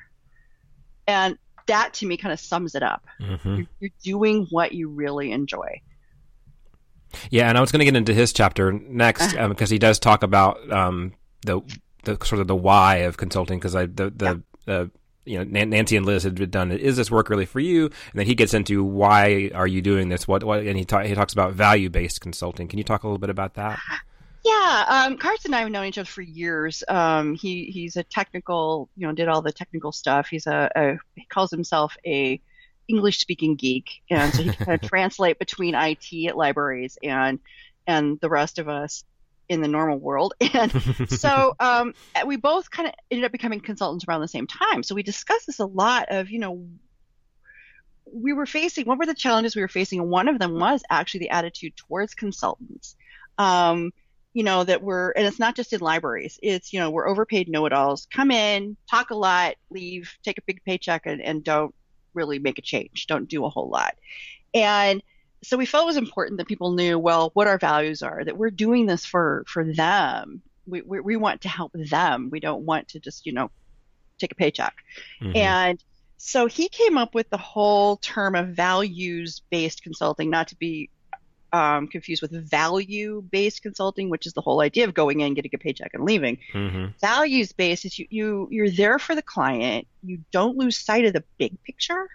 And 1.06 1.38
that 1.66 1.94
to 1.94 2.06
me 2.06 2.16
kind 2.16 2.32
of 2.32 2.40
sums 2.40 2.74
it 2.74 2.82
up. 2.82 3.06
Mm-hmm. 3.20 3.56
You're, 3.56 3.66
you're, 3.80 3.90
doing 4.02 4.46
what 4.50 4.72
you 4.72 4.88
really 4.88 5.32
enjoy. 5.32 5.80
Yeah, 7.30 7.48
and 7.48 7.56
I 7.56 7.60
was 7.60 7.70
going 7.70 7.78
to 7.78 7.84
get 7.84 7.96
into 7.96 8.12
his 8.12 8.32
chapter 8.32 8.72
next 8.72 9.36
um, 9.36 9.50
because 9.50 9.70
he 9.70 9.78
does 9.78 9.98
talk 9.98 10.22
about 10.22 10.70
um, 10.72 11.12
the 11.46 11.60
the 12.04 12.18
sort 12.24 12.40
of 12.40 12.48
the 12.48 12.56
why 12.56 12.96
of 12.96 13.16
consulting 13.16 13.58
because 13.58 13.74
I 13.74 13.86
the 13.86 14.10
the, 14.10 14.42
yeah. 14.66 14.84
You 15.24 15.38
know 15.38 15.64
Nancy 15.64 15.96
and 15.96 16.06
Liz 16.06 16.22
had 16.22 16.50
done 16.50 16.72
is 16.72 16.96
this 16.96 17.10
work 17.10 17.28
really 17.28 17.46
for 17.46 17.60
you? 17.60 17.86
And 17.86 18.14
then 18.14 18.26
he 18.26 18.34
gets 18.34 18.54
into 18.54 18.84
why 18.84 19.50
are 19.54 19.66
you 19.66 19.82
doing 19.82 20.08
this? 20.08 20.28
What 20.28 20.44
what 20.44 20.60
and 20.60 20.76
he 20.76 20.84
ta- 20.84 21.04
he 21.04 21.14
talks 21.14 21.32
about 21.32 21.54
value 21.54 21.90
based 21.90 22.20
consulting. 22.20 22.68
Can 22.68 22.78
you 22.78 22.84
talk 22.84 23.02
a 23.02 23.06
little 23.06 23.18
bit 23.18 23.30
about 23.30 23.54
that? 23.54 23.78
Yeah, 24.44 24.84
um, 24.88 25.16
Carson 25.16 25.48
and 25.48 25.56
I 25.56 25.60
have 25.60 25.70
known 25.70 25.86
each 25.86 25.96
other 25.96 26.06
for 26.06 26.20
years. 26.20 26.84
Um, 26.86 27.34
he 27.34 27.64
he's 27.66 27.96
a 27.96 28.02
technical, 28.02 28.90
you 28.94 29.06
know, 29.06 29.14
did 29.14 29.28
all 29.28 29.40
the 29.40 29.52
technical 29.52 29.90
stuff. 29.90 30.28
He's 30.28 30.46
a, 30.46 30.70
a 30.76 30.98
he 31.14 31.24
calls 31.24 31.50
himself 31.50 31.96
a 32.06 32.40
English 32.86 33.20
speaking 33.20 33.56
geek, 33.56 34.02
and 34.10 34.34
so 34.34 34.42
he 34.42 34.50
can 34.50 34.66
kind 34.66 34.82
of 34.82 34.88
translate 34.90 35.38
between 35.38 35.74
IT 35.74 36.12
at 36.28 36.36
libraries 36.36 36.98
and 37.02 37.38
and 37.86 38.20
the 38.20 38.28
rest 38.28 38.58
of 38.58 38.68
us 38.68 39.04
in 39.48 39.60
the 39.60 39.68
normal 39.68 39.98
world. 39.98 40.34
And 40.54 40.72
so 41.10 41.54
um, 41.60 41.94
we 42.26 42.36
both 42.36 42.70
kind 42.70 42.88
of 42.88 42.94
ended 43.10 43.24
up 43.24 43.32
becoming 43.32 43.60
consultants 43.60 44.04
around 44.06 44.20
the 44.20 44.28
same 44.28 44.46
time. 44.46 44.82
So 44.82 44.94
we 44.94 45.02
discussed 45.02 45.46
this 45.46 45.58
a 45.58 45.66
lot. 45.66 46.06
Of 46.10 46.30
you 46.30 46.38
know, 46.38 46.66
we 48.12 48.32
were 48.32 48.46
facing 48.46 48.86
what 48.86 48.98
were 48.98 49.06
the 49.06 49.14
challenges 49.14 49.56
we 49.56 49.62
were 49.62 49.68
facing, 49.68 50.00
and 50.00 50.10
one 50.10 50.28
of 50.28 50.38
them 50.38 50.58
was 50.58 50.82
actually 50.90 51.20
the 51.20 51.30
attitude 51.30 51.76
towards 51.76 52.14
consultants. 52.14 52.96
Um, 53.38 53.92
you 54.34 54.42
know, 54.42 54.64
that 54.64 54.82
we're, 54.82 55.10
and 55.12 55.26
it's 55.26 55.38
not 55.38 55.54
just 55.54 55.72
in 55.72 55.80
libraries, 55.80 56.40
it's, 56.42 56.72
you 56.72 56.80
know, 56.80 56.90
we're 56.90 57.08
overpaid 57.08 57.48
know 57.48 57.66
it 57.66 57.72
alls. 57.72 58.08
Come 58.12 58.32
in, 58.32 58.76
talk 58.90 59.10
a 59.10 59.14
lot, 59.14 59.54
leave, 59.70 60.12
take 60.24 60.38
a 60.38 60.42
big 60.42 60.62
paycheck, 60.64 61.06
and, 61.06 61.22
and 61.22 61.44
don't 61.44 61.72
really 62.14 62.40
make 62.40 62.58
a 62.58 62.62
change. 62.62 63.06
Don't 63.06 63.28
do 63.28 63.44
a 63.44 63.48
whole 63.48 63.70
lot. 63.70 63.94
And 64.52 65.02
so 65.44 65.56
we 65.56 65.66
felt 65.66 65.84
it 65.84 65.86
was 65.86 65.96
important 65.96 66.38
that 66.38 66.46
people 66.46 66.72
knew, 66.72 66.98
well, 66.98 67.30
what 67.34 67.46
our 67.46 67.58
values 67.58 68.02
are, 68.02 68.24
that 68.24 68.36
we're 68.36 68.50
doing 68.50 68.86
this 68.86 69.04
for, 69.04 69.44
for 69.46 69.64
them. 69.64 70.42
We, 70.66 70.82
we, 70.82 71.00
we 71.00 71.16
want 71.16 71.42
to 71.42 71.48
help 71.48 71.72
them. 71.74 72.30
We 72.30 72.40
don't 72.40 72.62
want 72.62 72.88
to 72.88 73.00
just, 73.00 73.26
you 73.26 73.32
know, 73.32 73.50
take 74.18 74.32
a 74.32 74.34
paycheck. 74.34 74.74
Mm-hmm. 75.20 75.36
And 75.36 75.84
so 76.16 76.46
he 76.46 76.68
came 76.68 76.96
up 76.96 77.14
with 77.14 77.28
the 77.30 77.38
whole 77.38 77.96
term 77.98 78.34
of 78.34 78.48
values 78.48 79.42
based 79.50 79.82
consulting, 79.82 80.30
not 80.30 80.48
to 80.48 80.56
be 80.56 80.88
um, 81.52 81.86
confused 81.86 82.22
with 82.22 82.32
value 82.32 83.22
based 83.30 83.62
consulting, 83.62 84.10
which 84.10 84.26
is 84.26 84.32
the 84.32 84.40
whole 84.40 84.60
idea 84.60 84.84
of 84.84 84.94
going 84.94 85.20
in, 85.20 85.34
getting 85.34 85.52
a 85.54 85.58
paycheck, 85.58 85.92
and 85.94 86.04
leaving. 86.04 86.38
Mm-hmm. 86.52 86.86
Values 87.00 87.52
based 87.52 87.84
is 87.84 87.98
you, 87.98 88.06
you 88.10 88.48
you're 88.50 88.70
there 88.70 88.98
for 88.98 89.14
the 89.14 89.22
client. 89.22 89.86
You 90.02 90.18
don't 90.32 90.56
lose 90.56 90.76
sight 90.76 91.04
of 91.04 91.12
the 91.12 91.22
big 91.38 91.62
picture 91.62 92.08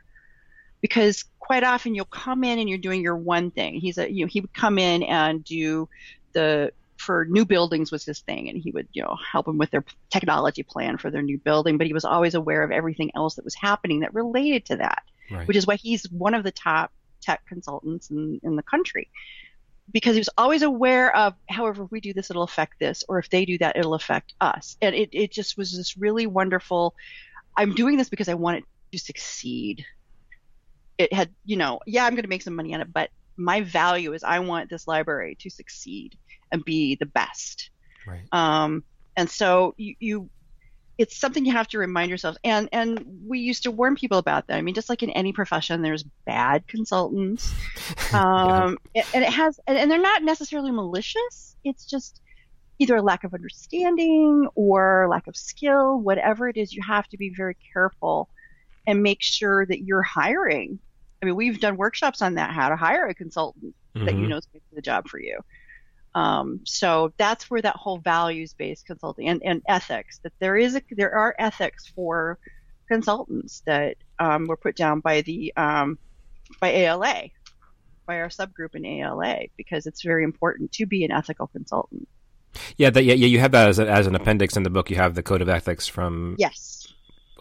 because 0.81 1.25
quite 1.39 1.63
often 1.63 1.95
you'll 1.95 2.05
come 2.05 2.43
in 2.43 2.59
and 2.59 2.69
you're 2.69 2.77
doing 2.77 3.01
your 3.01 3.17
one 3.17 3.51
thing. 3.51 3.79
He's 3.79 3.97
a 3.97 4.11
you 4.11 4.25
know 4.25 4.29
he 4.29 4.41
would 4.41 4.53
come 4.53 4.77
in 4.77 5.03
and 5.03 5.43
do 5.43 5.89
the 6.33 6.71
for 6.97 7.25
new 7.25 7.45
buildings 7.45 7.91
was 7.91 8.03
his 8.03 8.19
thing. 8.19 8.49
And 8.49 8.57
he 8.57 8.71
would 8.71 8.87
you 8.93 9.01
know 9.01 9.17
help 9.31 9.45
them 9.45 9.57
with 9.57 9.71
their 9.71 9.83
technology 10.09 10.63
plan 10.63 10.97
for 10.97 11.09
their 11.09 11.21
new 11.21 11.37
building. 11.37 11.77
But 11.77 11.87
he 11.87 11.93
was 11.93 12.05
always 12.05 12.35
aware 12.35 12.63
of 12.63 12.71
everything 12.71 13.11
else 13.15 13.35
that 13.35 13.45
was 13.45 13.55
happening 13.55 14.01
that 14.01 14.13
related 14.13 14.65
to 14.65 14.77
that 14.77 15.03
right. 15.31 15.47
which 15.47 15.57
is 15.57 15.65
why 15.65 15.75
he's 15.75 16.03
one 16.11 16.33
of 16.33 16.43
the 16.43 16.51
top 16.51 16.91
tech 17.21 17.45
consultants 17.47 18.09
in, 18.09 18.39
in 18.43 18.55
the 18.55 18.63
country. 18.63 19.09
Because 19.91 20.13
he 20.13 20.19
was 20.19 20.29
always 20.37 20.61
aware 20.61 21.15
of 21.15 21.33
however 21.49 21.83
if 21.85 21.91
we 21.91 21.99
do 21.99 22.13
this 22.13 22.29
it'll 22.29 22.43
affect 22.43 22.79
this 22.79 23.03
or 23.09 23.17
if 23.17 23.29
they 23.29 23.45
do 23.45 23.57
that 23.57 23.75
it'll 23.75 23.95
affect 23.95 24.33
us. 24.39 24.77
And 24.81 24.93
it, 24.93 25.09
it 25.13 25.31
just 25.31 25.57
was 25.57 25.75
this 25.75 25.97
really 25.97 26.27
wonderful 26.27 26.95
i'm 27.57 27.73
doing 27.73 27.97
this 27.97 28.09
because 28.09 28.29
i 28.29 28.35
want 28.35 28.57
it 28.57 28.63
to 28.91 28.99
succeed 28.99 29.83
it 30.99 31.11
had 31.11 31.29
you 31.45 31.55
know 31.55 31.79
yeah 31.87 32.05
i'm 32.05 32.13
going 32.13 32.23
to 32.23 32.29
make 32.29 32.43
some 32.43 32.55
money 32.55 32.75
on 32.75 32.81
it 32.81 32.93
but 32.93 33.09
my 33.37 33.61
value 33.61 34.13
is 34.13 34.23
i 34.23 34.37
want 34.37 34.69
this 34.69 34.87
library 34.87 35.35
to 35.39 35.49
succeed 35.49 36.15
and 36.51 36.63
be 36.65 36.95
the 36.95 37.05
best. 37.05 37.69
Right. 38.07 38.25
Um 38.31 38.83
and 39.15 39.29
so 39.29 39.73
you, 39.77 39.95
you 39.99 40.29
it's 40.97 41.15
something 41.15 41.45
you 41.45 41.53
have 41.53 41.67
to 41.69 41.77
remind 41.77 42.11
yourself. 42.11 42.35
And 42.43 42.69
and 42.71 43.05
we 43.25 43.39
used 43.39 43.63
to 43.63 43.71
warn 43.71 43.95
people 43.95 44.17
about 44.17 44.47
that. 44.47 44.57
I 44.57 44.61
mean 44.61 44.75
just 44.75 44.89
like 44.89 45.03
in 45.03 45.09
any 45.11 45.33
profession 45.33 45.81
there's 45.81 46.03
bad 46.25 46.67
consultants. 46.67 47.53
Um, 48.13 48.77
yeah. 48.95 49.03
and 49.13 49.23
it 49.23 49.31
has 49.31 49.59
and 49.67 49.89
they're 49.89 50.01
not 50.01 50.23
necessarily 50.23 50.71
malicious. 50.71 51.55
It's 51.63 51.85
just 51.85 52.21
either 52.79 52.95
a 52.95 53.01
lack 53.01 53.23
of 53.23 53.33
understanding 53.33 54.47
or 54.55 55.07
lack 55.09 55.27
of 55.27 55.35
skill 55.35 55.99
whatever 55.99 56.47
it 56.47 56.57
is 56.57 56.73
you 56.73 56.81
have 56.81 57.07
to 57.09 57.17
be 57.17 57.31
very 57.35 57.55
careful 57.73 58.29
and 58.87 59.03
make 59.03 59.21
sure 59.21 59.65
that 59.65 59.81
you're 59.83 60.01
hiring 60.01 60.79
i 61.21 61.25
mean 61.25 61.35
we've 61.35 61.59
done 61.59 61.77
workshops 61.77 62.21
on 62.21 62.35
that 62.35 62.51
how 62.51 62.69
to 62.69 62.75
hire 62.75 63.07
a 63.07 63.13
consultant 63.13 63.75
mm-hmm. 63.95 64.05
that 64.05 64.13
you 64.13 64.21
mm-hmm. 64.21 64.29
know 64.29 64.37
is 64.37 64.45
going 64.47 64.61
to 64.61 64.69
do 64.69 64.75
the 64.75 64.81
job 64.81 65.07
for 65.07 65.19
you 65.19 65.39
um, 66.15 66.61
so 66.65 67.13
that's 67.17 67.51
where 67.51 67.61
that 67.61 67.75
whole 67.75 67.99
values 67.99 68.53
based 68.53 68.87
consulting 68.87 69.29
and, 69.29 69.43
and 69.43 69.61
ethics 69.67 70.19
that 70.23 70.33
there 70.39 70.57
is 70.57 70.75
a, 70.75 70.81
there 70.91 71.13
are 71.13 71.35
ethics 71.37 71.85
for 71.95 72.39
consultants 72.87 73.61
that 73.67 73.95
um, 74.17 74.47
were 74.47 74.57
put 74.57 74.75
down 74.75 74.99
by 74.99 75.21
the 75.21 75.53
um, 75.55 75.99
by 76.59 76.71
ALA 76.71 77.29
by 78.05 78.19
our 78.19 78.29
subgroup 78.29 78.73
in 78.73 78.85
ALA 78.85 79.43
because 79.55 79.85
it's 79.85 80.01
very 80.01 80.23
important 80.23 80.71
to 80.73 80.85
be 80.85 81.05
an 81.05 81.11
ethical 81.11 81.47
consultant. 81.47 82.07
Yeah, 82.75 82.89
that, 82.89 83.03
yeah, 83.03 83.13
yeah. 83.13 83.27
You 83.27 83.39
have 83.39 83.51
that 83.51 83.69
as, 83.69 83.77
a, 83.77 83.87
as 83.87 84.07
an 84.07 84.15
appendix 84.15 84.57
in 84.57 84.63
the 84.63 84.71
book. 84.71 84.89
You 84.89 84.95
have 84.95 85.13
the 85.13 85.21
code 85.21 85.43
of 85.43 85.47
ethics 85.47 85.87
from 85.87 86.35
yes 86.39 86.87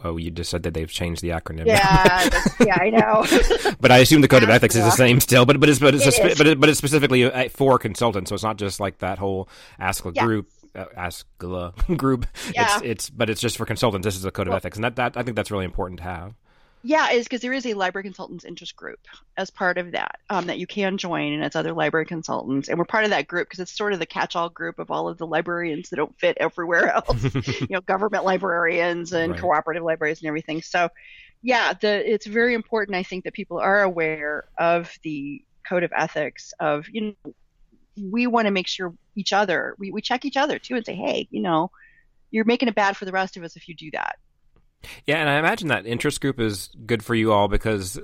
Oh, 0.04 0.16
you 0.16 0.30
just 0.30 0.50
said 0.50 0.62
that 0.62 0.74
they've 0.74 0.90
changed 0.90 1.22
the 1.22 1.30
acronym. 1.30 1.66
Yeah, 1.66 2.28
yeah, 2.60 2.78
I 2.80 2.90
know. 2.90 3.72
but 3.80 3.90
I 3.90 3.98
assume 3.98 4.20
the 4.20 4.28
code 4.28 4.42
of 4.42 4.50
ethics 4.50 4.76
is 4.76 4.84
the 4.84 4.90
same 4.90 5.20
still. 5.20 5.46
But 5.46 5.60
but 5.60 5.68
it's 5.68 5.78
but 5.78 5.94
it's 5.94 6.06
it 6.06 6.18
a, 6.18 6.36
but, 6.36 6.46
it, 6.46 6.60
but 6.60 6.68
it's 6.68 6.78
specifically 6.78 7.24
uh, 7.24 7.48
for 7.48 7.78
consultants, 7.78 8.28
so 8.28 8.34
it's 8.34 8.44
not 8.44 8.56
just 8.56 8.80
like 8.80 8.98
that 8.98 9.18
whole 9.18 9.48
ASCLA 9.80 10.12
yes. 10.14 10.24
group. 10.24 10.50
Uh, 10.74 10.84
ASCLA 10.96 11.96
group. 11.96 12.26
Yeah. 12.54 12.76
It's 12.76 12.84
it's 12.84 13.10
but 13.10 13.30
it's 13.30 13.40
just 13.40 13.56
for 13.56 13.66
consultants. 13.66 14.04
This 14.04 14.16
is 14.16 14.24
a 14.24 14.30
code 14.30 14.48
well, 14.48 14.56
of 14.56 14.60
ethics, 14.60 14.76
and 14.76 14.84
that, 14.84 14.96
that 14.96 15.16
I 15.16 15.22
think 15.22 15.36
that's 15.36 15.50
really 15.50 15.64
important 15.64 15.98
to 15.98 16.04
have. 16.04 16.34
Yeah, 16.82 17.10
is 17.10 17.24
because 17.24 17.40
there 17.40 17.52
is 17.52 17.66
a 17.66 17.74
library 17.74 18.04
consultants 18.04 18.44
interest 18.44 18.76
group 18.76 19.00
as 19.36 19.50
part 19.50 19.78
of 19.78 19.92
that 19.92 20.20
um, 20.30 20.46
that 20.46 20.58
you 20.58 20.66
can 20.66 20.96
join, 20.96 21.32
and 21.32 21.42
it's 21.42 21.56
other 21.56 21.72
library 21.72 22.06
consultants, 22.06 22.68
and 22.68 22.78
we're 22.78 22.84
part 22.84 23.04
of 23.04 23.10
that 23.10 23.26
group 23.26 23.48
because 23.48 23.58
it's 23.58 23.76
sort 23.76 23.92
of 23.92 23.98
the 23.98 24.06
catch-all 24.06 24.48
group 24.48 24.78
of 24.78 24.90
all 24.90 25.08
of 25.08 25.18
the 25.18 25.26
librarians 25.26 25.90
that 25.90 25.96
don't 25.96 26.18
fit 26.18 26.36
everywhere 26.38 26.92
else, 26.94 27.34
you 27.34 27.66
know, 27.70 27.80
government 27.80 28.24
librarians 28.24 29.12
and 29.12 29.32
right. 29.32 29.40
cooperative 29.40 29.82
libraries 29.82 30.20
and 30.20 30.28
everything. 30.28 30.62
So, 30.62 30.88
yeah, 31.42 31.72
the 31.72 32.12
it's 32.12 32.26
very 32.26 32.54
important. 32.54 32.96
I 32.96 33.02
think 33.02 33.24
that 33.24 33.34
people 33.34 33.58
are 33.58 33.82
aware 33.82 34.44
of 34.56 34.92
the 35.02 35.42
code 35.68 35.82
of 35.82 35.92
ethics 35.94 36.52
of 36.60 36.86
you 36.90 37.14
know 37.24 37.32
we 38.00 38.26
want 38.26 38.46
to 38.46 38.50
make 38.50 38.66
sure 38.66 38.94
each 39.16 39.32
other 39.32 39.74
we, 39.78 39.90
we 39.90 40.00
check 40.00 40.24
each 40.24 40.36
other 40.36 40.58
too 40.58 40.76
and 40.76 40.86
say 40.86 40.94
hey 40.94 41.28
you 41.30 41.42
know 41.42 41.70
you're 42.30 42.44
making 42.44 42.68
it 42.68 42.74
bad 42.74 42.96
for 42.96 43.04
the 43.04 43.12
rest 43.12 43.36
of 43.36 43.42
us 43.42 43.56
if 43.56 43.68
you 43.68 43.74
do 43.74 43.90
that 43.92 44.16
yeah, 45.06 45.16
and 45.18 45.28
I 45.28 45.38
imagine 45.38 45.68
that 45.68 45.86
interest 45.86 46.20
group 46.20 46.38
is 46.40 46.70
good 46.86 47.04
for 47.04 47.14
you 47.14 47.32
all 47.32 47.48
because 47.48 47.98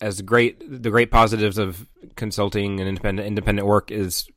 as 0.00 0.20
great 0.22 0.58
the 0.82 0.90
great 0.90 1.10
positives 1.10 1.56
of 1.58 1.86
consulting 2.16 2.80
and 2.80 2.88
independent 2.88 3.26
independent 3.26 3.66
work 3.66 3.90
is 3.90 4.28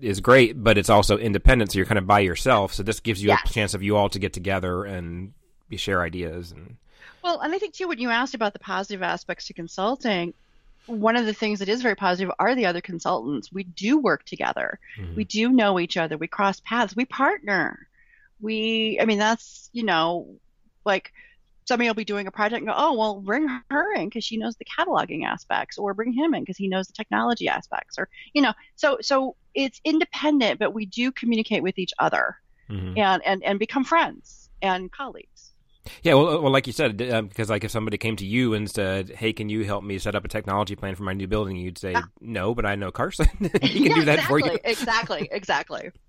is 0.00 0.20
great, 0.20 0.62
but 0.62 0.78
it's 0.78 0.88
also 0.88 1.18
independent, 1.18 1.72
so 1.72 1.76
you're 1.78 1.86
kind 1.86 1.98
of 1.98 2.06
by 2.06 2.20
yourself. 2.20 2.72
So 2.72 2.82
this 2.82 3.00
gives 3.00 3.22
you 3.22 3.28
Yes. 3.28 3.50
a 3.50 3.52
chance 3.52 3.74
of 3.74 3.82
you 3.82 3.96
all 3.96 4.08
to 4.08 4.18
get 4.18 4.32
together 4.32 4.84
and 4.84 5.34
share 5.76 6.02
ideas 6.02 6.52
and 6.52 6.76
Well, 7.22 7.40
and 7.40 7.54
I 7.54 7.58
think 7.58 7.74
too, 7.74 7.86
when 7.86 7.98
you 7.98 8.08
asked 8.10 8.34
about 8.34 8.54
the 8.54 8.58
positive 8.58 9.02
aspects 9.02 9.46
to 9.48 9.52
consulting, 9.52 10.32
one 10.86 11.16
of 11.16 11.26
the 11.26 11.34
things 11.34 11.58
that 11.58 11.68
is 11.68 11.82
very 11.82 11.94
positive 11.94 12.32
are 12.38 12.54
the 12.54 12.64
other 12.66 12.80
consultants. 12.80 13.52
We 13.52 13.64
do 13.64 13.98
work 13.98 14.24
together. 14.24 14.78
Mhm. 14.98 15.14
We 15.16 15.24
do 15.24 15.50
know 15.50 15.78
each 15.78 15.96
other. 15.98 16.16
We 16.16 16.26
cross 16.28 16.60
paths. 16.60 16.96
We 16.96 17.04
partner. 17.04 17.86
We, 18.40 18.98
I 19.00 19.04
mean, 19.04 19.18
that's, 19.18 19.68
you 19.74 19.82
know, 19.84 20.26
like 20.90 21.12
somebody 21.66 21.88
will 21.88 21.94
be 21.94 22.04
doing 22.04 22.26
a 22.26 22.32
project 22.32 22.58
and 22.62 22.66
go, 22.66 22.74
oh, 22.76 22.94
well, 22.98 23.20
bring 23.20 23.46
her 23.70 23.94
in 23.94 24.08
because 24.08 24.24
she 24.24 24.36
knows 24.36 24.56
the 24.56 24.64
cataloging 24.64 25.24
aspects, 25.24 25.78
or 25.78 25.94
bring 25.94 26.12
him 26.12 26.34
in 26.34 26.42
because 26.42 26.56
he 26.56 26.66
knows 26.68 26.86
the 26.88 26.92
technology 26.92 27.46
aspects, 27.48 27.96
or, 27.96 28.08
you 28.34 28.42
know, 28.42 28.52
so, 28.74 28.98
so 29.00 29.36
it's 29.54 29.80
independent, 29.84 30.58
but 30.58 30.74
we 30.74 30.84
do 30.86 31.12
communicate 31.12 31.62
with 31.62 31.78
each 31.78 31.92
other 31.98 32.36
Mhm. 32.68 32.98
and, 32.98 33.22
and, 33.24 33.44
and 33.44 33.58
become 33.58 33.84
friends 33.84 34.50
and 34.62 34.90
colleagues. 34.90 35.52
Yeah, 36.02 36.14
well, 36.14 36.42
well, 36.42 36.52
like 36.52 36.66
you 36.66 36.72
said, 36.72 37.00
um, 37.10 37.28
because 37.28 37.48
like 37.48 37.64
if 37.64 37.70
somebody 37.70 37.98
came 37.98 38.16
to 38.16 38.26
you 38.26 38.52
and 38.54 38.70
said, 38.70 39.08
"Hey, 39.10 39.32
can 39.32 39.48
you 39.48 39.64
help 39.64 39.82
me 39.82 39.98
set 39.98 40.14
up 40.14 40.24
a 40.24 40.28
technology 40.28 40.76
plan 40.76 40.94
for 40.94 41.04
my 41.04 41.14
new 41.14 41.26
building?" 41.26 41.56
You'd 41.56 41.78
say, 41.78 41.92
Yeah. 41.92 42.02
"No, 42.20 42.54
but 42.54 42.66
I 42.66 42.74
know 42.74 42.90
Carson. 42.90 43.28
he 43.40 43.48
can 43.48 43.92
Yeah, 43.92 43.94
do 43.94 44.04
that 44.04 44.18
exactly, 44.18 44.42
for 44.42 44.52
you." 44.52 44.58
exactly, 44.64 45.28
exactly. 45.32 45.90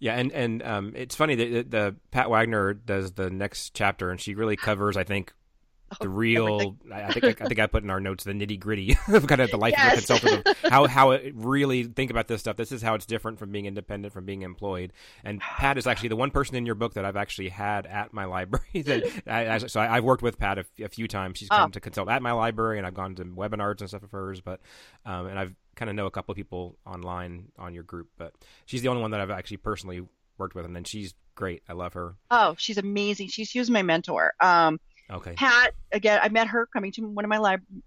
Yeah, 0.00 0.14
and 0.14 0.32
and 0.32 0.62
um, 0.62 0.92
it's 0.96 1.14
funny 1.14 1.34
that 1.36 1.70
the, 1.70 1.78
the 1.78 1.96
Pat 2.10 2.28
Wagner 2.28 2.74
does 2.74 3.12
the 3.12 3.30
next 3.30 3.74
chapter, 3.74 4.10
and 4.10 4.20
she 4.20 4.34
really 4.34 4.56
covers, 4.56 4.96
I 4.96 5.04
think, 5.04 5.32
the 6.00 6.08
real. 6.08 6.46
Oh, 6.46 6.76
everything. 6.90 6.92
I 6.92 7.06
I 7.06 7.12
think 7.12 7.40
I, 7.42 7.46
think 7.46 7.60
I 7.60 7.66
put 7.68 7.84
in 7.84 7.90
our 7.90 8.00
notes 8.00 8.24
the 8.24 8.32
nitty 8.32 8.58
gritty 8.58 8.96
of 9.08 9.26
kind 9.28 9.40
of 9.40 9.50
the 9.50 9.56
life 9.56 9.74
of 9.78 9.92
a 9.92 9.94
consultant, 9.94 10.46
of 10.48 10.56
how 10.70 10.86
how 10.88 11.10
it 11.12 11.32
really 11.36 11.84
think 11.84 12.10
about 12.10 12.26
this 12.26 12.40
stuff. 12.40 12.56
This 12.56 12.72
is 12.72 12.82
how 12.82 12.94
it's 12.96 13.06
different 13.06 13.38
from 13.38 13.52
being 13.52 13.66
independent, 13.66 14.12
from 14.12 14.24
being 14.26 14.42
employed. 14.42 14.92
And 15.22 15.40
Pat 15.40 15.78
is 15.78 15.86
actually 15.86 16.08
the 16.10 16.16
one 16.16 16.30
person 16.32 16.56
in 16.56 16.66
your 16.66 16.74
book 16.74 16.94
that 16.94 17.04
I've 17.04 17.16
actually 17.16 17.48
had 17.50 17.86
at 17.86 18.12
my 18.12 18.24
library. 18.24 18.64
That 18.82 19.04
I, 19.26 19.54
I, 19.54 19.58
so 19.58 19.80
I, 19.80 19.96
I've 19.96 20.04
worked 20.04 20.22
with 20.22 20.38
Pat 20.38 20.58
a, 20.58 20.62
f- 20.62 20.86
a 20.86 20.88
few 20.88 21.06
times. 21.06 21.38
She's 21.38 21.48
come 21.48 21.68
Oh. 21.68 21.72
to 21.72 21.80
consult 21.80 22.08
at 22.10 22.20
my 22.20 22.32
library, 22.32 22.78
and 22.78 22.86
I've 22.86 22.94
gone 22.94 23.14
to 23.14 23.24
webinars 23.24 23.80
and 23.80 23.88
stuff 23.88 24.02
of 24.02 24.10
hers. 24.10 24.40
But 24.40 24.60
um, 25.06 25.26
and 25.26 25.38
I've 25.38 25.54
kind 25.74 25.90
of 25.90 25.96
know 25.96 26.06
a 26.06 26.10
couple 26.10 26.32
of 26.32 26.36
people 26.36 26.78
online 26.86 27.48
on 27.58 27.74
your 27.74 27.82
group, 27.82 28.08
but 28.16 28.34
she's 28.66 28.82
the 28.82 28.88
only 28.88 29.02
one 29.02 29.10
that 29.12 29.20
I've 29.20 29.30
actually 29.30 29.58
personally 29.58 30.02
worked 30.38 30.54
with, 30.54 30.64
and 30.64 30.74
then 30.74 30.84
she's 30.84 31.14
great. 31.34 31.62
I 31.68 31.72
love 31.72 31.94
her. 31.94 32.16
Oh, 32.30 32.54
she's 32.58 32.78
amazing. 32.78 33.28
She's 33.28 33.48
she 33.48 33.58
was 33.58 33.70
my 33.70 33.82
mentor. 33.82 34.34
Um, 34.40 34.80
Okay. 35.10 35.34
Pat, 35.34 35.74
again, 35.92 36.18
I 36.22 36.30
met 36.30 36.48
her 36.48 36.66
coming 36.72 36.90
to 36.92 37.02
one 37.02 37.26
of 37.26 37.28
my 37.28 37.36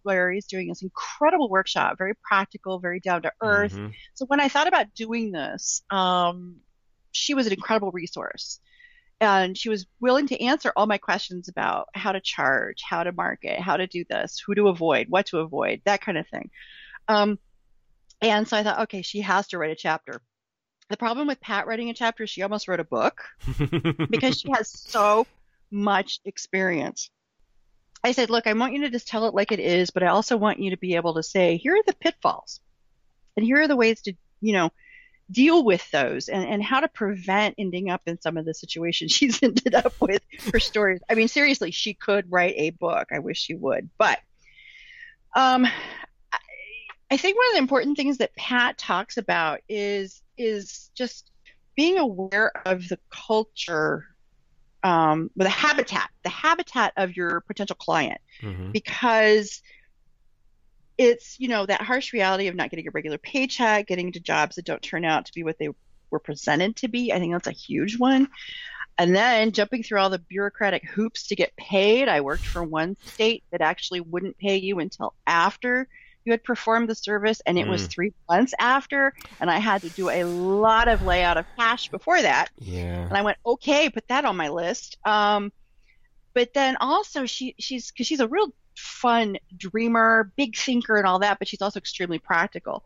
libraries 0.04 0.46
doing 0.46 0.68
this 0.68 0.84
incredible 0.84 1.50
workshop, 1.50 1.98
very 1.98 2.14
practical, 2.22 2.78
very 2.80 3.00
down 3.00 3.24
to 3.24 3.32
earth. 3.42 3.74
Mhm. 3.74 3.94
So 4.14 4.26
when 4.28 4.40
I 4.40 4.50
thought 4.50 4.68
about 4.68 4.94
doing 4.94 5.32
this, 5.32 5.82
um, 5.90 6.58
she 7.12 7.34
was 7.34 7.48
an 7.48 7.54
incredible 7.54 7.92
resource. 7.92 8.60
And 9.20 9.58
she 9.58 9.70
was 9.70 9.88
willing 10.00 10.28
to 10.28 10.40
answer 10.40 10.72
all 10.76 10.86
my 10.86 11.00
questions 11.00 11.50
about 11.50 11.88
how 11.96 12.12
to 12.12 12.22
charge, 12.22 12.84
how 12.88 13.02
to 13.02 13.12
market, 13.12 13.60
how 13.60 13.78
to 13.78 13.88
do 13.88 14.06
this, 14.08 14.40
who 14.46 14.54
to 14.54 14.68
avoid, 14.68 15.08
what 15.10 15.26
to 15.28 15.40
avoid, 15.40 15.82
that 15.86 16.02
kind 16.02 16.20
of 16.20 16.28
thing. 16.28 16.52
Um, 17.08 17.40
and 18.22 18.48
so 18.48 18.58
I 18.58 18.64
thought, 18.64 18.82
okay, 18.82 19.02
she 19.02 19.22
has 19.22 19.48
to 19.50 19.58
write 19.58 19.72
a 19.72 19.76
chapter. 19.76 20.22
The 20.90 20.98
problem 20.98 21.28
with 21.28 21.42
Pat 21.42 21.68
writing 21.68 21.90
a 21.90 21.94
chapter, 21.94 22.24
is 22.24 22.30
she 22.30 22.42
almost 22.42 22.68
wrote 22.68 22.80
a 22.80 22.86
book 22.86 23.22
because 24.10 24.40
she 24.40 24.50
has 24.52 24.70
so 24.88 25.28
much 25.70 26.22
experience. 26.24 27.10
I 28.04 28.14
said, 28.14 28.30
look, 28.30 28.48
I 28.48 28.54
want 28.54 28.74
you 28.74 28.82
to 28.82 28.90
just 28.90 29.08
tell 29.08 29.26
it 29.26 29.34
like 29.34 29.52
it 29.52 29.60
is, 29.60 29.90
but 29.90 30.04
I 30.04 30.08
also 30.08 30.38
want 30.38 30.60
you 30.60 30.70
to 30.72 30.78
be 30.78 30.96
able 30.96 31.16
to 31.16 31.24
say, 31.24 31.58
here 31.58 31.76
are 31.76 31.84
the 31.86 31.94
pitfalls 31.94 32.62
and 33.36 33.46
here 33.46 33.62
are 33.62 33.68
the 33.68 33.76
ways 33.76 34.02
to, 34.04 34.14
you 34.40 34.54
know, 34.54 34.72
deal 35.30 35.66
with 35.66 35.90
those 35.92 36.30
and, 36.30 36.48
and 36.48 36.64
how 36.64 36.80
to 36.80 36.88
prevent 36.88 37.56
ending 37.58 37.90
up 37.90 38.02
in 38.06 38.22
some 38.22 38.38
of 38.38 38.46
the 38.46 38.54
situations 38.54 39.12
she's 39.16 39.42
ended 39.44 39.76
up 39.76 39.94
with 40.00 40.22
her 40.54 40.60
stories. 40.60 41.02
I 41.10 41.16
mean, 41.16 41.28
seriously, 41.28 41.72
she 41.72 41.94
could 41.94 42.32
write 42.32 42.56
a 42.58 42.70
book. 42.70 43.10
I 43.12 43.20
wish 43.20 43.40
she 43.40 43.56
would. 43.56 43.90
But 43.98 44.20
um, 45.36 45.68
I, 47.10 47.18
think 47.18 47.38
one 47.38 47.48
of 47.48 47.54
the 47.54 47.60
important 47.60 47.98
things 47.98 48.18
that 48.18 48.36
Pat 48.36 48.78
talks 48.78 49.18
about 49.18 49.60
is 49.70 50.22
is 50.38 50.92
just 50.96 51.32
being 51.76 51.98
aware 51.98 52.52
of 52.66 52.88
the 52.90 53.00
culture 53.10 54.06
um, 54.84 55.32
the 55.36 55.50
habitat, 55.50 56.10
the 56.24 56.30
habitat 56.30 56.94
of 56.98 57.16
your 57.18 57.42
potential 57.42 57.76
client, 57.76 58.22
Mhm. 58.42 58.72
because 58.72 59.62
it's 60.98 61.40
you 61.40 61.48
know 61.48 61.66
that 61.66 61.82
harsh 61.82 62.14
reality 62.14 62.48
of 62.48 62.56
not 62.56 62.70
getting 62.70 62.88
a 62.88 62.92
regular 62.92 63.18
paycheck, 63.18 63.88
getting 63.88 64.08
into 64.08 64.20
jobs 64.20 64.56
that 64.56 64.66
don't 64.66 64.82
turn 64.82 65.04
out 65.06 65.26
to 65.26 65.34
be 65.34 65.44
what 65.44 65.58
they 65.60 65.70
were 66.10 66.20
presented 66.20 66.76
to 66.78 66.88
be. 66.88 67.12
I 67.12 67.20
think 67.20 67.34
that's 67.34 67.48
a 67.48 67.52
huge 67.52 67.98
one. 67.98 68.28
And 68.98 69.16
then 69.16 69.52
jumping 69.52 69.84
through 69.84 70.00
all 70.00 70.10
the 70.10 70.18
bureaucratic 70.20 70.88
hoops 70.88 71.28
to 71.28 71.36
get 71.36 71.56
paid. 71.56 72.08
I 72.08 72.22
worked 72.22 72.48
for 72.48 72.64
one 72.64 72.96
state 73.04 73.44
that 73.52 73.62
actually 73.62 74.02
wouldn't 74.02 74.38
pay 74.40 74.58
you 74.58 74.80
until 74.80 75.14
after 75.28 75.88
you 76.28 76.32
had 76.34 76.44
performed 76.44 76.90
the 76.90 76.96
service, 76.96 77.42
and 77.48 77.58
it 77.58 77.68
was 77.68 77.88
Mm. 77.88 77.92
three 77.92 78.14
months 78.30 78.54
after. 78.60 79.14
And 79.40 79.50
I 79.50 79.60
had 79.60 79.84
to 79.84 79.90
do 79.90 80.10
a 80.10 80.26
lot 80.26 80.90
of 80.90 81.02
layout 81.02 81.38
of 81.38 81.46
cash 81.58 81.90
before 81.90 82.22
that. 82.22 82.50
Yeah. 82.60 83.08
And 83.08 83.18
I 83.18 83.22
went, 83.24 83.38
okay, 83.46 83.90
put 83.90 84.08
that 84.10 84.26
on 84.26 84.36
my 84.38 84.50
list. 84.50 84.98
Um, 85.06 85.52
but 86.34 86.54
then 86.54 86.78
also 86.82 87.26
she 87.26 87.56
she's 87.60 87.92
because 87.92 88.08
she's 88.08 88.20
a 88.20 88.28
real 88.28 88.54
fun 88.76 89.38
dreamer, 89.56 90.32
big 90.38 90.56
thinker, 90.58 90.98
and 90.98 91.08
all 91.08 91.20
that. 91.20 91.40
But 91.40 91.48
she's 91.48 91.62
also 91.62 91.80
extremely 91.80 92.20
practical. 92.20 92.84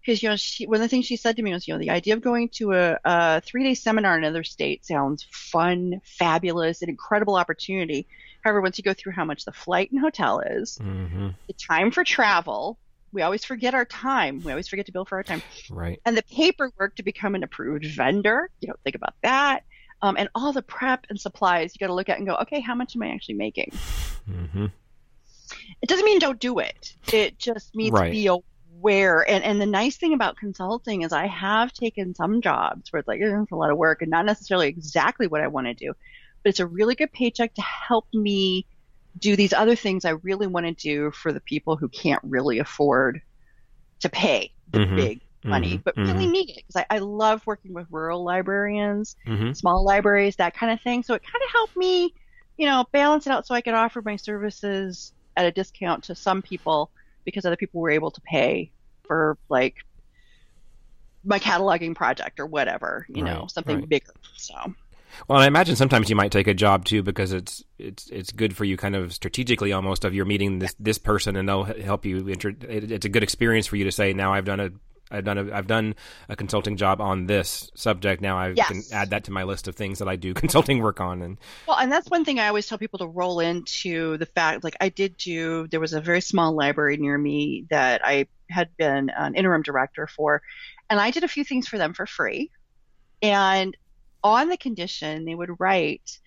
Because 0.00 0.22
you 0.22 0.30
know, 0.30 0.36
she, 0.36 0.66
one 0.66 0.76
of 0.76 0.82
the 0.82 0.88
things 0.88 1.06
she 1.06 1.16
said 1.16 1.36
to 1.36 1.42
me 1.42 1.52
was, 1.52 1.68
you 1.68 1.74
know, 1.74 1.80
the 1.80 1.90
idea 1.90 2.14
of 2.14 2.22
going 2.22 2.48
to 2.54 2.72
a, 2.72 2.98
a 3.04 3.40
three-day 3.42 3.74
seminar 3.74 4.18
in 4.18 4.24
another 4.24 4.44
state 4.44 4.84
sounds 4.84 5.26
fun, 5.30 6.00
fabulous, 6.04 6.82
an 6.82 6.88
incredible 6.88 7.36
opportunity. 7.36 8.08
However, 8.42 8.60
once 8.60 8.78
you 8.78 8.84
go 8.84 8.94
through 8.94 9.12
how 9.12 9.24
much 9.24 9.44
the 9.44 9.52
flight 9.52 9.90
and 9.90 10.00
hotel 10.00 10.40
is, 10.40 10.78
hmm 10.78 11.28
the 11.48 11.54
time 11.54 11.90
for 11.90 12.04
travel, 12.04 12.78
we 13.12 13.22
always 13.22 13.44
forget 13.44 13.74
our 13.74 13.84
time. 13.84 14.40
We 14.44 14.52
always 14.52 14.68
forget 14.68 14.86
to 14.86 14.92
bill 14.92 15.04
for 15.04 15.16
our 15.18 15.24
time 15.24 15.42
Right. 15.68 16.00
and 16.06 16.16
the 16.16 16.22
paperwork 16.22 16.94
to 16.96 17.02
become 17.02 17.34
an 17.34 17.42
approved 17.42 17.84
vendor. 17.86 18.50
You 18.60 18.68
don't 18.68 18.80
think 18.84 18.94
about 18.96 19.14
that. 19.22 19.64
Um, 20.02 20.16
and 20.16 20.28
all 20.34 20.52
the 20.52 20.62
prep 20.62 21.06
and 21.10 21.20
supplies 21.20 21.74
you 21.74 21.78
got 21.84 21.88
to 21.88 21.94
look 21.94 22.08
at 22.08 22.18
and 22.18 22.26
go, 22.26 22.36
okay, 22.36 22.60
how 22.60 22.74
much 22.74 22.94
am 22.96 23.02
I 23.02 23.08
actually 23.08 23.34
making? 23.34 23.70
hmm 24.26 24.66
It 25.82 25.88
doesn't 25.88 26.04
mean 26.04 26.18
don't 26.20 26.40
do 26.40 26.58
it. 26.60 26.94
It 27.12 27.38
just 27.38 27.74
means 27.74 27.92
Right. 27.92 28.12
be 28.12 28.28
aware. 28.28 29.28
And 29.28 29.42
and 29.44 29.60
the 29.60 29.66
nice 29.66 29.96
thing 29.96 30.14
about 30.14 30.36
consulting 30.36 31.02
is 31.02 31.12
I 31.12 31.26
have 31.26 31.72
taken 31.72 32.14
some 32.14 32.40
jobs 32.40 32.92
where 32.92 33.00
it's 33.00 33.08
like 33.08 33.20
"Eh, 33.20 33.40
it's 33.42 33.52
a 33.52 33.56
lot 33.56 33.70
of 33.70 33.76
work 33.76 34.02
and 34.02 34.10
not 34.10 34.24
necessarily 34.24 34.68
exactly 34.68 35.26
what 35.26 35.40
I 35.42 35.48
want 35.48 35.66
to 35.66 35.74
do, 35.74 35.92
but 36.42 36.50
it's 36.50 36.60
a 36.60 36.66
really 36.66 36.94
good 36.94 37.12
paycheck 37.12 37.54
to 37.54 37.62
help 37.62 38.06
me 38.12 38.66
do 39.18 39.36
these 39.36 39.52
other 39.52 39.76
things 39.76 40.04
I 40.04 40.10
really 40.10 40.46
want 40.46 40.66
to 40.66 40.72
do 40.74 41.10
for 41.12 41.32
the 41.32 41.40
people 41.40 41.76
who 41.76 41.88
can't 41.88 42.22
really 42.24 42.58
afford 42.58 43.20
to 44.00 44.08
pay 44.08 44.52
the 44.72 44.80
Mhm. 44.80 44.96
big 44.96 45.20
money, 45.46 45.76
Mhm. 45.76 45.84
but 45.84 45.96
really 46.02 46.26
Mhm. 46.26 46.32
need 46.32 46.50
it 46.50 46.64
because 46.66 46.84
I, 46.90 46.96
I 46.96 46.98
love 46.98 47.42
working 47.46 47.74
with 47.74 47.86
rural 47.90 48.24
librarians, 48.24 49.16
hmm 49.26 49.52
small 49.52 49.84
libraries, 49.84 50.36
that 50.36 50.54
kind 50.54 50.72
of 50.72 50.80
thing. 50.82 51.02
So 51.02 51.14
it 51.14 51.22
kind 51.22 51.42
of 51.44 51.52
helped 51.52 51.76
me, 51.76 52.14
you 52.56 52.66
know, 52.66 52.84
balance 52.92 53.26
it 53.26 53.32
out 53.32 53.46
so 53.46 53.54
I 53.54 53.60
could 53.60 53.74
offer 53.74 54.02
my 54.04 54.16
services 54.16 55.12
at 55.36 55.46
a 55.46 55.52
discount 55.52 56.04
to 56.04 56.14
some 56.14 56.42
people 56.42 56.92
because 57.24 57.44
other 57.44 57.56
people 57.56 57.80
were 57.80 57.90
able 57.90 58.10
to 58.10 58.20
pay 58.22 58.72
for 59.06 59.38
like 59.48 59.76
my 61.24 61.38
cataloging 61.38 61.94
project 61.94 62.40
or 62.40 62.46
whatever, 62.46 63.06
you 63.08 63.22
know, 63.22 63.46
something 63.48 63.80
right. 63.80 63.88
bigger. 63.88 64.14
So 64.36 64.54
Well, 65.28 65.38
I 65.38 65.46
imagine 65.46 65.76
sometimes 65.76 66.10
you 66.10 66.16
might 66.16 66.32
take 66.32 66.46
a 66.46 66.54
job 66.54 66.84
too 66.84 67.02
because 67.02 67.32
it's 67.32 67.64
it's 67.78 68.08
it's 68.10 68.32
good 68.32 68.56
for 68.56 68.64
you, 68.64 68.76
kind 68.76 68.96
of 68.96 69.12
strategically 69.12 69.72
almost. 69.72 70.04
Of 70.04 70.14
you're 70.14 70.24
meeting 70.24 70.58
this 70.58 70.74
this 70.78 70.98
person 70.98 71.36
and 71.36 71.48
they'll 71.48 71.64
help 71.64 72.04
you. 72.04 72.28
It, 72.28 72.44
it's 72.64 73.06
a 73.06 73.08
good 73.08 73.22
experience 73.22 73.66
for 73.66 73.76
you 73.76 73.84
to 73.84 73.92
say, 73.92 74.12
now 74.12 74.32
I've 74.32 74.44
done 74.44 74.60
a 74.60 74.70
I've 75.10 75.24
done 75.24 75.38
a 75.38 75.52
I've 75.52 75.66
done 75.66 75.94
a 76.28 76.36
consulting 76.36 76.76
job 76.76 77.00
on 77.00 77.26
this 77.26 77.70
subject. 77.74 78.22
Now 78.22 78.38
I 78.38 78.50
Yes. 78.50 78.68
can 78.68 78.82
add 78.92 79.10
that 79.10 79.24
to 79.24 79.32
my 79.32 79.42
list 79.42 79.66
of 79.66 79.74
things 79.74 79.98
that 79.98 80.08
I 80.08 80.16
do 80.16 80.34
consulting 80.44 80.80
work 80.80 81.00
on. 81.00 81.22
And 81.22 81.38
Well, 81.66 81.78
and 81.78 81.90
that's 81.90 82.08
one 82.08 82.24
thing 82.24 82.38
I 82.38 82.48
always 82.48 82.66
tell 82.66 82.78
people 82.78 83.00
to 83.00 83.06
roll 83.06 83.40
into 83.40 84.16
the 84.18 84.26
fact 84.26 84.62
like 84.62 84.76
I 84.80 84.88
did 84.88 85.16
do, 85.16 85.66
there 85.68 85.80
was 85.80 85.92
a 85.92 86.00
very 86.00 86.20
small 86.20 86.54
library 86.54 86.96
near 86.96 87.18
me 87.18 87.66
that 87.70 88.02
I 88.04 88.26
had 88.48 88.76
been 88.76 89.10
an 89.10 89.34
interim 89.34 89.62
director 89.62 90.06
for, 90.06 90.42
and 90.88 91.00
I 91.00 91.10
did 91.10 91.24
a 91.24 91.28
few 91.28 91.44
things 91.44 91.66
for 91.68 91.78
them 91.78 91.92
for 91.94 92.06
free. 92.06 92.50
And 93.22 93.76
on 94.22 94.48
the 94.48 94.56
condition 94.56 95.24
they 95.24 95.34
would 95.34 95.58
write 95.58 96.18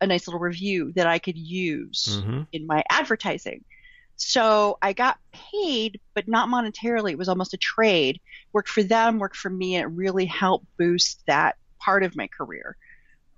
a 0.00 0.06
nice 0.06 0.26
little 0.26 0.40
review 0.40 0.92
that 0.96 1.06
I 1.06 1.18
could 1.18 1.38
use 1.38 2.20
Mhm. 2.22 2.46
in 2.52 2.66
my 2.66 2.82
advertising. 2.90 3.64
So 4.16 4.78
I 4.80 4.92
got 4.92 5.18
paid, 5.32 6.00
but 6.14 6.28
not 6.28 6.48
monetarily. 6.48 7.12
It 7.12 7.18
was 7.18 7.28
almost 7.28 7.54
a 7.54 7.58
trade. 7.58 8.20
Worked 8.52 8.68
for 8.68 8.82
them, 8.82 9.18
worked 9.18 9.36
for 9.36 9.50
me, 9.50 9.76
and 9.76 9.84
it 9.84 9.96
really 9.96 10.26
helped 10.26 10.66
boost 10.76 11.22
that 11.26 11.56
part 11.78 12.02
of 12.02 12.16
my 12.16 12.26
career 12.28 12.76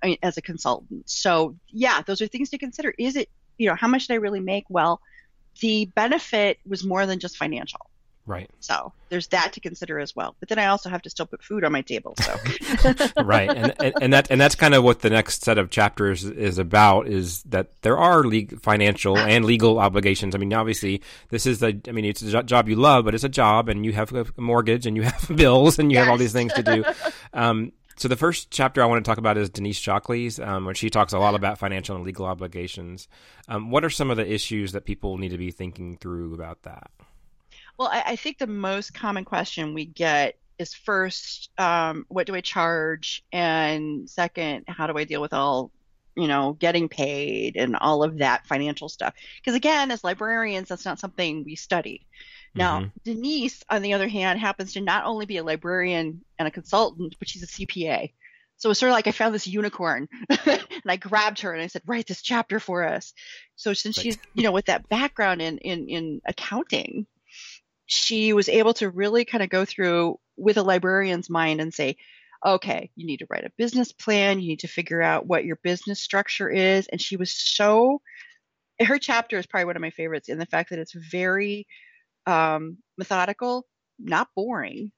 I 0.03 0.07
mean, 0.07 0.17
as 0.21 0.37
a 0.37 0.41
consultant. 0.41 1.09
So 1.09 1.57
yeah, 1.69 2.01
those 2.01 2.21
are 2.21 2.27
things 2.27 2.51
to 2.51 2.57
consider. 2.59 2.93
Is 2.99 3.15
it, 3.15 3.29
you 3.57 3.67
know, 3.67 3.75
how 3.75 3.87
much 3.87 4.07
did 4.07 4.13
I 4.13 4.17
really 4.17 4.39
make? 4.39 4.65
Well, 4.69 5.01
the 5.59 5.85
benefit 5.95 6.59
was 6.67 6.83
more 6.83 7.07
than 7.07 7.19
just 7.19 7.37
financial. 7.37 7.89
Right. 8.27 8.49
So 8.59 8.91
there's 9.07 9.27
that 9.27 9.53
to 9.53 9.61
consider 9.61 9.99
as 9.99 10.13
well. 10.13 10.35
But 10.41 10.49
then 10.49 10.59
I 10.59 10.67
also 10.67 10.89
have 10.89 11.01
to 11.03 11.09
still 11.09 11.25
put 11.25 11.41
food 11.41 11.63
on 11.63 11.71
my 11.71 11.81
table. 11.81 12.13
So 12.19 12.37
right, 13.23 13.49
and, 13.49 13.73
and 13.79 13.93
and 14.01 14.13
that 14.13 14.27
and 14.29 14.39
that's 14.39 14.55
kind 14.55 14.73
of 14.73 14.83
what 14.83 14.99
the 14.99 15.09
next 15.09 15.45
set 15.45 15.57
of 15.57 15.69
chapters 15.69 16.25
is 16.25 16.57
about. 16.57 17.07
Is 17.07 17.41
that 17.43 17.81
there 17.83 17.97
are 17.97 18.25
legal, 18.25 18.59
financial 18.59 19.17
and 19.17 19.45
legal 19.45 19.79
obligations. 19.79 20.35
I 20.35 20.39
mean, 20.39 20.53
obviously, 20.53 21.01
this 21.29 21.45
is 21.45 21.63
a. 21.63 21.79
I 21.87 21.91
mean, 21.93 22.03
it's 22.03 22.21
a 22.21 22.43
job 22.43 22.67
you 22.67 22.75
love, 22.75 23.05
but 23.05 23.15
it's 23.15 23.23
a 23.23 23.29
job, 23.29 23.69
and 23.69 23.85
you 23.85 23.93
have 23.93 24.13
a 24.13 24.25
mortgage, 24.35 24.85
and 24.85 24.97
you 24.97 25.03
have 25.03 25.31
bills, 25.35 25.79
and 25.79 25.89
you 25.89 25.95
yes. 25.95 26.05
have 26.05 26.11
all 26.11 26.17
these 26.17 26.33
things 26.33 26.53
to 26.53 26.63
do. 26.63 26.83
Um, 27.33 27.73
so 27.97 28.07
the 28.07 28.15
first 28.15 28.51
chapter 28.51 28.81
I 28.81 28.85
want 28.85 29.03
to 29.03 29.09
talk 29.09 29.17
about 29.17 29.37
is 29.37 29.49
Denise 29.49 29.77
Shockley's, 29.77 30.39
um, 30.39 30.65
where 30.65 30.75
she 30.75 30.89
talks 30.91 31.13
a 31.13 31.19
lot 31.19 31.33
about 31.33 31.57
financial 31.57 31.95
and 31.95 32.05
legal 32.05 32.25
obligations. 32.25 33.07
Um, 33.47 33.71
what 33.71 33.83
are 33.83 33.89
some 33.89 34.11
of 34.11 34.17
the 34.17 34.31
issues 34.31 34.71
that 34.73 34.85
people 34.85 35.17
need 35.17 35.29
to 35.29 35.37
be 35.37 35.49
thinking 35.49 35.97
through 35.97 36.35
about 36.35 36.61
that? 36.63 36.91
Well, 37.77 37.89
I, 37.89 38.03
I 38.05 38.15
think 38.15 38.37
the 38.37 38.47
most 38.47 38.93
common 38.93 39.25
question 39.25 39.73
we 39.73 39.85
get 39.85 40.37
is 40.57 40.73
first, 40.73 41.49
um, 41.57 42.05
what 42.09 42.27
do 42.27 42.35
I 42.35 42.41
charge? 42.41 43.23
And 43.31 44.09
second, 44.09 44.65
how 44.67 44.87
do 44.87 44.97
I 44.97 45.03
deal 45.03 45.21
with 45.21 45.33
all, 45.33 45.71
you 46.15 46.27
know, 46.27 46.53
getting 46.53 46.89
paid 46.89 47.55
and 47.55 47.75
all 47.75 48.03
of 48.03 48.17
that 48.17 48.47
financial 48.47 48.89
stuff? 48.89 49.13
Because 49.37 49.55
again, 49.55 49.91
as 49.91 50.03
librarians, 50.03 50.69
that's 50.69 50.85
not 50.85 50.99
something 50.99 51.43
we 51.43 51.55
study. 51.55 52.07
Now, 52.55 52.79
mm-hmm. 52.79 52.87
Denise, 53.03 53.63
on 53.69 53.83
the 53.83 53.93
other 53.93 54.07
hand, 54.07 54.39
happens 54.39 54.73
to 54.73 54.81
not 54.81 55.05
only 55.05 55.27
be 55.27 55.37
a 55.37 55.43
librarian 55.43 56.21
and 56.39 56.47
a 56.47 56.51
consultant, 56.51 57.15
but 57.19 57.29
she's 57.29 57.43
a 57.43 57.47
CPA. 57.47 58.11
So 58.57 58.71
it's 58.71 58.79
sort 58.79 58.89
of 58.89 58.95
like 58.95 59.05
I 59.05 59.11
found 59.11 59.35
this 59.35 59.45
unicorn 59.45 60.09
and 60.29 60.65
I 60.87 60.95
grabbed 60.95 61.41
her 61.41 61.53
and 61.53 61.61
I 61.61 61.67
said, 61.67 61.83
write 61.85 62.07
this 62.07 62.23
chapter 62.23 62.59
for 62.59 62.83
us. 62.83 63.13
So 63.55 63.73
since 63.73 63.97
right. 63.97 64.03
she's, 64.03 64.17
you 64.33 64.41
know, 64.41 64.51
with 64.51 64.65
that 64.65 64.89
background 64.89 65.43
in, 65.43 65.59
in, 65.59 65.87
in 65.87 66.21
accounting, 66.25 67.05
she 67.87 68.33
was 68.33 68.49
able 68.49 68.73
to 68.75 68.89
really 68.89 69.25
kind 69.25 69.43
of 69.43 69.49
go 69.49 69.65
through 69.65 70.19
with 70.35 70.57
a 70.57 70.63
librarian's 70.63 71.29
mind 71.29 71.61
and 71.61 71.73
say, 71.73 71.97
okay, 72.45 72.91
you 72.95 73.07
need 73.07 73.17
to 73.17 73.27
write 73.29 73.45
a 73.45 73.51
business 73.57 73.91
plan. 73.91 74.39
You 74.39 74.49
need 74.49 74.59
to 74.59 74.67
figure 74.67 75.01
out 75.01 75.25
what 75.25 75.45
your 75.45 75.55
business 75.63 75.99
structure 75.99 76.49
is. 76.49 76.87
And 76.87 77.01
she 77.01 77.15
was 77.17 77.31
so, 77.31 78.01
her 78.79 78.99
chapter 78.99 79.37
is 79.37 79.47
probably 79.47 79.65
one 79.65 79.75
of 79.75 79.81
my 79.81 79.89
favorites 79.89 80.29
in 80.29 80.37
the 80.37 80.45
fact 80.45 80.69
that 80.69 80.79
it's 80.79 80.93
very 80.93 81.65
um, 82.27 82.77
methodical, 82.97 83.65
not 83.97 84.27
boring, 84.35 84.91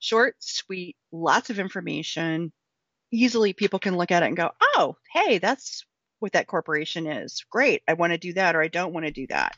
short, 0.00 0.34
sweet, 0.40 0.96
lots 1.12 1.50
of 1.50 1.58
information. 1.58 2.52
Easily 3.12 3.52
people 3.52 3.78
can 3.78 3.96
look 3.96 4.10
at 4.10 4.22
it 4.22 4.26
and 4.26 4.36
go, 4.36 4.50
oh, 4.60 4.96
hey, 5.12 5.38
that's 5.38 5.84
what 6.18 6.32
that 6.32 6.46
corporation 6.46 7.06
is. 7.06 7.44
Great. 7.50 7.82
I 7.86 7.92
want 7.92 8.12
to 8.12 8.18
do 8.18 8.32
that 8.32 8.56
or 8.56 8.62
I 8.62 8.68
don't 8.68 8.94
want 8.94 9.06
to 9.06 9.12
do 9.12 9.26
that. 9.28 9.56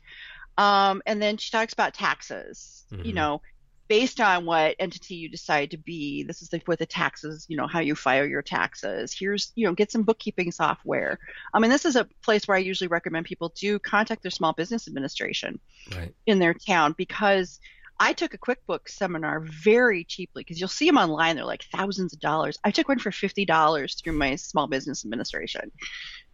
Um, 0.59 1.03
and 1.07 1.21
then 1.21 1.37
she 1.37 1.51
talks 1.51 1.73
about 1.73 1.95
taxes. 1.95 2.85
Mm-hmm. 2.91 3.05
You 3.05 3.13
know, 3.13 3.41
based 3.89 4.21
on 4.21 4.45
what 4.45 4.75
entity 4.79 5.15
you 5.15 5.29
decide 5.29 5.71
to 5.71 5.77
be 5.77 6.23
this 6.25 6.43
is 6.43 6.49
the, 6.49 6.61
with 6.67 6.79
the 6.79 6.87
taxes 6.87 7.47
you 7.49 7.57
know 7.57 7.67
how 7.67 7.81
you 7.81 7.95
file 7.95 8.27
your 8.27 8.43
taxes 8.43 9.15
here's 9.17 9.53
you 9.55 9.67
know 9.67 9.73
get 9.73 9.91
some 9.91 10.03
bookkeeping 10.03 10.51
software 10.51 11.19
i 11.55 11.59
mean 11.59 11.71
this 11.71 11.85
is 11.85 11.97
a 11.97 12.05
place 12.23 12.47
where 12.47 12.57
i 12.57 12.61
usually 12.61 12.89
recommend 12.89 13.27
people 13.27 13.53
do 13.57 13.79
contact 13.79 14.23
their 14.23 14.31
small 14.31 14.53
business 14.53 14.89
administration 14.89 15.59
right. 15.95 16.15
in 16.27 16.39
their 16.39 16.55
town 16.55 16.95
because 16.97 17.61
i 18.01 18.13
took 18.13 18.35
a 18.35 18.39
quickbooks 18.39 18.91
seminar 18.91 19.41
very 19.41 20.05
cheaply 20.05 20.43
because 20.43 20.59
you'll 20.59 20.69
see 20.69 20.87
them 20.87 20.99
online 20.99 21.37
they're 21.37 21.45
like 21.45 21.65
thousands 21.65 22.13
of 22.13 22.21
dollars 22.21 22.59
i 22.65 22.71
took 22.71 22.89
one 22.89 22.99
for 22.99 23.11
$50 23.11 24.03
through 24.03 24.13
my 24.13 24.37
small 24.37 24.67
business 24.67 25.05
administration 25.05 25.71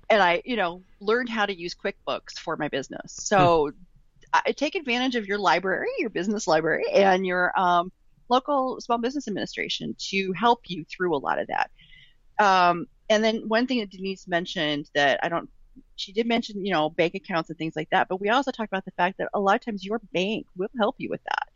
and 0.09 0.23
i 0.23 0.43
you 0.45 0.57
know 0.57 0.83
learned 1.01 1.29
how 1.29 1.45
to 1.45 1.55
use 1.55 1.75
quickbooks 1.75 2.39
for 2.39 2.57
my 2.57 2.69
business 2.69 3.13
so 3.13 3.73
hmm 4.35 4.51
take 4.57 4.75
advantage 4.75 5.17
of 5.17 5.27
your 5.27 5.39
library, 5.39 5.89
your 5.99 6.11
business 6.11 6.47
library, 6.47 6.85
and 6.93 7.27
your 7.27 7.59
um, 7.59 7.93
local 8.29 8.81
small 8.81 8.99
business 8.99 9.29
administration 9.29 9.95
to 9.99 10.33
help 10.33 10.61
you 10.67 10.85
through 10.85 11.15
a 11.15 11.19
lot 11.19 11.39
of 11.39 11.49
that. 11.49 11.71
Um, 12.39 12.87
and 13.09 13.23
then 13.23 13.49
one 13.49 13.67
thing 13.67 13.81
that 13.81 13.91
Denise 13.91 14.27
mentioned 14.27 14.89
that 14.95 15.21
I 15.23 15.29
don't, 15.29 15.51
she 15.97 16.13
did 16.13 16.27
mention, 16.27 16.65
you 16.65 16.73
know, 16.73 16.91
bank 16.91 17.15
accounts 17.15 17.51
and 17.51 17.59
things 17.59 17.75
like 17.77 17.89
that, 17.91 18.09
but 18.09 18.21
we 18.21 18.31
also 18.31 18.51
talked 18.51 18.73
about 18.73 18.85
the 18.85 18.93
fact 18.93 19.19
that 19.19 19.29
a 19.35 19.41
lot 19.41 19.57
of 19.57 19.65
times 19.65 19.85
your 19.85 20.01
bank 20.13 20.47
will 20.57 20.69
help 20.79 20.97
you 20.99 21.09
with 21.11 21.23
that. 21.25 21.49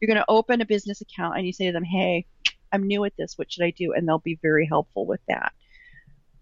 You're 0.00 0.08
going 0.08 0.18
to 0.18 0.24
open 0.28 0.60
a 0.60 0.66
business 0.66 1.00
account 1.00 1.36
and 1.36 1.46
you 1.46 1.52
say 1.52 1.66
to 1.66 1.72
them, 1.72 1.84
hey, 1.84 2.26
I'm 2.72 2.86
new 2.86 3.04
at 3.04 3.12
this. 3.18 3.34
What 3.36 3.52
should 3.52 3.64
I 3.64 3.70
do? 3.70 3.92
And 3.92 4.08
they'll 4.08 4.18
be 4.18 4.38
very 4.42 4.66
helpful 4.66 5.06
with 5.06 5.20
that. 5.28 5.52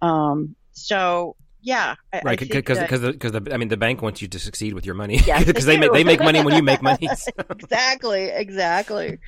Um, 0.01 0.57
so 0.73 1.37
yeah, 1.63 1.95
I, 2.13 2.21
right. 2.25 2.39
Because 2.39 2.79
because 2.79 3.01
because 3.13 3.35
I 3.35 3.57
mean 3.57 3.69
the 3.69 3.77
bank 3.77 4.03
wants 4.03 4.23
you 4.23 4.29
to 4.29 4.39
succeed 4.39 4.75
with 4.75 4.87
your 4.87 4.95
money. 4.95 5.21
Yes, 5.25 5.45
because 5.47 5.65
they, 5.65 5.77
they 5.77 5.81
make 5.81 5.93
they 5.93 6.05
make 6.05 6.21
money 6.21 6.43
when 6.43 6.55
you 6.55 6.63
make 6.63 6.83
money. 6.83 7.09
So. 7.17 7.33
exactly, 7.51 8.25
exactly. 8.25 9.19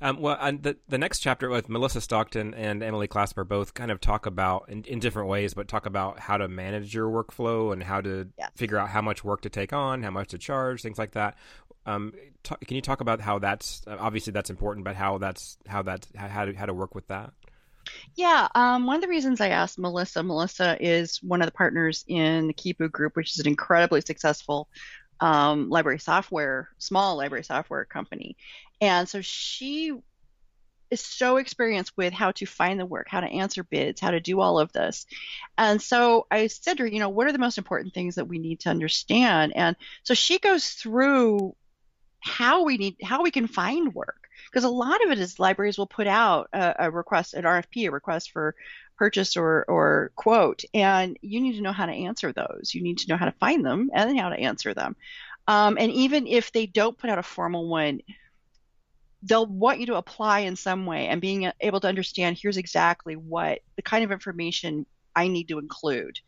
Um, 0.00 0.20
well, 0.20 0.36
and 0.40 0.62
the 0.62 0.76
the 0.88 0.98
next 0.98 1.20
chapter 1.20 1.48
with 1.48 1.68
Melissa 1.68 2.00
Stockton 2.00 2.54
and 2.54 2.82
Emily 2.82 3.08
Clasper 3.08 3.46
both 3.46 3.74
kind 3.74 3.90
of 3.90 4.00
talk 4.00 4.26
about 4.26 4.68
in, 4.68 4.84
in 4.84 5.00
different 5.00 5.28
ways, 5.28 5.54
but 5.54 5.68
talk 5.68 5.86
about 5.86 6.18
how 6.18 6.36
to 6.36 6.48
manage 6.48 6.94
your 6.94 7.10
workflow 7.10 7.72
and 7.72 7.82
how 7.82 8.00
to 8.00 8.28
yes. 8.38 8.50
figure 8.54 8.78
out 8.78 8.90
how 8.90 9.02
much 9.02 9.24
work 9.24 9.42
to 9.42 9.50
take 9.50 9.72
on, 9.72 10.02
how 10.02 10.10
much 10.10 10.28
to 10.28 10.38
charge, 10.38 10.82
things 10.82 10.98
like 10.98 11.12
that. 11.12 11.36
Um, 11.84 12.12
t- 12.44 12.54
can 12.64 12.76
you 12.76 12.82
talk 12.82 13.00
about 13.00 13.20
how 13.20 13.38
that's 13.38 13.82
obviously 13.88 14.32
that's 14.32 14.50
important, 14.50 14.84
but 14.84 14.94
how 14.94 15.18
that's 15.18 15.58
how 15.66 15.82
that 15.82 16.06
how 16.14 16.44
to 16.44 16.54
how 16.54 16.66
to 16.66 16.74
work 16.74 16.94
with 16.94 17.08
that? 17.08 17.32
Yeah, 18.14 18.48
um, 18.54 18.86
one 18.86 18.96
of 18.96 19.02
the 19.02 19.08
reasons 19.08 19.40
I 19.40 19.48
asked 19.48 19.78
Melissa, 19.78 20.22
Melissa 20.22 20.76
is 20.80 21.22
one 21.22 21.40
of 21.42 21.46
the 21.46 21.52
partners 21.52 22.04
in 22.06 22.46
the 22.46 22.54
Quipu 22.54 22.90
Group, 22.90 23.16
which 23.16 23.32
is 23.32 23.38
an 23.38 23.48
incredibly 23.48 24.00
successful 24.00 24.68
um, 25.20 25.70
library 25.70 25.98
software, 25.98 26.68
small 26.78 27.16
library 27.16 27.44
software 27.44 27.84
company. 27.84 28.36
And 28.80 29.08
so 29.08 29.20
she 29.20 29.92
is 30.90 31.00
so 31.00 31.38
experienced 31.38 31.96
with 31.96 32.12
how 32.12 32.32
to 32.32 32.44
find 32.44 32.78
the 32.78 32.84
work, 32.84 33.06
how 33.08 33.20
to 33.20 33.26
answer 33.26 33.64
bids, 33.64 34.00
how 34.00 34.10
to 34.10 34.20
do 34.20 34.40
all 34.40 34.58
of 34.58 34.72
this. 34.72 35.06
And 35.56 35.80
so 35.80 36.26
I 36.30 36.48
said 36.48 36.76
to 36.76 36.82
her, 36.82 36.86
you 36.86 36.98
know, 36.98 37.08
what 37.08 37.26
are 37.26 37.32
the 37.32 37.38
most 37.38 37.56
important 37.56 37.94
things 37.94 38.16
that 38.16 38.28
we 38.28 38.38
need 38.38 38.60
to 38.60 38.68
understand? 38.68 39.54
And 39.56 39.74
so 40.02 40.12
she 40.12 40.38
goes 40.38 40.68
through 40.68 41.56
how 42.20 42.64
we 42.64 42.76
need, 42.76 42.96
how 43.02 43.22
we 43.22 43.30
can 43.30 43.46
find 43.46 43.94
work 43.94 44.21
because 44.52 44.64
a 44.64 44.68
lot 44.68 45.02
of 45.04 45.10
it 45.10 45.18
is 45.18 45.38
libraries 45.38 45.78
will 45.78 45.86
put 45.86 46.06
out 46.06 46.48
a, 46.52 46.74
a 46.80 46.90
request, 46.90 47.32
an 47.32 47.44
RFP, 47.44 47.88
a 47.88 47.90
request 47.90 48.32
for 48.32 48.54
purchase 48.98 49.36
or, 49.36 49.64
or 49.66 50.12
quote, 50.14 50.62
and 50.74 51.16
you 51.22 51.40
need 51.40 51.54
to 51.56 51.62
know 51.62 51.72
how 51.72 51.86
to 51.86 51.92
answer 51.92 52.32
those. 52.32 52.72
You 52.74 52.82
need 52.82 52.98
to 52.98 53.08
know 53.08 53.16
how 53.16 53.24
to 53.24 53.34
find 53.40 53.64
them 53.64 53.90
and 53.94 54.18
how 54.18 54.28
to 54.28 54.38
answer 54.38 54.74
them. 54.74 54.94
Um, 55.48 55.78
and 55.80 55.90
even 55.90 56.26
if 56.26 56.52
they 56.52 56.66
don't 56.66 56.96
put 56.96 57.08
out 57.08 57.18
a 57.18 57.22
formal 57.22 57.66
one, 57.66 58.00
they'll 59.22 59.46
want 59.46 59.80
you 59.80 59.86
to 59.86 59.96
apply 59.96 60.40
in 60.40 60.56
some 60.56 60.84
way 60.84 61.06
and 61.06 61.20
being 61.20 61.50
able 61.60 61.80
to 61.80 61.88
understand 61.88 62.36
here's 62.36 62.58
exactly 62.58 63.16
what 63.16 63.60
the 63.76 63.82
kind 63.82 64.04
of 64.04 64.12
information 64.12 64.84
I 65.16 65.28
need 65.28 65.48
to 65.48 65.58
include 65.58 66.20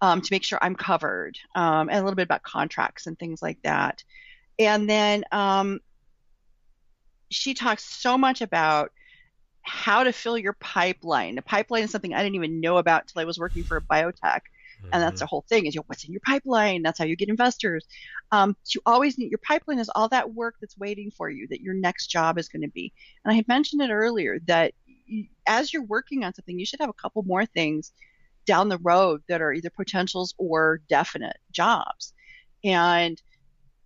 um, 0.00 0.20
to 0.20 0.28
make 0.30 0.44
sure 0.44 0.58
I'm 0.60 0.74
covered, 0.74 1.38
um, 1.54 1.88
and 1.88 1.98
a 1.98 2.02
little 2.02 2.16
bit 2.16 2.24
about 2.24 2.42
contracts 2.42 3.06
and 3.06 3.18
things 3.18 3.40
like 3.40 3.62
that. 3.62 4.02
And 4.58 4.90
then 4.90 5.24
um, 5.32 5.80
she 7.32 7.54
talks 7.54 7.84
so 7.84 8.16
much 8.18 8.40
about 8.40 8.92
how 9.62 10.04
to 10.04 10.12
fill 10.12 10.36
your 10.36 10.54
pipeline. 10.54 11.38
A 11.38 11.42
pipeline 11.42 11.84
is 11.84 11.90
something 11.90 12.14
I 12.14 12.22
didn't 12.22 12.34
even 12.34 12.60
know 12.60 12.78
about 12.78 13.02
until 13.02 13.20
I 13.20 13.24
was 13.24 13.38
working 13.38 13.62
for 13.62 13.76
a 13.76 13.80
biotech. 13.80 14.40
Mm-hmm. 14.82 14.88
And 14.92 15.02
that's 15.02 15.14
mm-hmm. 15.14 15.18
the 15.18 15.26
whole 15.26 15.44
thing 15.48 15.66
is 15.66 15.74
you 15.74 15.80
know, 15.80 15.84
what's 15.86 16.04
in 16.04 16.12
your 16.12 16.20
pipeline? 16.26 16.82
That's 16.82 16.98
how 16.98 17.04
you 17.04 17.16
get 17.16 17.28
investors. 17.28 17.86
Um, 18.32 18.56
so 18.64 18.78
you 18.78 18.82
always 18.86 19.18
need 19.18 19.30
your 19.30 19.40
pipeline 19.46 19.78
is 19.78 19.90
all 19.94 20.08
that 20.08 20.34
work 20.34 20.56
that's 20.60 20.76
waiting 20.76 21.10
for 21.10 21.30
you 21.30 21.46
that 21.48 21.60
your 21.60 21.74
next 21.74 22.08
job 22.08 22.38
is 22.38 22.48
going 22.48 22.62
to 22.62 22.68
be. 22.68 22.92
And 23.24 23.32
I 23.32 23.36
had 23.36 23.48
mentioned 23.48 23.82
it 23.82 23.90
earlier 23.90 24.40
that 24.46 24.74
you, 25.06 25.26
as 25.46 25.72
you're 25.72 25.84
working 25.84 26.24
on 26.24 26.34
something, 26.34 26.58
you 26.58 26.66
should 26.66 26.80
have 26.80 26.90
a 26.90 26.94
couple 26.94 27.22
more 27.22 27.46
things 27.46 27.92
down 28.44 28.68
the 28.68 28.78
road 28.78 29.22
that 29.28 29.40
are 29.40 29.52
either 29.52 29.70
potentials 29.70 30.34
or 30.38 30.80
definite 30.88 31.36
jobs. 31.52 32.12
And 32.64 33.20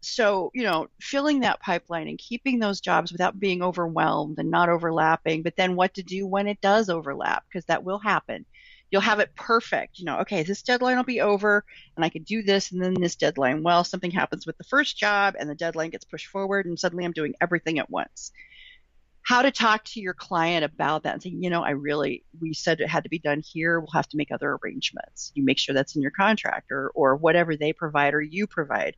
so 0.06 0.50
you 0.54 0.62
know 0.62 0.88
filling 1.00 1.40
that 1.40 1.60
pipeline 1.60 2.08
and 2.08 2.18
keeping 2.18 2.58
those 2.58 2.80
jobs 2.80 3.12
without 3.12 3.40
being 3.40 3.62
overwhelmed 3.62 4.38
and 4.38 4.50
not 4.50 4.68
overlapping 4.68 5.42
but 5.42 5.56
then 5.56 5.76
what 5.76 5.92
to 5.94 6.02
do 6.02 6.26
when 6.26 6.46
it 6.46 6.60
does 6.60 6.88
overlap 6.88 7.44
because 7.48 7.64
that 7.66 7.84
will 7.84 7.98
happen. 7.98 8.44
You'll 8.90 9.00
have 9.00 9.18
it 9.18 9.34
perfect 9.34 9.98
you 9.98 10.04
know 10.04 10.18
okay 10.20 10.42
this 10.44 10.62
deadline 10.62 10.96
will 10.96 11.04
be 11.04 11.20
over 11.20 11.64
and 11.96 12.04
i 12.04 12.08
can 12.08 12.22
do 12.22 12.42
this 12.42 12.70
and 12.70 12.82
then 12.82 12.94
this 12.94 13.16
deadline. 13.16 13.62
Well 13.62 13.82
something 13.84 14.12
happens 14.12 14.46
with 14.46 14.56
the 14.58 14.64
first 14.64 14.96
job 14.96 15.34
and 15.38 15.50
the 15.50 15.54
deadline 15.54 15.90
gets 15.90 16.04
pushed 16.04 16.28
forward 16.28 16.66
and 16.66 16.78
suddenly 16.78 17.04
i'm 17.04 17.12
doing 17.12 17.34
everything 17.40 17.78
at 17.78 17.90
once. 17.90 18.30
How 19.22 19.42
to 19.42 19.50
talk 19.50 19.82
to 19.86 20.00
your 20.00 20.14
client 20.14 20.64
about 20.64 21.02
that 21.02 21.14
and 21.14 21.22
say 21.22 21.30
you 21.30 21.50
know 21.50 21.62
i 21.62 21.70
really 21.70 22.24
we 22.40 22.54
said 22.54 22.80
it 22.80 22.88
had 22.88 23.02
to 23.02 23.10
be 23.10 23.18
done 23.18 23.42
here. 23.44 23.80
We'll 23.80 23.90
have 23.92 24.08
to 24.10 24.16
make 24.16 24.30
other 24.30 24.56
arrangements. 24.62 25.32
You 25.34 25.44
make 25.44 25.58
sure 25.58 25.74
that's 25.74 25.96
in 25.96 26.02
your 26.02 26.12
contract 26.12 26.70
or 26.70 26.92
or 26.94 27.16
whatever 27.16 27.56
they 27.56 27.72
provide 27.72 28.14
or 28.14 28.22
you 28.22 28.46
provide 28.46 28.94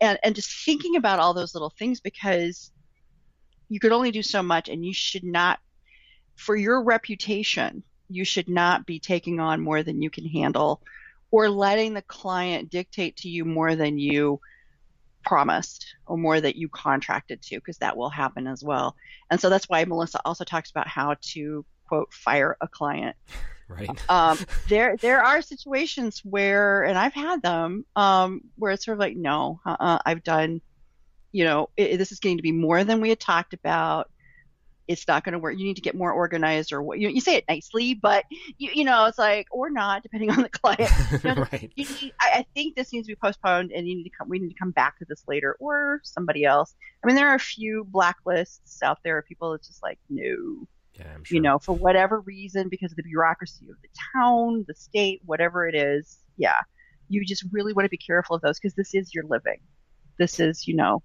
and 0.00 0.18
and 0.22 0.34
just 0.34 0.64
thinking 0.64 0.96
about 0.96 1.18
all 1.18 1.34
those 1.34 1.54
little 1.54 1.72
things 1.78 2.00
because 2.00 2.72
you 3.68 3.78
could 3.80 3.92
only 3.92 4.10
do 4.10 4.22
so 4.22 4.42
much 4.42 4.68
and 4.68 4.84
you 4.84 4.92
should 4.92 5.24
not 5.24 5.58
for 6.36 6.56
your 6.56 6.82
reputation 6.82 7.82
you 8.08 8.24
should 8.24 8.48
not 8.48 8.86
be 8.86 8.98
taking 8.98 9.40
on 9.40 9.60
more 9.60 9.82
than 9.82 10.02
you 10.02 10.10
can 10.10 10.26
handle 10.26 10.82
or 11.30 11.48
letting 11.48 11.94
the 11.94 12.02
client 12.02 12.70
dictate 12.70 13.16
to 13.16 13.28
you 13.28 13.44
more 13.44 13.76
than 13.76 13.98
you 13.98 14.40
promised 15.24 15.86
or 16.06 16.16
more 16.16 16.40
that 16.40 16.56
you 16.56 16.68
contracted 16.68 17.40
to 17.42 17.56
because 17.56 17.78
that 17.78 17.96
will 17.96 18.10
happen 18.10 18.46
as 18.46 18.64
well. 18.64 18.96
And 19.30 19.40
so 19.40 19.48
that's 19.48 19.68
why 19.68 19.84
melissa 19.84 20.20
also 20.24 20.44
talks 20.44 20.70
about 20.70 20.88
how 20.88 21.16
to 21.32 21.64
quote 21.88 22.12
fire 22.12 22.56
a 22.60 22.68
client 22.68 23.16
right 23.70 23.90
um, 24.10 24.38
there 24.68 24.96
there 24.96 25.22
are 25.22 25.42
situations 25.42 26.20
where 26.24 26.84
and 26.84 26.98
i've 26.98 27.14
had 27.14 27.42
them 27.42 27.84
um, 27.96 28.40
where 28.56 28.72
it's 28.72 28.84
sort 28.84 28.94
of 28.94 29.00
like 29.00 29.16
no 29.16 29.60
uh-uh, 29.64 29.98
i've 30.04 30.22
done 30.22 30.60
you 31.32 31.44
know 31.44 31.68
it, 31.76 31.96
this 31.96 32.12
is 32.12 32.20
getting 32.20 32.36
to 32.36 32.42
be 32.42 32.52
more 32.52 32.84
than 32.84 33.00
we 33.00 33.08
had 33.08 33.20
talked 33.20 33.54
about 33.54 34.10
it's 34.90 35.06
not 35.06 35.22
going 35.22 35.34
to 35.34 35.38
work. 35.38 35.56
You 35.56 35.64
need 35.64 35.76
to 35.76 35.82
get 35.82 35.94
more 35.94 36.10
organized, 36.10 36.72
or 36.72 36.82
what 36.82 36.98
you, 36.98 37.08
you 37.08 37.20
say 37.20 37.36
it 37.36 37.44
nicely, 37.48 37.94
but 37.94 38.24
you, 38.58 38.70
you 38.74 38.84
know 38.84 39.04
it's 39.04 39.18
like 39.18 39.46
or 39.52 39.70
not, 39.70 40.02
depending 40.02 40.30
on 40.30 40.42
the 40.42 40.48
client. 40.48 40.90
You 41.22 41.34
know, 41.34 41.46
right. 41.52 41.70
you 41.76 41.84
need, 41.84 42.12
I, 42.20 42.30
I 42.38 42.46
think 42.54 42.74
this 42.74 42.92
needs 42.92 43.06
to 43.06 43.12
be 43.12 43.16
postponed, 43.16 43.70
and 43.72 43.86
you 43.86 43.94
need 43.94 44.04
to 44.04 44.10
come. 44.10 44.28
We 44.28 44.40
need 44.40 44.48
to 44.48 44.58
come 44.58 44.72
back 44.72 44.98
to 44.98 45.04
this 45.08 45.22
later, 45.28 45.56
or 45.60 46.00
somebody 46.02 46.44
else. 46.44 46.74
I 47.02 47.06
mean, 47.06 47.14
there 47.14 47.28
are 47.28 47.36
a 47.36 47.40
few 47.40 47.86
blacklists 47.90 48.82
out 48.82 48.98
there 49.04 49.18
of 49.18 49.26
people 49.26 49.52
that's 49.52 49.68
just 49.68 49.82
like 49.82 49.98
no. 50.08 50.66
Yeah, 51.00 51.14
sure. 51.22 51.36
You 51.36 51.40
know, 51.40 51.58
for 51.58 51.74
whatever 51.74 52.20
reason, 52.20 52.68
because 52.68 52.92
of 52.92 52.96
the 52.96 53.02
bureaucracy 53.02 53.66
of 53.70 53.76
the 53.82 53.88
town, 54.14 54.64
the 54.68 54.74
state, 54.74 55.22
whatever 55.24 55.66
it 55.66 55.74
is, 55.74 56.18
yeah, 56.36 56.60
you 57.08 57.24
just 57.24 57.44
really 57.50 57.72
want 57.72 57.86
to 57.86 57.90
be 57.90 57.98
careful 57.98 58.36
of 58.36 58.42
those 58.42 58.58
because 58.58 58.74
this 58.74 58.94
is 58.94 59.14
your 59.14 59.24
living. 59.24 59.60
This 60.18 60.38
is, 60.38 60.68
you 60.68 60.76
know, 60.76 61.02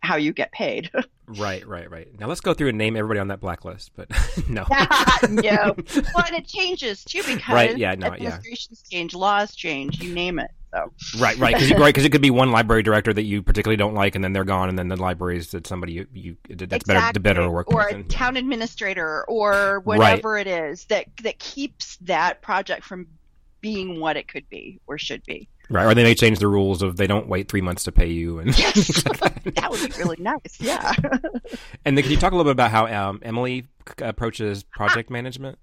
how 0.00 0.16
you 0.16 0.32
get 0.32 0.52
paid. 0.52 0.90
right, 1.26 1.66
right, 1.66 1.90
right. 1.90 2.08
Now 2.20 2.28
let's 2.28 2.40
go 2.40 2.54
through 2.54 2.68
and 2.68 2.78
name 2.78 2.96
everybody 2.96 3.18
on 3.18 3.28
that 3.28 3.40
blacklist. 3.40 3.92
But 3.96 4.10
no, 4.48 4.66
no. 5.28 5.74
Well, 6.14 6.24
and 6.26 6.36
it 6.36 6.46
changes 6.46 7.02
too 7.04 7.22
because 7.22 7.54
right, 7.54 7.76
yeah, 7.76 7.94
no, 7.94 8.08
administrations 8.08 8.84
yeah. 8.88 8.98
change, 8.98 9.14
laws 9.14 9.54
change, 9.54 10.02
you 10.02 10.14
name 10.14 10.38
it. 10.38 10.50
So 10.74 10.92
right, 11.20 11.38
right, 11.38 11.54
because 11.54 11.70
right, 11.70 11.86
because 11.86 12.04
it 12.04 12.10
could 12.10 12.20
be 12.20 12.32
one 12.32 12.50
library 12.50 12.82
director 12.82 13.12
that 13.12 13.22
you 13.22 13.42
particularly 13.42 13.76
don't 13.76 13.94
like, 13.94 14.16
and 14.16 14.24
then 14.24 14.32
they're 14.32 14.42
gone, 14.42 14.68
and 14.68 14.76
then 14.76 14.88
the 14.88 14.96
libraries 14.96 15.52
that 15.52 15.68
somebody 15.68 15.92
you, 15.92 16.06
you 16.12 16.36
that's 16.48 16.62
exactly. 16.62 16.94
better, 16.94 17.12
the 17.12 17.20
better 17.20 17.50
work 17.50 17.68
with. 17.68 17.76
or 17.76 17.88
a 17.96 18.02
town 18.02 18.36
administrator 18.36 19.24
or 19.28 19.80
whatever 19.84 20.32
right. 20.32 20.48
it 20.48 20.70
is 20.72 20.86
that 20.86 21.06
that 21.22 21.38
keeps 21.38 21.96
that 21.98 22.42
project 22.42 22.84
from 22.84 23.06
being 23.60 24.00
what 24.00 24.16
it 24.16 24.26
could 24.26 24.48
be 24.50 24.80
or 24.88 24.98
should 24.98 25.24
be. 25.26 25.48
Right, 25.70 25.84
or 25.84 25.94
they 25.94 26.02
may 26.02 26.16
change 26.16 26.40
the 26.40 26.48
rules 26.48 26.82
of 26.82 26.96
they 26.96 27.06
don't 27.06 27.28
wait 27.28 27.48
three 27.48 27.60
months 27.60 27.84
to 27.84 27.92
pay 27.92 28.08
you, 28.08 28.40
and 28.40 28.58
yes, 28.58 29.02
that 29.04 29.68
would 29.70 29.92
be 29.92 29.96
really 29.96 30.16
nice. 30.18 30.58
Yeah. 30.58 30.92
and 31.84 31.96
then, 31.96 32.02
can 32.02 32.10
you 32.10 32.16
talk 32.16 32.32
a 32.32 32.36
little 32.36 32.50
bit 32.50 32.56
about 32.56 32.72
how 32.72 33.10
um, 33.10 33.20
Emily 33.22 33.68
approaches 33.98 34.64
project 34.64 35.08
management? 35.08 35.56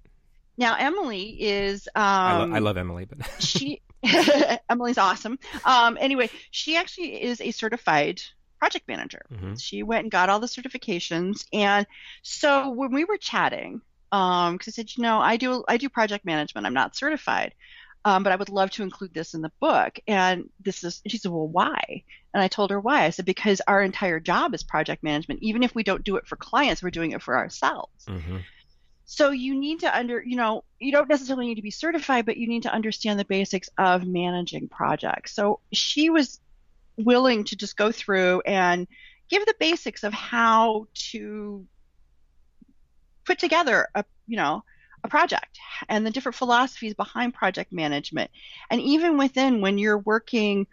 Now, 0.56 0.74
Emily 0.78 1.36
is. 1.38 1.86
Um, 1.94 2.02
I, 2.02 2.38
lo- 2.38 2.54
I, 2.54 2.58
love 2.60 2.76
Emily, 2.78 3.04
but 3.04 3.18
she 3.40 3.82
Emily's 4.70 4.98
awesome. 4.98 5.38
Um, 5.64 5.98
anyway, 6.00 6.30
she 6.50 6.76
actually 6.76 7.22
is 7.22 7.40
a 7.40 7.50
certified 7.50 8.22
project 8.58 8.88
manager. 8.88 9.22
Mm-hmm. 9.32 9.54
She 9.54 9.82
went 9.82 10.02
and 10.04 10.10
got 10.10 10.28
all 10.28 10.40
the 10.40 10.46
certifications, 10.46 11.44
and 11.52 11.86
so 12.22 12.70
when 12.70 12.92
we 12.92 13.04
were 13.04 13.16
chatting, 13.16 13.80
because 14.10 14.48
um, 14.48 14.58
I 14.66 14.70
said, 14.70 14.96
you 14.96 15.02
know, 15.02 15.18
I 15.18 15.36
do 15.36 15.64
I 15.68 15.76
do 15.76 15.88
project 15.88 16.24
management. 16.24 16.66
I'm 16.66 16.74
not 16.74 16.96
certified 16.96 17.54
um, 18.04 18.22
but 18.22 18.32
I 18.32 18.36
would 18.36 18.48
love 18.48 18.70
to 18.72 18.82
include 18.82 19.14
this 19.14 19.34
in 19.34 19.42
the 19.42 19.52
book. 19.60 19.98
And 20.06 20.48
this 20.60 20.82
is, 20.82 21.02
she 21.06 21.18
said, 21.18 21.30
well, 21.30 21.46
why? 21.46 22.02
And 22.34 22.42
I 22.42 22.48
told 22.48 22.70
her 22.70 22.80
why. 22.80 23.04
I 23.04 23.10
said, 23.10 23.24
because 23.24 23.60
our 23.66 23.82
entire 23.82 24.18
job 24.18 24.54
is 24.54 24.62
project 24.62 25.02
management. 25.02 25.42
Even 25.42 25.62
if 25.62 25.74
we 25.74 25.82
don't 25.82 26.02
do 26.02 26.16
it 26.16 26.26
for 26.26 26.36
clients, 26.36 26.82
we're 26.82 26.90
doing 26.90 27.12
it 27.12 27.22
for 27.22 27.36
ourselves. 27.36 28.04
Mm-hmm. 28.06 28.38
So 29.14 29.28
you 29.28 29.54
need 29.54 29.80
to 29.80 29.94
under, 29.94 30.22
you 30.22 30.36
know, 30.36 30.64
you 30.78 30.90
don't 30.90 31.06
necessarily 31.06 31.44
need 31.44 31.56
to 31.56 31.62
be 31.62 31.70
certified, 31.70 32.24
but 32.24 32.38
you 32.38 32.48
need 32.48 32.62
to 32.62 32.72
understand 32.72 33.20
the 33.20 33.26
basics 33.26 33.68
of 33.76 34.06
managing 34.06 34.68
projects. 34.68 35.34
So 35.34 35.60
she 35.70 36.08
was 36.08 36.40
willing 36.96 37.44
to 37.44 37.56
just 37.56 37.76
go 37.76 37.92
through 37.92 38.40
and 38.46 38.88
give 39.28 39.44
the 39.44 39.54
basics 39.60 40.02
of 40.02 40.14
how 40.14 40.86
to 41.10 41.66
put 43.26 43.38
together 43.38 43.86
a, 43.94 44.02
you 44.26 44.38
know, 44.38 44.64
a 45.04 45.08
project 45.08 45.58
and 45.90 46.06
the 46.06 46.10
different 46.10 46.36
philosophies 46.36 46.94
behind 46.94 47.34
project 47.34 47.70
management. 47.70 48.30
And 48.70 48.80
even 48.80 49.18
within 49.18 49.60
when 49.60 49.76
you're 49.76 49.98
working 49.98 50.66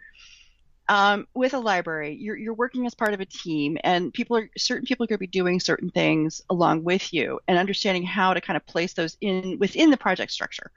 um, 0.90 1.28
with 1.34 1.54
a 1.54 1.58
library, 1.58 2.16
you're, 2.20 2.36
you're 2.36 2.52
working 2.52 2.84
as 2.84 2.96
part 2.96 3.14
of 3.14 3.20
a 3.20 3.24
team, 3.24 3.78
and 3.84 4.12
people 4.12 4.36
are 4.36 4.50
certain 4.58 4.84
people 4.84 5.04
are 5.04 5.06
going 5.06 5.18
to 5.18 5.20
be 5.20 5.28
doing 5.28 5.60
certain 5.60 5.88
things 5.88 6.42
along 6.50 6.82
with 6.82 7.12
you, 7.12 7.38
and 7.46 7.56
understanding 7.56 8.02
how 8.02 8.34
to 8.34 8.40
kind 8.40 8.56
of 8.56 8.66
place 8.66 8.92
those 8.92 9.16
in 9.20 9.56
within 9.60 9.90
the 9.90 9.96
project 9.96 10.32
structure 10.32 10.72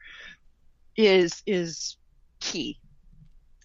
is 0.96 1.42
is 1.48 1.98
key. 2.42 2.78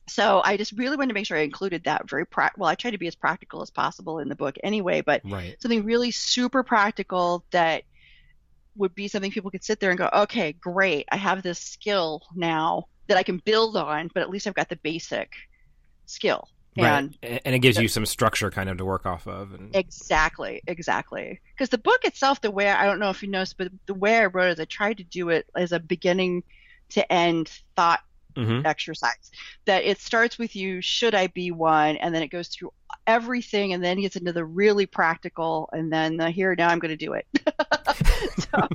So 0.08 0.40
I 0.42 0.56
just 0.56 0.72
really 0.72 0.96
wanted 0.96 1.08
to 1.08 1.14
make 1.14 1.26
sure 1.26 1.36
I 1.36 1.42
included 1.42 1.84
that 1.84 2.08
very 2.08 2.24
pra- 2.24 2.52
well. 2.56 2.70
I 2.70 2.76
try 2.76 2.92
to 2.92 2.98
be 2.98 3.08
as 3.08 3.14
practical 3.14 3.60
as 3.60 3.68
possible 3.68 4.20
in 4.20 4.30
the 4.30 4.34
book 4.34 4.56
anyway, 4.64 5.02
but 5.02 5.20
right. 5.26 5.54
something 5.60 5.84
really 5.84 6.10
super 6.12 6.62
practical 6.62 7.44
that 7.52 7.82
would 8.74 8.94
be 8.94 9.06
something 9.08 9.30
people 9.30 9.50
could 9.50 9.64
sit 9.64 9.80
there 9.80 9.90
and 9.90 9.98
go, 9.98 10.08
okay, 10.14 10.52
great, 10.52 11.04
I 11.12 11.18
have 11.18 11.42
this 11.42 11.58
skill 11.58 12.22
now 12.34 12.84
that 13.08 13.18
I 13.18 13.22
can 13.22 13.42
build 13.44 13.76
on, 13.76 14.08
but 14.14 14.22
at 14.22 14.30
least 14.30 14.46
I've 14.46 14.54
got 14.54 14.70
the 14.70 14.78
basic 14.82 15.30
skill. 16.08 16.48
Right. 16.76 17.10
And, 17.22 17.40
and 17.44 17.54
it 17.54 17.58
gives 17.58 17.78
you 17.78 17.88
some 17.88 18.06
structure 18.06 18.50
kind 18.50 18.68
of 18.68 18.76
to 18.78 18.84
work 18.84 19.04
off 19.04 19.26
of. 19.26 19.52
And... 19.52 19.74
Exactly, 19.74 20.62
exactly. 20.66 21.40
Because 21.54 21.70
the 21.70 21.78
book 21.78 22.04
itself, 22.04 22.40
the 22.40 22.50
way 22.50 22.68
I 22.68 22.86
don't 22.86 23.00
know 23.00 23.10
if 23.10 23.22
you 23.22 23.28
noticed, 23.28 23.58
but 23.58 23.72
the 23.86 23.94
way 23.94 24.18
I 24.18 24.26
wrote 24.26 24.58
it, 24.58 24.60
I 24.60 24.64
tried 24.64 24.98
to 24.98 25.04
do 25.04 25.30
it 25.30 25.46
as 25.56 25.72
a 25.72 25.80
beginning 25.80 26.44
to 26.90 27.12
end 27.12 27.50
thought 27.74 28.00
mm-hmm. 28.36 28.64
exercise. 28.64 29.30
That 29.64 29.84
it 29.84 30.00
starts 30.00 30.38
with 30.38 30.54
you, 30.54 30.80
should 30.80 31.14
I 31.14 31.26
be 31.26 31.50
one? 31.50 31.96
And 31.96 32.14
then 32.14 32.22
it 32.22 32.28
goes 32.28 32.48
through 32.48 32.72
everything 33.08 33.72
and 33.72 33.82
then 33.82 34.00
gets 34.00 34.14
into 34.14 34.32
the 34.32 34.44
really 34.44 34.86
practical 34.86 35.68
and 35.72 35.90
then 35.90 36.18
the 36.18 36.30
here, 36.30 36.54
now 36.54 36.68
I'm 36.68 36.78
going 36.78 36.96
to 36.96 36.96
do 36.96 37.14
it. 37.14 37.26
so. 38.38 38.68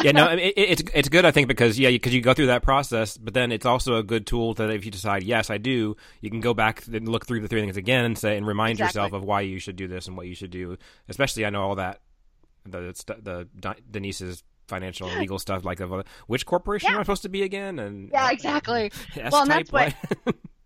yeah, 0.02 0.10
no, 0.12 0.28
it, 0.32 0.52
it's, 0.56 0.82
it's 0.92 1.08
good, 1.08 1.24
I 1.24 1.30
think, 1.30 1.46
because, 1.46 1.78
yeah, 1.78 1.88
because 1.90 2.12
you 2.12 2.20
go 2.20 2.34
through 2.34 2.48
that 2.48 2.62
process, 2.62 3.16
but 3.16 3.32
then 3.32 3.52
it's 3.52 3.64
also 3.64 3.94
a 3.94 4.02
good 4.02 4.26
tool 4.26 4.52
that 4.54 4.68
if 4.70 4.84
you 4.84 4.90
decide, 4.90 5.22
yes, 5.22 5.48
I 5.48 5.58
do, 5.58 5.96
you 6.20 6.28
can 6.28 6.40
go 6.40 6.52
back 6.52 6.86
and 6.88 7.08
look 7.08 7.24
through 7.24 7.40
the 7.40 7.48
three 7.48 7.60
things 7.60 7.76
again 7.76 8.04
and 8.04 8.18
say, 8.18 8.36
and 8.36 8.46
remind 8.46 8.72
exactly. 8.72 9.00
yourself 9.00 9.12
of 9.14 9.24
why 9.24 9.42
you 9.42 9.60
should 9.60 9.76
do 9.76 9.86
this 9.86 10.08
and 10.08 10.16
what 10.16 10.26
you 10.26 10.34
should 10.34 10.50
do. 10.50 10.76
Especially, 11.08 11.46
I 11.46 11.50
know 11.50 11.62
all 11.62 11.76
that, 11.76 12.00
the, 12.64 12.92
the, 13.06 13.48
the 13.54 13.76
Denise's 13.90 14.42
financial 14.66 15.08
and 15.08 15.18
legal 15.18 15.38
stuff 15.38 15.64
like 15.64 15.80
of 15.80 16.04
which 16.26 16.44
corporation 16.44 16.88
yeah. 16.88 16.96
am 16.96 17.00
I 17.00 17.02
supposed 17.04 17.22
to 17.22 17.30
be 17.30 17.42
again? 17.42 17.78
And 17.78 18.10
yeah, 18.12 18.30
exactly. 18.30 18.92
Uh, 19.18 19.30
well, 19.32 19.46
that's 19.46 19.72
why 19.72 19.94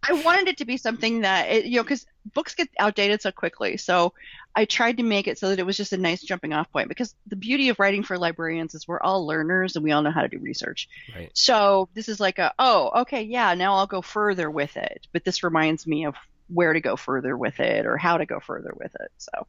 I 0.02 0.12
wanted 0.24 0.48
it 0.48 0.58
to 0.58 0.64
be 0.64 0.76
something 0.76 1.20
that 1.20 1.50
it, 1.50 1.64
you 1.66 1.76
know 1.76 1.82
because 1.82 2.06
books 2.34 2.54
get 2.54 2.68
outdated 2.78 3.22
so 3.22 3.32
quickly. 3.32 3.76
So 3.76 4.14
I 4.54 4.64
tried 4.64 4.98
to 4.98 5.02
make 5.02 5.28
it 5.28 5.38
so 5.38 5.48
that 5.50 5.58
it 5.58 5.66
was 5.66 5.76
just 5.76 5.92
a 5.92 5.96
nice 5.96 6.22
jumping 6.22 6.52
off 6.52 6.70
point 6.72 6.88
because 6.88 7.14
the 7.26 7.36
beauty 7.36 7.68
of 7.68 7.78
writing 7.78 8.02
for 8.02 8.18
librarians 8.18 8.74
is 8.74 8.86
we're 8.86 9.00
all 9.00 9.26
learners 9.26 9.76
and 9.76 9.84
we 9.84 9.92
all 9.92 10.02
know 10.02 10.10
how 10.10 10.22
to 10.22 10.28
do 10.28 10.38
research. 10.38 10.88
Right. 11.14 11.30
So 11.34 11.88
this 11.94 12.08
is 12.08 12.20
like 12.20 12.38
a 12.38 12.52
oh 12.58 13.02
okay 13.02 13.22
yeah 13.22 13.54
now 13.54 13.74
I'll 13.74 13.86
go 13.86 14.02
further 14.02 14.50
with 14.50 14.76
it, 14.76 15.06
but 15.12 15.24
this 15.24 15.42
reminds 15.42 15.86
me 15.86 16.06
of 16.06 16.14
where 16.48 16.72
to 16.72 16.80
go 16.80 16.96
further 16.96 17.36
with 17.36 17.60
it 17.60 17.86
or 17.86 17.96
how 17.96 18.18
to 18.18 18.26
go 18.26 18.40
further 18.40 18.72
with 18.76 18.94
it. 18.94 19.10
So. 19.18 19.46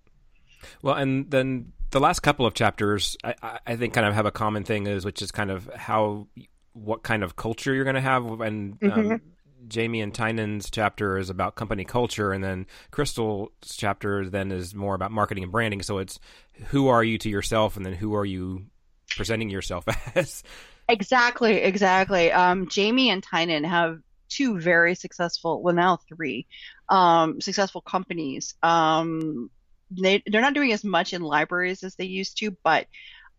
Well, 0.82 0.96
and 0.96 1.30
then 1.30 1.74
the 1.92 2.00
last 2.00 2.22
couple 2.22 2.46
of 2.46 2.54
chapters, 2.54 3.18
I, 3.24 3.60
I 3.66 3.76
think, 3.76 3.94
kind 3.94 4.08
of 4.08 4.14
have 4.14 4.26
a 4.26 4.32
common 4.32 4.64
thing 4.64 4.88
is, 4.88 5.06
which 5.06 5.22
is 5.22 5.32
kind 5.32 5.52
of 5.52 5.70
how, 5.76 6.28
what 6.74 7.04
kind 7.04 7.24
of 7.24 7.36
culture 7.36 7.74
you're 7.74 7.84
going 7.84 7.96
to 7.96 8.02
have, 8.02 8.26
and 8.42 8.74
um, 8.82 8.90
mm-hmm. 8.90 9.12
um, 9.12 9.22
Jamie 9.68 10.02
and 10.02 10.14
Tynan's 10.14 10.70
chapter 10.70 11.18
is 11.18 11.30
about 11.30 11.56
company 11.56 11.86
culture, 11.86 12.32
and 12.32 12.44
then 12.44 12.66
Crystal's 12.92 13.52
chapter 13.66 14.30
then 14.30 14.52
is 14.52 14.74
more 14.74 14.96
about 14.96 15.12
marketing 15.12 15.44
and 15.44 15.52
branding. 15.52 15.82
So 15.82 15.98
it's 15.98 16.20
who 16.68 16.88
are 16.88 17.04
you 17.04 17.18
to 17.20 17.30
yourself, 17.30 17.78
and 17.78 17.86
then 17.86 17.94
who 17.94 18.16
are 18.16 18.26
you 18.26 18.66
presenting 19.10 19.50
yourself 19.50 19.86
as? 20.16 20.44
Exactly, 20.90 21.58
exactly. 21.58 22.32
Um, 22.32 22.68
Jamie 22.68 23.10
and 23.10 23.24
Tynan 23.24 23.64
have 23.64 24.00
two 24.30 24.60
very 24.60 24.96
successful, 24.96 25.62
well 25.62 25.76
now 25.76 26.00
three, 26.10 26.48
um, 26.90 27.40
successful 27.40 27.82
companies. 27.82 28.56
Um, 28.64 29.50
they 29.92 30.24
they're 30.26 30.42
not 30.42 30.54
doing 30.54 30.74
as 30.74 30.84
much 30.84 31.14
in 31.14 31.22
libraries 31.22 31.84
as 31.84 31.96
they 31.96 32.06
used 32.06 32.38
to, 32.40 32.52
but 32.64 32.88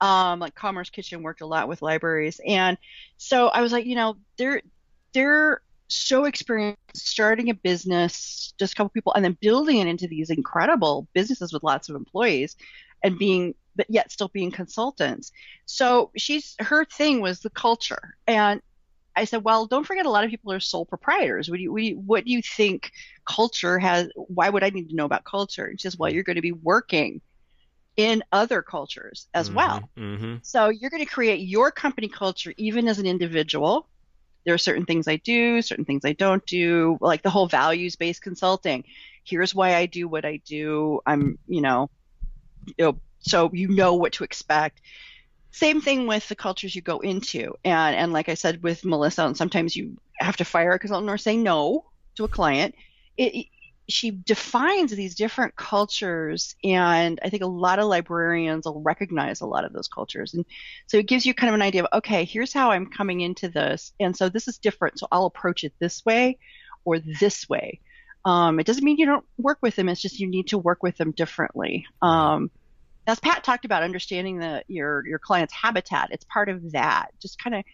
um, 0.00 0.40
like 0.40 0.54
Commerce 0.54 0.90
Kitchen 0.90 1.22
worked 1.22 1.40
a 1.40 1.46
lot 1.46 1.68
with 1.68 1.82
libraries, 1.82 2.40
and 2.46 2.78
so 3.16 3.48
I 3.48 3.60
was 3.60 3.72
like, 3.72 3.86
you 3.86 3.96
know, 3.96 4.16
they're 4.36 4.62
they're 5.12 5.60
so 5.88 6.24
experienced 6.24 6.78
starting 6.94 7.50
a 7.50 7.54
business, 7.54 8.54
just 8.58 8.72
a 8.72 8.76
couple 8.76 8.90
people, 8.90 9.12
and 9.14 9.24
then 9.24 9.36
building 9.40 9.78
it 9.78 9.86
into 9.86 10.08
these 10.08 10.30
incredible 10.30 11.06
businesses 11.14 11.52
with 11.52 11.62
lots 11.62 11.88
of 11.88 11.96
employees, 11.96 12.56
and 13.02 13.18
being 13.18 13.54
but 13.76 13.86
yet 13.88 14.12
still 14.12 14.28
being 14.28 14.50
consultants. 14.50 15.32
So 15.66 16.10
she's 16.16 16.54
her 16.60 16.84
thing 16.84 17.20
was 17.20 17.40
the 17.40 17.50
culture, 17.50 18.16
and 18.26 18.62
I 19.16 19.24
said, 19.24 19.44
well, 19.44 19.66
don't 19.66 19.86
forget 19.86 20.06
a 20.06 20.10
lot 20.10 20.24
of 20.24 20.30
people 20.30 20.52
are 20.52 20.60
sole 20.60 20.84
proprietors. 20.84 21.48
What 21.48 21.58
do 21.58 21.62
you, 21.62 21.72
what 21.72 21.78
do 21.78 21.84
you, 21.84 21.96
what 21.96 22.24
do 22.24 22.32
you 22.32 22.42
think 22.42 22.90
culture 23.24 23.78
has? 23.78 24.08
Why 24.16 24.48
would 24.48 24.64
I 24.64 24.70
need 24.70 24.88
to 24.90 24.96
know 24.96 25.04
about 25.04 25.24
culture? 25.24 25.70
She 25.72 25.82
says, 25.82 25.96
well, 25.96 26.12
you're 26.12 26.24
going 26.24 26.36
to 26.36 26.42
be 26.42 26.52
working 26.52 27.20
in 27.96 28.24
other 28.32 28.60
cultures 28.60 29.28
as 29.32 29.46
mm-hmm, 29.46 29.56
well. 29.56 29.90
Mm-hmm. 29.96 30.34
So 30.42 30.68
you're 30.68 30.90
going 30.90 31.04
to 31.04 31.10
create 31.10 31.46
your 31.46 31.70
company 31.70 32.08
culture 32.08 32.52
even 32.56 32.88
as 32.88 32.98
an 32.98 33.06
individual. 33.06 33.86
There 34.44 34.54
are 34.54 34.58
certain 34.58 34.84
things 34.84 35.08
I 35.08 35.16
do, 35.16 35.62
certain 35.62 35.84
things 35.84 36.04
I 36.04 36.12
don't 36.12 36.44
do, 36.46 36.98
like 37.00 37.22
the 37.22 37.30
whole 37.30 37.48
values 37.48 37.96
based 37.96 38.22
consulting. 38.22 38.84
here's 39.24 39.54
why 39.54 39.74
I 39.76 39.86
do 39.86 40.06
what 40.06 40.24
I 40.24 40.40
do. 40.44 41.00
I'm, 41.06 41.38
you 41.48 41.62
know, 41.62 41.90
you 42.66 42.84
know, 42.84 42.98
so 43.20 43.50
you 43.52 43.68
know 43.68 43.94
what 43.94 44.12
to 44.14 44.24
expect. 44.24 44.80
Same 45.50 45.80
thing 45.80 46.06
with 46.06 46.28
the 46.28 46.34
cultures 46.34 46.74
you 46.74 46.82
go 46.82 46.98
into, 46.98 47.54
and 47.64 47.94
and 47.94 48.12
like 48.12 48.28
I 48.28 48.34
said 48.34 48.62
with 48.62 48.84
Melissa, 48.84 49.24
and 49.24 49.36
sometimes 49.36 49.76
you 49.76 49.96
have 50.18 50.36
to 50.38 50.44
fire 50.44 50.72
because 50.72 50.90
Eleanor 50.90 51.16
say 51.16 51.36
no 51.36 51.84
to 52.16 52.24
a 52.24 52.28
client. 52.28 52.74
It, 53.16 53.46
she 53.88 54.10
defines 54.10 54.90
these 54.92 55.14
different 55.14 55.54
cultures 55.56 56.56
and 56.64 57.20
i 57.22 57.28
think 57.28 57.42
a 57.42 57.46
lot 57.46 57.78
of 57.78 57.86
librarians 57.86 58.64
will 58.64 58.80
recognize 58.80 59.40
a 59.40 59.46
lot 59.46 59.64
of 59.64 59.72
those 59.72 59.88
cultures. 59.88 60.34
And 60.34 60.44
so 60.86 60.96
it 60.96 61.06
gives 61.06 61.26
you 61.26 61.34
kind 61.34 61.48
of 61.48 61.54
an 61.54 61.62
idea 61.62 61.84
of 61.84 61.98
okay 61.98 62.24
here's 62.24 62.52
how 62.52 62.70
i'm 62.70 62.86
coming 62.86 63.20
into 63.20 63.48
this 63.48 63.92
and 64.00 64.16
so 64.16 64.28
this 64.28 64.48
is 64.48 64.58
different 64.58 64.98
so 64.98 65.06
i'll 65.12 65.26
approach 65.26 65.64
it 65.64 65.74
this 65.78 66.04
way 66.04 66.38
or 66.84 66.98
this 66.98 67.48
way. 67.48 67.80
Um, 68.26 68.58
it 68.60 68.66
doesn't 68.66 68.84
mean 68.84 68.96
you 68.96 69.06
don't 69.06 69.24
work 69.36 69.58
with 69.60 69.76
them 69.76 69.88
it's 69.88 70.00
just 70.00 70.18
you 70.18 70.26
need 70.26 70.48
to 70.48 70.58
work 70.58 70.82
with 70.82 70.96
them 70.96 71.12
differently. 71.12 71.86
Um, 72.00 72.50
as 73.06 73.20
pat 73.20 73.44
talked 73.44 73.66
about 73.66 73.82
understanding 73.82 74.38
the 74.38 74.64
your 74.66 75.06
your 75.06 75.18
client's 75.18 75.52
habitat 75.52 76.08
it's 76.10 76.24
part 76.24 76.48
of 76.48 76.72
that. 76.72 77.08
Just 77.20 77.42
kind 77.42 77.54
of 77.54 77.64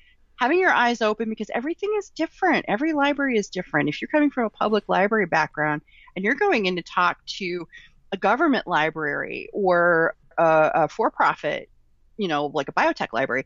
having 0.40 0.58
your 0.58 0.72
eyes 0.72 1.02
open 1.02 1.28
because 1.28 1.50
everything 1.54 1.94
is 1.98 2.08
different. 2.08 2.64
Every 2.66 2.94
library 2.94 3.36
is 3.36 3.50
different. 3.50 3.90
If 3.90 4.00
you're 4.00 4.08
coming 4.08 4.30
from 4.30 4.46
a 4.46 4.50
public 4.50 4.84
library 4.88 5.26
background 5.26 5.82
and 6.16 6.24
you're 6.24 6.34
going 6.34 6.64
in 6.64 6.76
to 6.76 6.82
talk 6.82 7.18
to 7.38 7.68
a 8.10 8.16
government 8.16 8.66
library 8.66 9.50
or 9.52 10.16
a, 10.38 10.70
a 10.74 10.88
for 10.88 11.10
profit, 11.10 11.68
you 12.16 12.26
know, 12.26 12.46
like 12.46 12.70
a 12.70 12.72
biotech 12.72 13.08
library, 13.12 13.44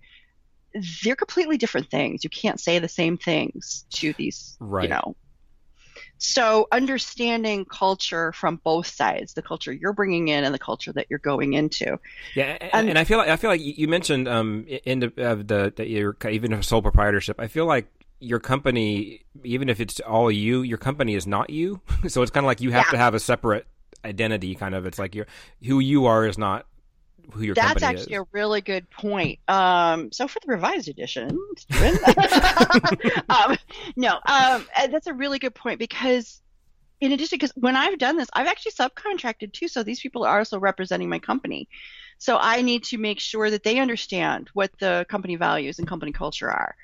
they're 1.03 1.17
completely 1.17 1.57
different 1.57 1.91
things. 1.91 2.23
You 2.23 2.31
can't 2.31 2.61
say 2.61 2.79
the 2.79 2.89
same 2.89 3.19
things 3.19 3.85
to 3.95 4.13
these, 4.13 4.57
right. 4.61 4.85
you 4.85 4.89
know, 4.89 5.17
so 6.25 6.67
understanding 6.73 7.65
culture 7.65 8.33
from 8.33 8.57
both 8.65 8.87
sides, 8.87 9.35
the 9.35 9.43
culture 9.43 9.73
you're 9.73 9.93
bringing 9.93 10.29
in 10.29 10.45
and 10.45 10.55
the 10.55 10.59
culture 10.59 10.93
that 10.93 11.07
you're 11.11 11.19
going 11.19 11.53
into. 11.53 11.99
Yeah, 12.35 12.57
and, 12.73 12.89
and 12.89 12.99
I 12.99 13.05
feel 13.05 13.19
like 13.19 13.29
I 13.29 13.37
feel 13.37 13.51
like 13.51 13.61
you 13.63 13.89
mentioned 13.89 14.27
um 14.27 14.65
in 14.67 15.01
the, 15.01 15.07
uh, 15.19 15.35
the 15.37 15.73
that 15.77 15.89
you're 15.89 16.17
even 16.29 16.53
a 16.53 16.63
sole 16.63 16.83
proprietorship. 16.83 17.39
I 17.39 17.49
feel 17.49 17.67
like 17.67 17.89
your 18.21 18.41
company, 18.41 19.25
even 19.43 19.69
if 19.69 19.81
it's 19.81 20.01
all 20.01 20.31
you, 20.31 20.63
your 20.63 20.79
company 20.79 21.15
is 21.15 21.27
not 21.27 21.51
you. 21.51 21.81
so 22.09 22.23
it's 22.23 22.31
kind 22.31 22.45
of 22.45 22.49
like 22.49 22.61
you 22.61 22.71
have 22.71 22.87
yeah. 22.87 22.93
to 22.93 22.99
have 22.99 23.15
a 23.15 23.21
separate 23.21 23.67
identity. 24.05 24.55
Kind 24.55 24.75
of, 24.75 24.87
it's 24.87 24.99
like 24.99 25.15
you 25.15 25.27
who 25.65 25.79
you 25.81 26.07
are 26.07 26.27
is 26.27 26.39
not 26.39 26.67
who 27.33 27.43
your 27.43 27.55
That's 27.55 27.83
actually 27.83 28.15
is. 28.15 28.21
a 28.21 28.27
really 28.33 28.61
good 28.61 28.89
point. 28.91 29.39
Um, 29.49 30.13
so 30.13 30.29
for 30.29 30.39
the 30.45 30.53
revised 30.53 30.89
edition, 30.89 31.39
um, 33.29 33.57
no, 33.97 34.19
um, 34.27 34.67
that's 34.91 35.07
a 35.07 35.15
really 35.15 35.39
good 35.39 35.55
point 35.55 35.79
because 35.79 36.41
in 37.01 37.13
addition, 37.13 37.37
because 37.37 37.53
when 37.57 37.77
I've 37.77 37.99
done 37.99 38.17
this, 38.17 38.29
I've 38.33 38.47
actually 38.47 38.73
subcontracted 38.73 39.53
too. 39.53 39.69
So 39.69 39.83
these 39.83 40.01
people 40.01 40.25
are 40.25 40.39
also 40.39 40.59
representing 40.59 41.09
my 41.09 41.19
company. 41.19 41.69
So 42.19 42.39
I 42.41 42.63
need 42.63 42.85
to 42.85 42.99
make 42.99 43.21
sure 43.21 43.51
that 43.51 43.63
they 43.63 43.79
understand 43.79 44.49
what 44.55 44.71
the 44.79 45.05
company 45.09 45.37
values 45.37 45.79
and 45.79 45.89
company 45.89 46.13
culture 46.13 46.51
are. 46.51 46.75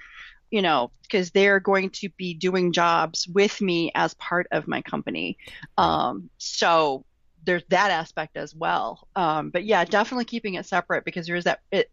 You 0.51 0.63
know, 0.63 0.91
because 1.03 1.31
they're 1.31 1.61
going 1.61 1.91
to 1.91 2.09
be 2.17 2.35
doing 2.35 2.73
jobs 2.73 3.29
with 3.29 3.63
me 3.63 3.93
as 3.95 4.15
part 4.15 4.49
of 4.51 4.67
my 4.67 4.83
company. 4.83 5.39
Um, 5.79 6.29
so 6.39 7.05
there's 7.45 7.63
that 7.69 7.91
aspect 7.91 8.37
as 8.37 8.55
well. 8.55 9.09
Um, 9.17 9.51
but 9.51 9.65
yeah, 9.65 9.85
definitely 9.85 10.25
keeping 10.25 10.55
it 10.55 10.67
separate 10.67 11.05
because 11.05 11.27
there's 11.27 11.45
that 11.45 11.61
it 11.71 11.91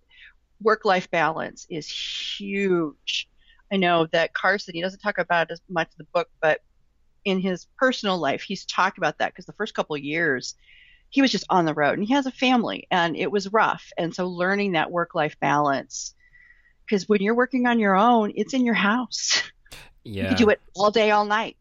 work 0.61 0.85
life 0.85 1.09
balance 1.11 1.65
is 1.69 1.87
huge. 1.87 3.29
I 3.71 3.77
know 3.77 4.07
that 4.11 4.33
Carson 4.33 4.75
he 4.75 4.81
doesn't 4.81 4.99
talk 4.99 5.17
about 5.17 5.49
it 5.49 5.53
as 5.53 5.61
much 5.69 5.87
in 5.87 6.05
the 6.05 6.07
book, 6.13 6.29
but 6.41 6.61
in 7.25 7.39
his 7.39 7.67
personal 7.77 8.17
life, 8.17 8.41
he's 8.41 8.65
talked 8.65 8.97
about 8.97 9.17
that 9.19 9.33
because 9.33 9.45
the 9.45 9.53
first 9.53 9.73
couple 9.73 9.95
of 9.95 10.01
years 10.01 10.55
he 11.09 11.21
was 11.21 11.31
just 11.31 11.45
on 11.49 11.65
the 11.65 11.73
road 11.73 11.97
and 11.97 12.07
he 12.07 12.13
has 12.13 12.25
a 12.25 12.31
family 12.31 12.87
and 12.91 13.15
it 13.15 13.31
was 13.31 13.51
rough. 13.51 13.91
And 13.97 14.13
so 14.13 14.27
learning 14.27 14.73
that 14.73 14.91
work 14.91 15.15
life 15.15 15.39
balance 15.39 16.13
because 16.85 17.07
when 17.07 17.21
you're 17.21 17.35
working 17.35 17.65
on 17.65 17.79
your 17.79 17.95
own, 17.95 18.31
it's 18.35 18.53
in 18.53 18.65
your 18.65 18.75
house. 18.75 19.43
Yeah. 20.03 20.21
You 20.21 20.27
can 20.29 20.37
do 20.37 20.49
it 20.51 20.61
all 20.73 20.89
day, 20.89 21.11
all 21.11 21.25
night. 21.25 21.57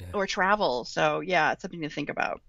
Yeah. 0.00 0.06
Or 0.14 0.26
travel. 0.26 0.86
So 0.86 1.20
yeah, 1.20 1.52
it's 1.52 1.60
something 1.60 1.82
to 1.82 1.90
think 1.90 2.08
about. 2.08 2.40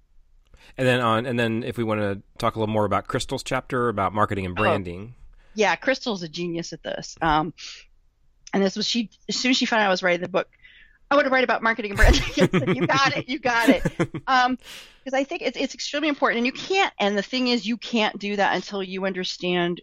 And 0.78 0.88
then 0.88 1.02
on, 1.02 1.26
and 1.26 1.40
then 1.40 1.64
if 1.64 1.78
we 1.78 1.84
want 1.84 2.02
to 2.02 2.22
talk 2.38 2.56
a 2.56 2.60
little 2.60 2.72
more 2.74 2.86
about 2.86 3.08
Crystal's 3.08 3.44
chapter 3.44 3.90
about 3.90 4.14
marketing 4.14 4.46
and 4.46 4.58
oh. 4.58 4.62
branding. 4.62 5.14
Oh, 5.16 5.20
yeah, 5.56 5.76
Crystal's 5.76 6.24
a 6.24 6.30
genius 6.30 6.74
at 6.74 6.84
this. 6.84 7.18
Um, 7.22 7.54
and 8.54 8.64
this 8.64 8.76
was 8.76 8.88
she 8.88 9.10
as 9.28 9.36
soon 9.36 9.52
as 9.52 9.58
she 9.58 9.66
found 9.66 9.82
out 9.82 9.88
I 9.88 9.90
was 9.90 10.04
writing 10.04 10.22
the 10.22 10.30
book. 10.30 10.50
I 11.12 11.16
want 11.16 11.26
to 11.26 11.32
write 11.32 11.44
about 11.44 11.64
marketing 11.64 11.92
and 11.92 11.98
branding. 11.98 12.76
you 12.76 12.86
got 12.86 13.18
it. 13.18 13.28
You 13.28 13.40
got 13.40 13.70
it. 13.70 13.84
Um, 14.28 14.60
because 15.04 15.18
I 15.18 15.24
think 15.24 15.42
it's 15.42 15.58
it's 15.58 15.74
extremely 15.74 16.08
important, 16.08 16.38
and 16.38 16.46
you 16.46 16.52
can't. 16.52 16.94
And 17.00 17.18
the 17.18 17.24
thing 17.24 17.48
is, 17.48 17.66
you 17.66 17.78
can't 17.78 18.20
do 18.20 18.36
that 18.36 18.56
until 18.56 18.84
you 18.84 19.06
understand 19.06 19.82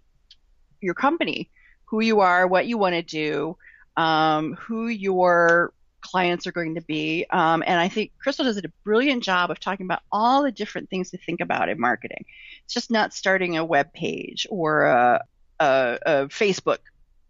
your 0.81 0.95
company, 0.95 1.51
who 1.87 2.01
you 2.01 2.21
are, 2.21 2.47
what 2.47 2.67
you 2.67 2.79
want 2.79 2.95
to 2.95 3.03
do, 3.03 3.57
um, 3.97 4.55
who 4.55 4.87
your 4.87 5.73
clients 6.01 6.47
are 6.47 6.53
going 6.53 6.75
to 6.77 6.81
be. 6.83 7.27
Um, 7.31 7.63
and 7.67 7.81
I 7.81 7.89
think 7.89 8.13
Crystal 8.19 8.45
does 8.45 8.57
a 8.59 8.63
brilliant 8.85 9.23
job 9.23 9.51
of 9.51 9.61
talking 9.61 9.87
about 9.87 10.03
all 10.13 10.43
the 10.43 10.53
different 10.53 10.91
things 10.91 11.11
to 11.11 11.19
think 11.19 11.41
about 11.41 11.69
in 11.69 11.81
marketing. 11.81 12.25
It's 12.65 12.75
just 12.75 12.91
not 12.91 13.15
starting 13.15 13.57
a 13.57 13.65
web 13.65 13.93
page 13.93 14.47
or 14.51 14.85
a, 14.85 15.25
a, 15.61 15.99
a 16.07 16.13
Facebook 16.29 16.79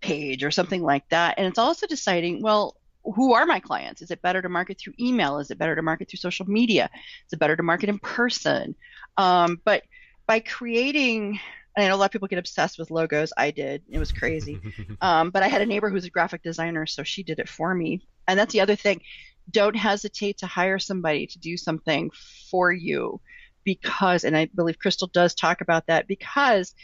page 0.01 0.45
or 0.45 0.51
something 0.51 0.83
like 0.83 1.09
that. 1.09 1.35
And 1.39 1.47
it's 1.47 1.59
also 1.59 1.87
deciding, 1.87 2.43
well, 2.43 2.77
who 3.03 3.35
are 3.35 3.47
my 3.47 3.61
clients? 3.61 4.03
Is 4.03 4.11
it 4.11 4.21
better 4.21 4.43
to 4.43 4.49
market 4.49 4.79
through 4.79 4.95
email? 4.99 5.39
Is 5.39 5.51
it 5.51 5.59
better 5.59 5.77
to 5.77 5.83
market 5.83 6.11
through 6.11 6.19
social 6.19 6.49
media? 6.49 6.91
Is 7.27 7.33
it 7.33 7.39
better 7.39 7.57
to 7.57 7.63
market 7.63 7.89
in 7.89 7.99
person? 7.99 8.75
Um, 9.17 9.61
but 9.65 9.85
by 10.27 10.41
creating 10.41 11.39
and 11.77 11.85
I 11.85 11.89
know 11.89 11.95
a 11.95 11.99
lot 11.99 12.07
of 12.07 12.11
people 12.11 12.29
get 12.29 12.39
obsessed 12.39 12.79
with 12.79 12.91
logos. 12.91 13.33
I 13.37 13.51
did. 13.51 13.83
It 13.91 13.99
was 13.99 14.11
crazy. 14.11 14.59
um, 15.03 15.31
but 15.31 15.43
I 15.43 15.49
had 15.49 15.61
a 15.61 15.67
neighbor 15.67 15.91
who's 15.91 16.07
a 16.07 16.11
graphic 16.11 16.43
designer, 16.43 16.87
so 16.87 17.03
she 17.03 17.23
did 17.23 17.39
it 17.39 17.49
for 17.49 17.75
me. 17.75 18.01
And 18.27 18.39
that's 18.39 18.53
the 18.53 18.63
other 18.63 18.77
thing. 18.77 19.03
Don't 19.51 19.77
hesitate 19.77 20.39
to 20.39 20.47
hire 20.47 20.79
somebody 20.79 21.27
to 21.27 21.39
do 21.39 21.57
something 21.57 22.11
for 22.51 22.73
you 22.73 23.21
because, 23.63 24.25
and 24.25 24.37
I 24.37 24.47
believe 24.55 24.79
Crystal 24.79 25.09
does 25.09 25.35
talk 25.35 25.61
about 25.61 25.87
that, 25.89 26.09
because 26.09 26.75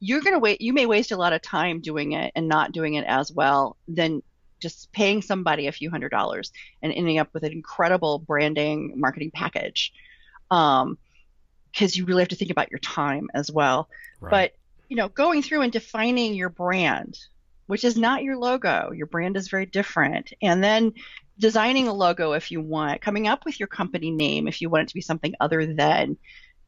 you're 0.00 0.22
going 0.22 0.34
to 0.34 0.40
wait, 0.40 0.60
you 0.60 0.72
may 0.72 0.86
waste 0.86 1.12
a 1.12 1.16
lot 1.16 1.32
of 1.32 1.42
time 1.42 1.80
doing 1.80 2.12
it 2.12 2.32
and 2.34 2.48
not 2.48 2.72
doing 2.72 2.94
it 2.94 3.04
as 3.06 3.30
well 3.30 3.76
than 3.86 4.22
just 4.58 4.90
paying 4.92 5.22
somebody 5.22 5.66
a 5.68 5.72
few 5.72 5.90
hundred 5.90 6.10
dollars 6.10 6.52
and 6.82 6.92
ending 6.92 7.18
up 7.18 7.28
with 7.32 7.44
an 7.44 7.52
incredible 7.52 8.18
branding 8.18 8.94
marketing 8.96 9.30
package. 9.32 9.92
Um, 10.50 10.98
because 11.72 11.96
you 11.96 12.04
really 12.04 12.22
have 12.22 12.28
to 12.28 12.36
think 12.36 12.50
about 12.50 12.70
your 12.70 12.78
time 12.80 13.28
as 13.34 13.50
well. 13.50 13.88
Right. 14.20 14.30
But 14.30 14.52
you 14.88 14.96
know, 14.96 15.08
going 15.08 15.42
through 15.42 15.62
and 15.62 15.72
defining 15.72 16.34
your 16.34 16.48
brand, 16.48 17.16
which 17.70 17.84
is 17.84 17.96
not 17.96 18.24
your 18.24 18.36
logo. 18.36 18.90
Your 18.92 19.06
brand 19.06 19.36
is 19.36 19.48
very 19.48 19.64
different. 19.64 20.32
And 20.42 20.62
then 20.62 20.92
designing 21.38 21.86
a 21.86 21.92
logo 21.92 22.32
if 22.32 22.50
you 22.50 22.60
want, 22.60 23.00
coming 23.00 23.28
up 23.28 23.44
with 23.44 23.60
your 23.60 23.68
company 23.68 24.10
name 24.10 24.48
if 24.48 24.60
you 24.60 24.68
want 24.68 24.82
it 24.82 24.88
to 24.88 24.94
be 24.94 25.00
something 25.00 25.34
other 25.40 25.72
than, 25.72 26.16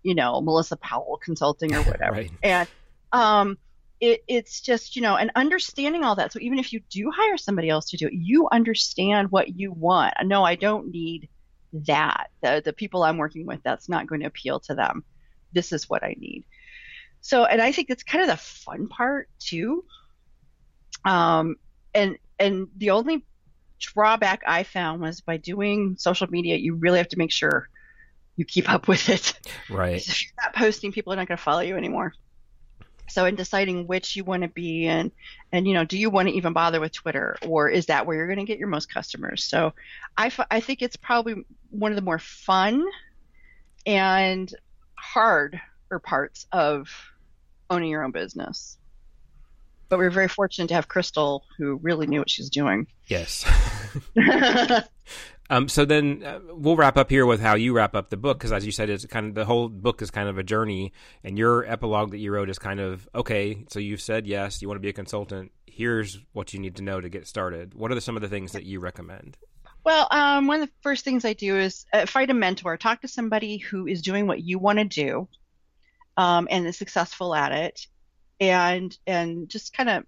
you 0.05 0.15
know, 0.15 0.41
Melissa 0.41 0.77
Powell 0.77 1.19
Consulting 1.21 1.75
or 1.75 1.83
whatever. 1.83 2.13
right. 2.13 2.31
And 2.45 2.69
um, 3.11 3.59
it, 4.01 4.23
it's 4.29 4.61
just, 4.61 4.95
you 4.95 5.03
know, 5.03 5.17
and 5.17 5.33
understanding 5.35 6.05
all 6.05 6.15
that. 6.15 6.33
So 6.33 6.39
even 6.41 6.61
if 6.61 6.73
you 6.73 6.81
do 6.89 7.11
hire 7.13 7.37
somebody 7.37 7.69
else 7.69 7.91
to 7.91 7.97
do 7.97 8.07
it, 8.07 8.15
you 8.15 8.49
understand 8.53 9.33
what 9.33 9.49
you 9.49 9.73
want. 9.73 10.15
No, 10.23 10.45
I 10.45 10.55
don't 10.55 10.93
need 10.93 11.29
that. 11.73 12.31
The, 12.43 12.63
the 12.65 12.73
people 12.73 13.03
I'm 13.03 13.19
working 13.19 13.47
with, 13.47 13.63
that's 13.63 13.89
not 13.89 14.07
going 14.07 14.21
to 14.21 14.27
appeal 14.27 14.61
to 14.61 14.75
them. 14.75 15.05
This 15.53 15.73
is 15.73 15.89
what 15.89 16.03
I 16.03 16.15
need. 16.19 16.45
So, 17.21 17.45
and 17.45 17.61
I 17.61 17.73
think 17.73 17.89
that's 17.89 18.03
kind 18.03 18.23
of 18.23 18.29
the 18.29 18.37
fun 18.37 18.89
part 18.89 19.29
too 19.39 19.85
um, 21.05 21.57
and 21.95 22.19
and 22.39 22.69
the 22.77 22.91
only 22.91 23.25
drawback 23.79 24.43
I 24.47 24.63
found 24.63 25.03
was 25.03 25.21
by 25.21 25.37
doing 25.37 25.97
social 25.99 26.29
media, 26.29 26.57
you 26.57 26.75
really 26.75 26.99
have 26.99 27.09
to 27.09 27.19
make 27.19 27.33
sure 27.33 27.69
you 28.37 28.45
keep 28.45 28.71
up 28.71 28.89
with 28.89 29.09
it. 29.09 29.35
Right. 29.69 29.97
If 30.09 30.23
you're 30.23 30.33
not 30.43 30.55
posting, 30.55 30.93
people 30.93 31.13
are 31.13 31.17
not 31.17 31.29
going 31.29 31.37
to 31.37 31.43
follow 31.43 31.61
you 31.61 31.77
anymore. 31.77 32.15
So 33.09 33.25
in 33.27 33.35
deciding 33.35 33.87
which 33.87 34.17
you 34.17 34.25
want 34.25 34.43
to 34.43 34.49
be 34.49 34.87
in, 34.87 35.13
and 35.53 35.67
you 35.67 35.75
know, 35.75 35.85
do 35.85 35.99
you 35.99 36.09
want 36.09 36.29
to 36.29 36.35
even 36.35 36.53
bother 36.53 36.81
with 36.81 36.93
Twitter, 36.93 37.37
or 37.43 37.69
is 37.69 37.87
that 37.87 38.07
where 38.07 38.17
you're 38.17 38.27
going 38.27 38.39
to 38.39 38.45
get 38.45 38.59
your 38.59 38.69
most 38.69 38.93
customers? 38.93 39.45
So 39.45 39.75
I, 40.17 40.27
f- 40.27 40.47
I 40.51 40.61
think 40.61 40.83
it's 40.83 40.97
probably 40.97 41.45
one 41.71 41.93
of 41.93 41.97
the 41.97 42.03
more 42.03 42.19
fun 42.19 42.85
and 43.85 44.53
hard 44.95 45.61
parts 46.05 46.47
of 46.53 46.89
owning 47.69 47.91
your 47.91 48.03
own 48.03 48.13
business 48.13 48.79
but 49.93 49.99
we 49.99 50.07
are 50.07 50.11
very 50.11 50.27
fortunate 50.27 50.69
to 50.69 50.75
have 50.75 50.89
Crystal, 50.89 51.45
who 51.59 51.79
really 51.83 52.07
knew 52.07 52.19
what 52.21 52.31
she's 52.31 52.49
doing. 52.49 52.87
Yes. 53.09 53.45
um, 55.53 55.69
so 55.69 55.85
then 55.85 56.23
uh, 56.25 56.41
we'll 56.49 56.77
wrap 56.77 56.97
up 56.97 57.11
here 57.11 57.27
with 57.27 57.41
how 57.41 57.55
you 57.55 57.75
wrap 57.75 57.95
up 57.95 58.09
the 58.09 58.17
book, 58.17 58.39
because 58.39 58.53
as 58.53 58.65
you 58.65 58.73
said, 58.73 58.89
it's 58.89 59.05
kind 59.05 59.27
of 59.27 59.35
the 59.35 59.45
whole 59.45 59.69
book 59.69 60.01
is 60.01 60.11
kind 60.11 60.27
of 60.27 60.39
a 60.39 60.43
journey, 60.43 60.95
and 61.23 61.37
your 61.37 61.71
epilogue 61.71 62.11
that 62.13 62.19
you 62.19 62.33
wrote 62.33 62.49
is 62.49 62.59
kind 62.59 62.81
of 62.81 63.07
okay. 63.15 63.65
So 63.69 63.79
you've 63.79 64.01
said 64.01 64.27
yes, 64.27 64.63
you 64.63 64.69
want 64.69 64.77
to 64.77 64.83
be 64.83 64.89
a 64.89 64.95
consultant. 64.95 65.53
Here's 65.67 66.19
what 66.33 66.55
you 66.55 66.59
need 66.59 66.77
to 66.77 66.83
know 66.83 67.03
to 67.03 67.11
get 67.11 67.27
started. 67.27 67.75
What 67.75 67.93
are 67.93 68.01
some 68.01 68.17
of 68.17 68.23
the 68.23 68.29
things 68.29 68.53
that 68.53 68.65
you 68.65 68.81
recommend? 68.81 69.37
Well, 69.85 70.09
um, 70.11 70.47
one 70.47 70.63
of 70.63 70.69
the 70.69 70.75
first 70.81 71.05
things 71.05 71.27
I 71.27 71.35
do 71.35 71.59
is 71.59 71.85
uh, 71.93 72.07
find 72.07 72.31
a 72.31 72.35
mentor, 72.35 72.79
talk 72.79 73.03
to 73.03 73.09
somebody 73.09 73.59
who 73.59 73.87
is 73.87 74.01
doing 74.01 74.27
what 74.27 74.43
you 74.43 74.59
want 74.59 74.79
to 74.79 74.87
do, 74.87 75.29
um, 76.17 76.49
and 76.51 76.67
is 76.67 76.79
successful 76.79 77.35
at 77.35 77.53
it, 77.53 77.87
and 78.41 78.97
and 79.07 79.51
just 79.51 79.77
kind 79.77 79.91
of 79.91 80.05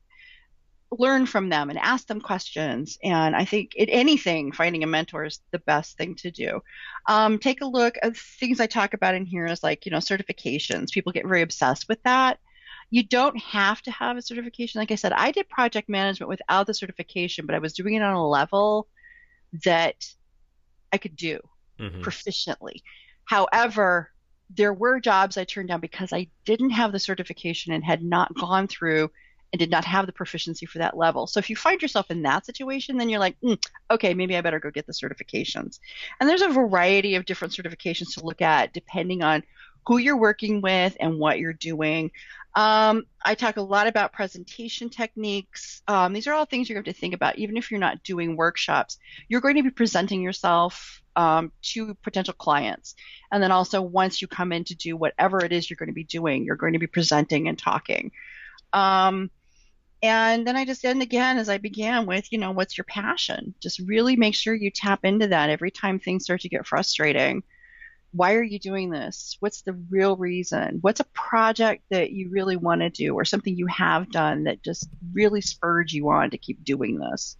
learn 0.98 1.26
from 1.26 1.48
them 1.48 1.70
and 1.70 1.78
ask 1.78 2.06
them 2.06 2.20
questions. 2.20 2.98
And 3.02 3.34
I 3.34 3.44
think 3.44 3.74
in 3.74 3.88
anything, 3.88 4.52
finding 4.52 4.82
a 4.82 4.86
mentor 4.86 5.24
is 5.24 5.40
the 5.50 5.58
best 5.58 5.96
thing 5.96 6.14
to 6.16 6.30
do. 6.30 6.62
Um, 7.06 7.38
take 7.38 7.60
a 7.60 7.66
look 7.66 7.96
at 8.02 8.16
things 8.16 8.60
I 8.60 8.66
talk 8.66 8.94
about 8.94 9.14
in 9.14 9.26
here 9.26 9.46
is 9.46 9.62
like 9.62 9.86
you 9.86 9.92
know 9.92 9.98
certifications. 9.98 10.92
People 10.92 11.12
get 11.12 11.26
very 11.26 11.42
obsessed 11.42 11.88
with 11.88 12.02
that. 12.02 12.38
You 12.90 13.02
don't 13.02 13.38
have 13.38 13.82
to 13.82 13.90
have 13.90 14.16
a 14.16 14.22
certification. 14.22 14.78
Like 14.78 14.92
I 14.92 14.96
said, 14.96 15.12
I 15.12 15.30
did 15.30 15.48
project 15.48 15.88
management 15.88 16.28
without 16.28 16.66
the 16.66 16.74
certification, 16.74 17.46
but 17.46 17.54
I 17.54 17.58
was 17.58 17.72
doing 17.72 17.94
it 17.94 18.02
on 18.02 18.14
a 18.14 18.28
level 18.28 18.88
that 19.64 20.06
I 20.92 20.98
could 20.98 21.16
do 21.16 21.40
mm-hmm. 21.78 22.02
proficiently. 22.02 22.82
However, 23.24 24.10
there 24.50 24.72
were 24.72 25.00
jobs 25.00 25.36
I 25.36 25.44
turned 25.44 25.68
down 25.68 25.80
because 25.80 26.12
I 26.12 26.28
didn't 26.44 26.70
have 26.70 26.92
the 26.92 26.98
certification 26.98 27.72
and 27.72 27.84
had 27.84 28.02
not 28.02 28.34
gone 28.34 28.68
through 28.68 29.10
and 29.54 29.58
did 29.60 29.70
not 29.70 29.84
have 29.84 30.06
the 30.06 30.12
proficiency 30.12 30.66
for 30.66 30.78
that 30.78 30.96
level. 30.96 31.28
So 31.28 31.38
if 31.38 31.48
you 31.48 31.54
find 31.54 31.80
yourself 31.80 32.10
in 32.10 32.22
that 32.22 32.44
situation, 32.44 32.96
then 32.96 33.08
you're 33.08 33.20
like, 33.20 33.40
mm, 33.40 33.56
okay, 33.88 34.12
maybe 34.12 34.36
I 34.36 34.40
better 34.40 34.58
go 34.58 34.72
get 34.72 34.84
the 34.84 34.92
certifications. 34.92 35.78
And 36.18 36.28
there's 36.28 36.42
a 36.42 36.48
variety 36.48 37.14
of 37.14 37.24
different 37.24 37.54
certifications 37.54 38.14
to 38.14 38.26
look 38.26 38.42
at 38.42 38.72
depending 38.72 39.22
on 39.22 39.44
who 39.86 39.98
you're 39.98 40.16
working 40.16 40.60
with 40.60 40.96
and 40.98 41.20
what 41.20 41.38
you're 41.38 41.52
doing. 41.52 42.10
Um, 42.56 43.04
I 43.24 43.36
talk 43.36 43.56
a 43.56 43.62
lot 43.62 43.86
about 43.86 44.12
presentation 44.12 44.90
techniques. 44.90 45.82
Um, 45.86 46.12
these 46.12 46.26
are 46.26 46.32
all 46.32 46.46
things 46.46 46.66
to 46.66 46.74
have 46.74 46.86
to 46.86 46.92
think 46.92 47.14
about, 47.14 47.38
even 47.38 47.56
if 47.56 47.70
you're 47.70 47.78
not 47.78 48.02
doing 48.02 48.36
workshops. 48.36 48.98
You're 49.28 49.40
going 49.40 49.54
to 49.54 49.62
be 49.62 49.70
presenting 49.70 50.20
yourself 50.20 51.00
um, 51.14 51.52
to 51.62 51.94
potential 52.02 52.34
clients. 52.34 52.96
And 53.30 53.40
then 53.40 53.52
also, 53.52 53.80
once 53.82 54.20
you 54.20 54.26
come 54.26 54.50
in 54.50 54.64
to 54.64 54.74
do 54.74 54.96
whatever 54.96 55.44
it 55.44 55.52
is 55.52 55.70
you're 55.70 55.76
going 55.76 55.90
to 55.90 55.92
be 55.92 56.02
doing, 56.02 56.44
you're 56.44 56.56
going 56.56 56.72
to 56.72 56.80
be 56.80 56.88
presenting 56.88 57.46
and 57.46 57.56
talking. 57.56 58.10
Um, 58.74 59.30
and 60.04 60.46
then 60.46 60.56
I 60.56 60.64
just 60.64 60.84
end 60.84 61.02
again 61.02 61.38
as 61.38 61.48
I 61.48 61.58
began 61.58 62.06
with, 62.06 62.30
you 62.30 62.38
know, 62.38 62.52
what's 62.52 62.76
your 62.76 62.84
passion? 62.84 63.54
Just 63.60 63.80
really 63.80 64.16
make 64.16 64.34
sure 64.34 64.54
you 64.54 64.70
tap 64.70 65.00
into 65.04 65.28
that 65.28 65.50
every 65.50 65.70
time 65.70 65.98
things 65.98 66.24
start 66.24 66.42
to 66.42 66.48
get 66.48 66.66
frustrating 66.66 67.42
why 68.14 68.34
are 68.34 68.42
you 68.42 68.60
doing 68.60 68.90
this? 68.90 69.36
What's 69.40 69.62
the 69.62 69.72
real 69.90 70.16
reason? 70.16 70.78
What's 70.82 71.00
a 71.00 71.04
project 71.04 71.82
that 71.90 72.12
you 72.12 72.30
really 72.30 72.56
want 72.56 72.80
to 72.80 72.88
do 72.88 73.14
or 73.14 73.24
something 73.24 73.56
you 73.56 73.66
have 73.66 74.08
done 74.10 74.44
that 74.44 74.62
just 74.62 74.88
really 75.12 75.40
spurred 75.40 75.90
you 75.90 76.08
on 76.10 76.30
to 76.30 76.38
keep 76.38 76.62
doing 76.62 76.98
this? 77.00 77.36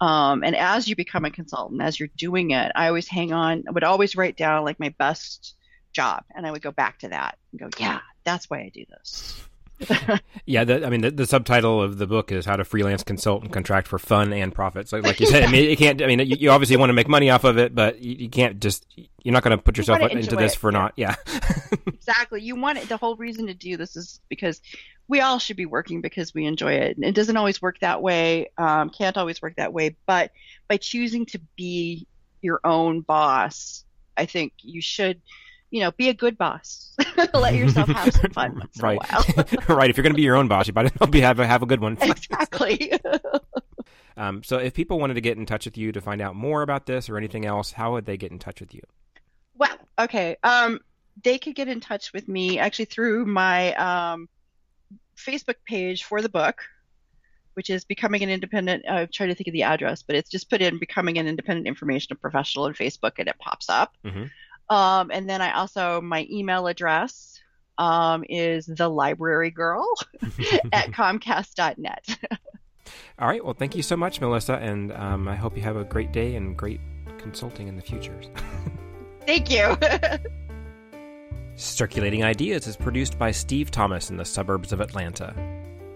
Um, 0.00 0.42
and 0.42 0.56
as 0.56 0.88
you 0.88 0.96
become 0.96 1.24
a 1.24 1.30
consultant, 1.30 1.80
as 1.80 2.00
you're 2.00 2.08
doing 2.16 2.50
it, 2.50 2.72
I 2.74 2.88
always 2.88 3.06
hang 3.06 3.32
on, 3.32 3.64
I 3.68 3.70
would 3.70 3.84
always 3.84 4.16
write 4.16 4.36
down 4.36 4.64
like 4.64 4.80
my 4.80 4.92
best 4.98 5.54
job 5.92 6.24
and 6.34 6.44
I 6.44 6.50
would 6.50 6.62
go 6.62 6.72
back 6.72 6.98
to 7.00 7.08
that 7.10 7.38
and 7.52 7.60
go, 7.60 7.68
yeah, 7.78 8.00
that's 8.24 8.50
why 8.50 8.60
I 8.60 8.72
do 8.74 8.84
this. 8.90 9.40
yeah, 10.46 10.64
the, 10.64 10.84
I 10.84 10.90
mean, 10.90 11.00
the, 11.00 11.10
the, 11.10 11.26
subtitle 11.26 11.82
of 11.82 11.98
the 11.98 12.06
book 12.06 12.32
is 12.32 12.44
"How 12.44 12.56
to 12.56 12.64
Freelance 12.64 13.02
Consult 13.02 13.42
and 13.42 13.52
Contract 13.52 13.88
for 13.88 13.98
Fun 13.98 14.32
and 14.32 14.54
Profits." 14.54 14.92
Like, 14.92 15.04
like 15.04 15.20
you 15.20 15.26
said, 15.26 15.42
I 15.44 15.50
mean, 15.50 15.70
you 15.70 15.76
can't. 15.76 16.02
I 16.02 16.06
mean, 16.06 16.20
you, 16.20 16.36
you, 16.38 16.50
obviously 16.50 16.76
want 16.76 16.90
to 16.90 16.94
make 16.94 17.08
money 17.08 17.30
off 17.30 17.44
of 17.44 17.58
it, 17.58 17.74
but 17.74 18.00
you, 18.00 18.14
you 18.14 18.28
can't 18.28 18.60
just. 18.60 18.86
You're 19.22 19.32
not 19.32 19.42
going 19.42 19.56
to 19.56 19.62
put 19.62 19.76
yourself 19.76 20.00
into 20.00 20.36
this 20.36 20.54
for 20.54 20.70
yeah. 20.70 20.78
not. 20.78 20.92
Yeah. 20.96 21.14
exactly. 21.86 22.42
You 22.42 22.56
want 22.56 22.78
it. 22.78 22.88
The 22.88 22.96
whole 22.96 23.16
reason 23.16 23.46
to 23.46 23.54
do 23.54 23.76
this 23.76 23.96
is 23.96 24.20
because 24.28 24.60
we 25.08 25.20
all 25.20 25.38
should 25.38 25.56
be 25.56 25.66
working 25.66 26.00
because 26.00 26.34
we 26.34 26.46
enjoy 26.46 26.74
it. 26.74 26.96
And 26.96 27.04
it 27.04 27.14
doesn't 27.14 27.36
always 27.36 27.60
work 27.60 27.80
that 27.80 28.02
way. 28.02 28.50
Um, 28.58 28.90
can't 28.90 29.16
always 29.16 29.42
work 29.42 29.56
that 29.56 29.72
way. 29.72 29.96
But 30.06 30.30
by 30.68 30.76
choosing 30.76 31.26
to 31.26 31.40
be 31.56 32.06
your 32.42 32.60
own 32.64 33.00
boss, 33.00 33.84
I 34.16 34.26
think 34.26 34.52
you 34.60 34.80
should 34.80 35.20
you 35.70 35.80
know, 35.80 35.92
be 35.92 36.08
a 36.08 36.14
good 36.14 36.36
boss. 36.36 36.92
Let 37.34 37.54
yourself 37.54 37.88
have 37.88 38.12
some 38.12 38.30
fun 38.32 38.54
once 38.56 38.80
right. 38.82 38.98
in 38.98 39.14
a 39.14 39.44
while. 39.66 39.66
right. 39.76 39.90
If 39.90 39.96
you're 39.96 40.02
going 40.02 40.12
to 40.12 40.16
be 40.16 40.22
your 40.22 40.36
own 40.36 40.48
boss, 40.48 40.66
you 40.66 40.72
better 40.72 41.06
be 41.06 41.20
have 41.20 41.38
a, 41.38 41.46
have 41.46 41.62
a 41.62 41.66
good 41.66 41.80
one. 41.80 41.96
exactly. 42.02 42.92
um, 44.16 44.42
so, 44.42 44.58
if 44.58 44.74
people 44.74 44.98
wanted 44.98 45.14
to 45.14 45.20
get 45.20 45.36
in 45.36 45.46
touch 45.46 45.64
with 45.64 45.78
you 45.78 45.92
to 45.92 46.00
find 46.00 46.20
out 46.20 46.34
more 46.34 46.62
about 46.62 46.86
this 46.86 47.08
or 47.08 47.16
anything 47.16 47.46
else, 47.46 47.72
how 47.72 47.92
would 47.92 48.04
they 48.04 48.16
get 48.16 48.32
in 48.32 48.38
touch 48.38 48.60
with 48.60 48.74
you? 48.74 48.82
Well, 49.56 49.76
okay. 49.98 50.36
Um, 50.42 50.80
they 51.22 51.38
could 51.38 51.54
get 51.54 51.68
in 51.68 51.80
touch 51.80 52.12
with 52.12 52.28
me 52.28 52.58
actually 52.58 52.86
through 52.86 53.26
my 53.26 53.74
um, 53.74 54.28
Facebook 55.16 55.56
page 55.66 56.04
for 56.04 56.20
the 56.20 56.28
book, 56.28 56.62
which 57.54 57.70
is 57.70 57.84
becoming 57.84 58.22
an 58.22 58.30
independent. 58.30 58.84
I'm 58.88 59.08
trying 59.12 59.28
to 59.28 59.34
think 59.34 59.48
of 59.48 59.52
the 59.52 59.62
address, 59.62 60.02
but 60.02 60.16
it's 60.16 60.30
just 60.30 60.50
put 60.50 60.62
in 60.62 60.78
becoming 60.78 61.18
an 61.18 61.28
independent 61.28 61.68
information 61.68 62.16
professional 62.16 62.64
on 62.64 62.74
Facebook, 62.74 63.12
and 63.18 63.28
it 63.28 63.36
pops 63.38 63.68
up. 63.68 63.94
Mm-hmm. 64.04 64.24
Um, 64.70 65.10
and 65.12 65.28
then 65.28 65.42
I 65.42 65.52
also, 65.52 66.00
my 66.00 66.26
email 66.30 66.68
address 66.68 67.40
um, 67.76 68.24
is 68.28 68.66
the 68.66 68.88
library 68.88 69.50
girl 69.50 69.86
at 70.72 70.92
comcast.net. 70.92 72.18
All 73.18 73.28
right. 73.28 73.44
Well, 73.44 73.54
thank 73.54 73.74
you 73.74 73.82
so 73.82 73.96
much, 73.96 74.20
Melissa. 74.20 74.54
And 74.54 74.92
um, 74.92 75.28
I 75.28 75.34
hope 75.34 75.56
you 75.56 75.62
have 75.62 75.76
a 75.76 75.84
great 75.84 76.12
day 76.12 76.36
and 76.36 76.56
great 76.56 76.80
consulting 77.18 77.68
in 77.68 77.76
the 77.76 77.82
future. 77.82 78.18
thank 79.26 79.50
you. 79.50 79.76
Circulating 81.56 82.24
Ideas 82.24 82.66
is 82.66 82.76
produced 82.76 83.18
by 83.18 83.30
Steve 83.32 83.70
Thomas 83.70 84.08
in 84.08 84.16
the 84.16 84.24
suburbs 84.24 84.72
of 84.72 84.80
Atlanta. 84.80 85.34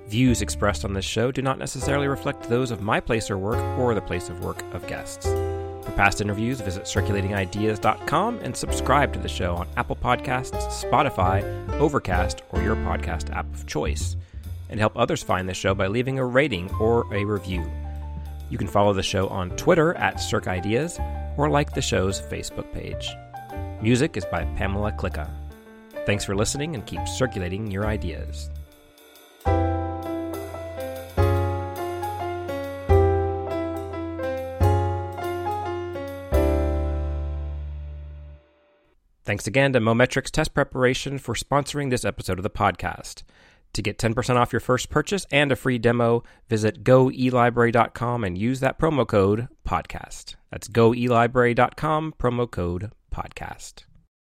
Views 0.09 0.43
expressed 0.43 0.85
on 0.85 0.93
this 0.93 1.05
show 1.05 1.33
do 1.33 1.41
not 1.41 1.59
necessarily 1.59 2.09
reflect 2.09 2.49
those 2.49 2.71
of 2.71 2.83
my 2.83 3.01
place 3.01 3.31
or 3.31 3.39
work 3.39 3.79
or 3.79 3.95
the 3.95 4.03
place 4.03 4.29
of 4.29 4.45
work 4.45 4.63
of 4.75 4.87
guests. 4.87 5.27
For 5.95 5.99
past 5.99 6.21
interviews, 6.21 6.61
visit 6.61 6.87
circulatingideas.com 6.87 8.41
and 8.41 8.57
subscribe 8.57 9.13
to 9.13 9.21
the 9.21 9.29
show 9.29 9.55
on 9.55 9.69
Apple 9.77 9.95
Podcasts, 9.95 10.67
Spotify, 10.83 11.45
Overcast, 11.79 12.43
or 12.51 12.61
your 12.63 12.75
podcast 12.75 13.33
app 13.33 13.47
of 13.55 13.65
choice. 13.69 14.17
And 14.69 14.81
help 14.81 14.99
others 14.99 15.23
find 15.23 15.49
the 15.49 15.55
show 15.55 15.73
by 15.73 15.87
leaving 15.87 16.19
a 16.19 16.27
rating 16.27 16.69
or 16.81 17.07
a 17.15 17.25
review. 17.25 17.65
You 18.51 18.59
can 18.59 18.67
follow 18.67 18.93
the 18.93 19.05
show 19.05 19.29
on 19.29 19.51
Twitter 19.51 19.95
at 19.95 20.17
CircIdeas 20.17 20.99
or 21.39 21.49
like 21.49 21.75
the 21.75 21.81
show's 21.83 22.21
Facebook 22.23 22.73
page. 22.73 23.09
Music 23.81 24.17
is 24.17 24.25
by 24.25 24.45
Pamela 24.57 24.91
Klicka. 24.91 25.31
Thanks 26.07 26.25
for 26.25 26.35
listening 26.35 26.75
and 26.75 26.85
keep 26.85 27.07
circulating 27.07 27.71
your 27.71 27.87
ideas. 27.87 28.51
Thanks 39.25 39.47
again 39.47 39.73
to 39.73 39.81
Mometrix 39.81 40.31
Test 40.31 40.53
Preparation 40.53 41.19
for 41.19 41.35
sponsoring 41.35 41.89
this 41.91 42.05
episode 42.05 42.39
of 42.39 42.43
the 42.43 42.51
podcast. 42.51 43.23
To 43.73 43.83
get 43.83 43.99
10% 43.99 44.37
off 44.37 44.53
your 44.53 44.61
first 44.61 44.91
purchase 44.91 45.27
and 45.33 45.51
a 45.51 45.57
free 45.57 45.79
demo, 45.79 46.23
visit 46.49 46.85
goelibrary.com 46.85 48.23
and 48.23 48.39
use 48.39 48.61
that 48.61 48.79
promo 48.79 49.07
code 49.07 49.49
podcast. 49.67 50.37
That's 50.51 50.69
goelibrary.com, 50.69 52.15
promo 52.19 52.51
code 52.51 52.93
podcast. 53.13 53.85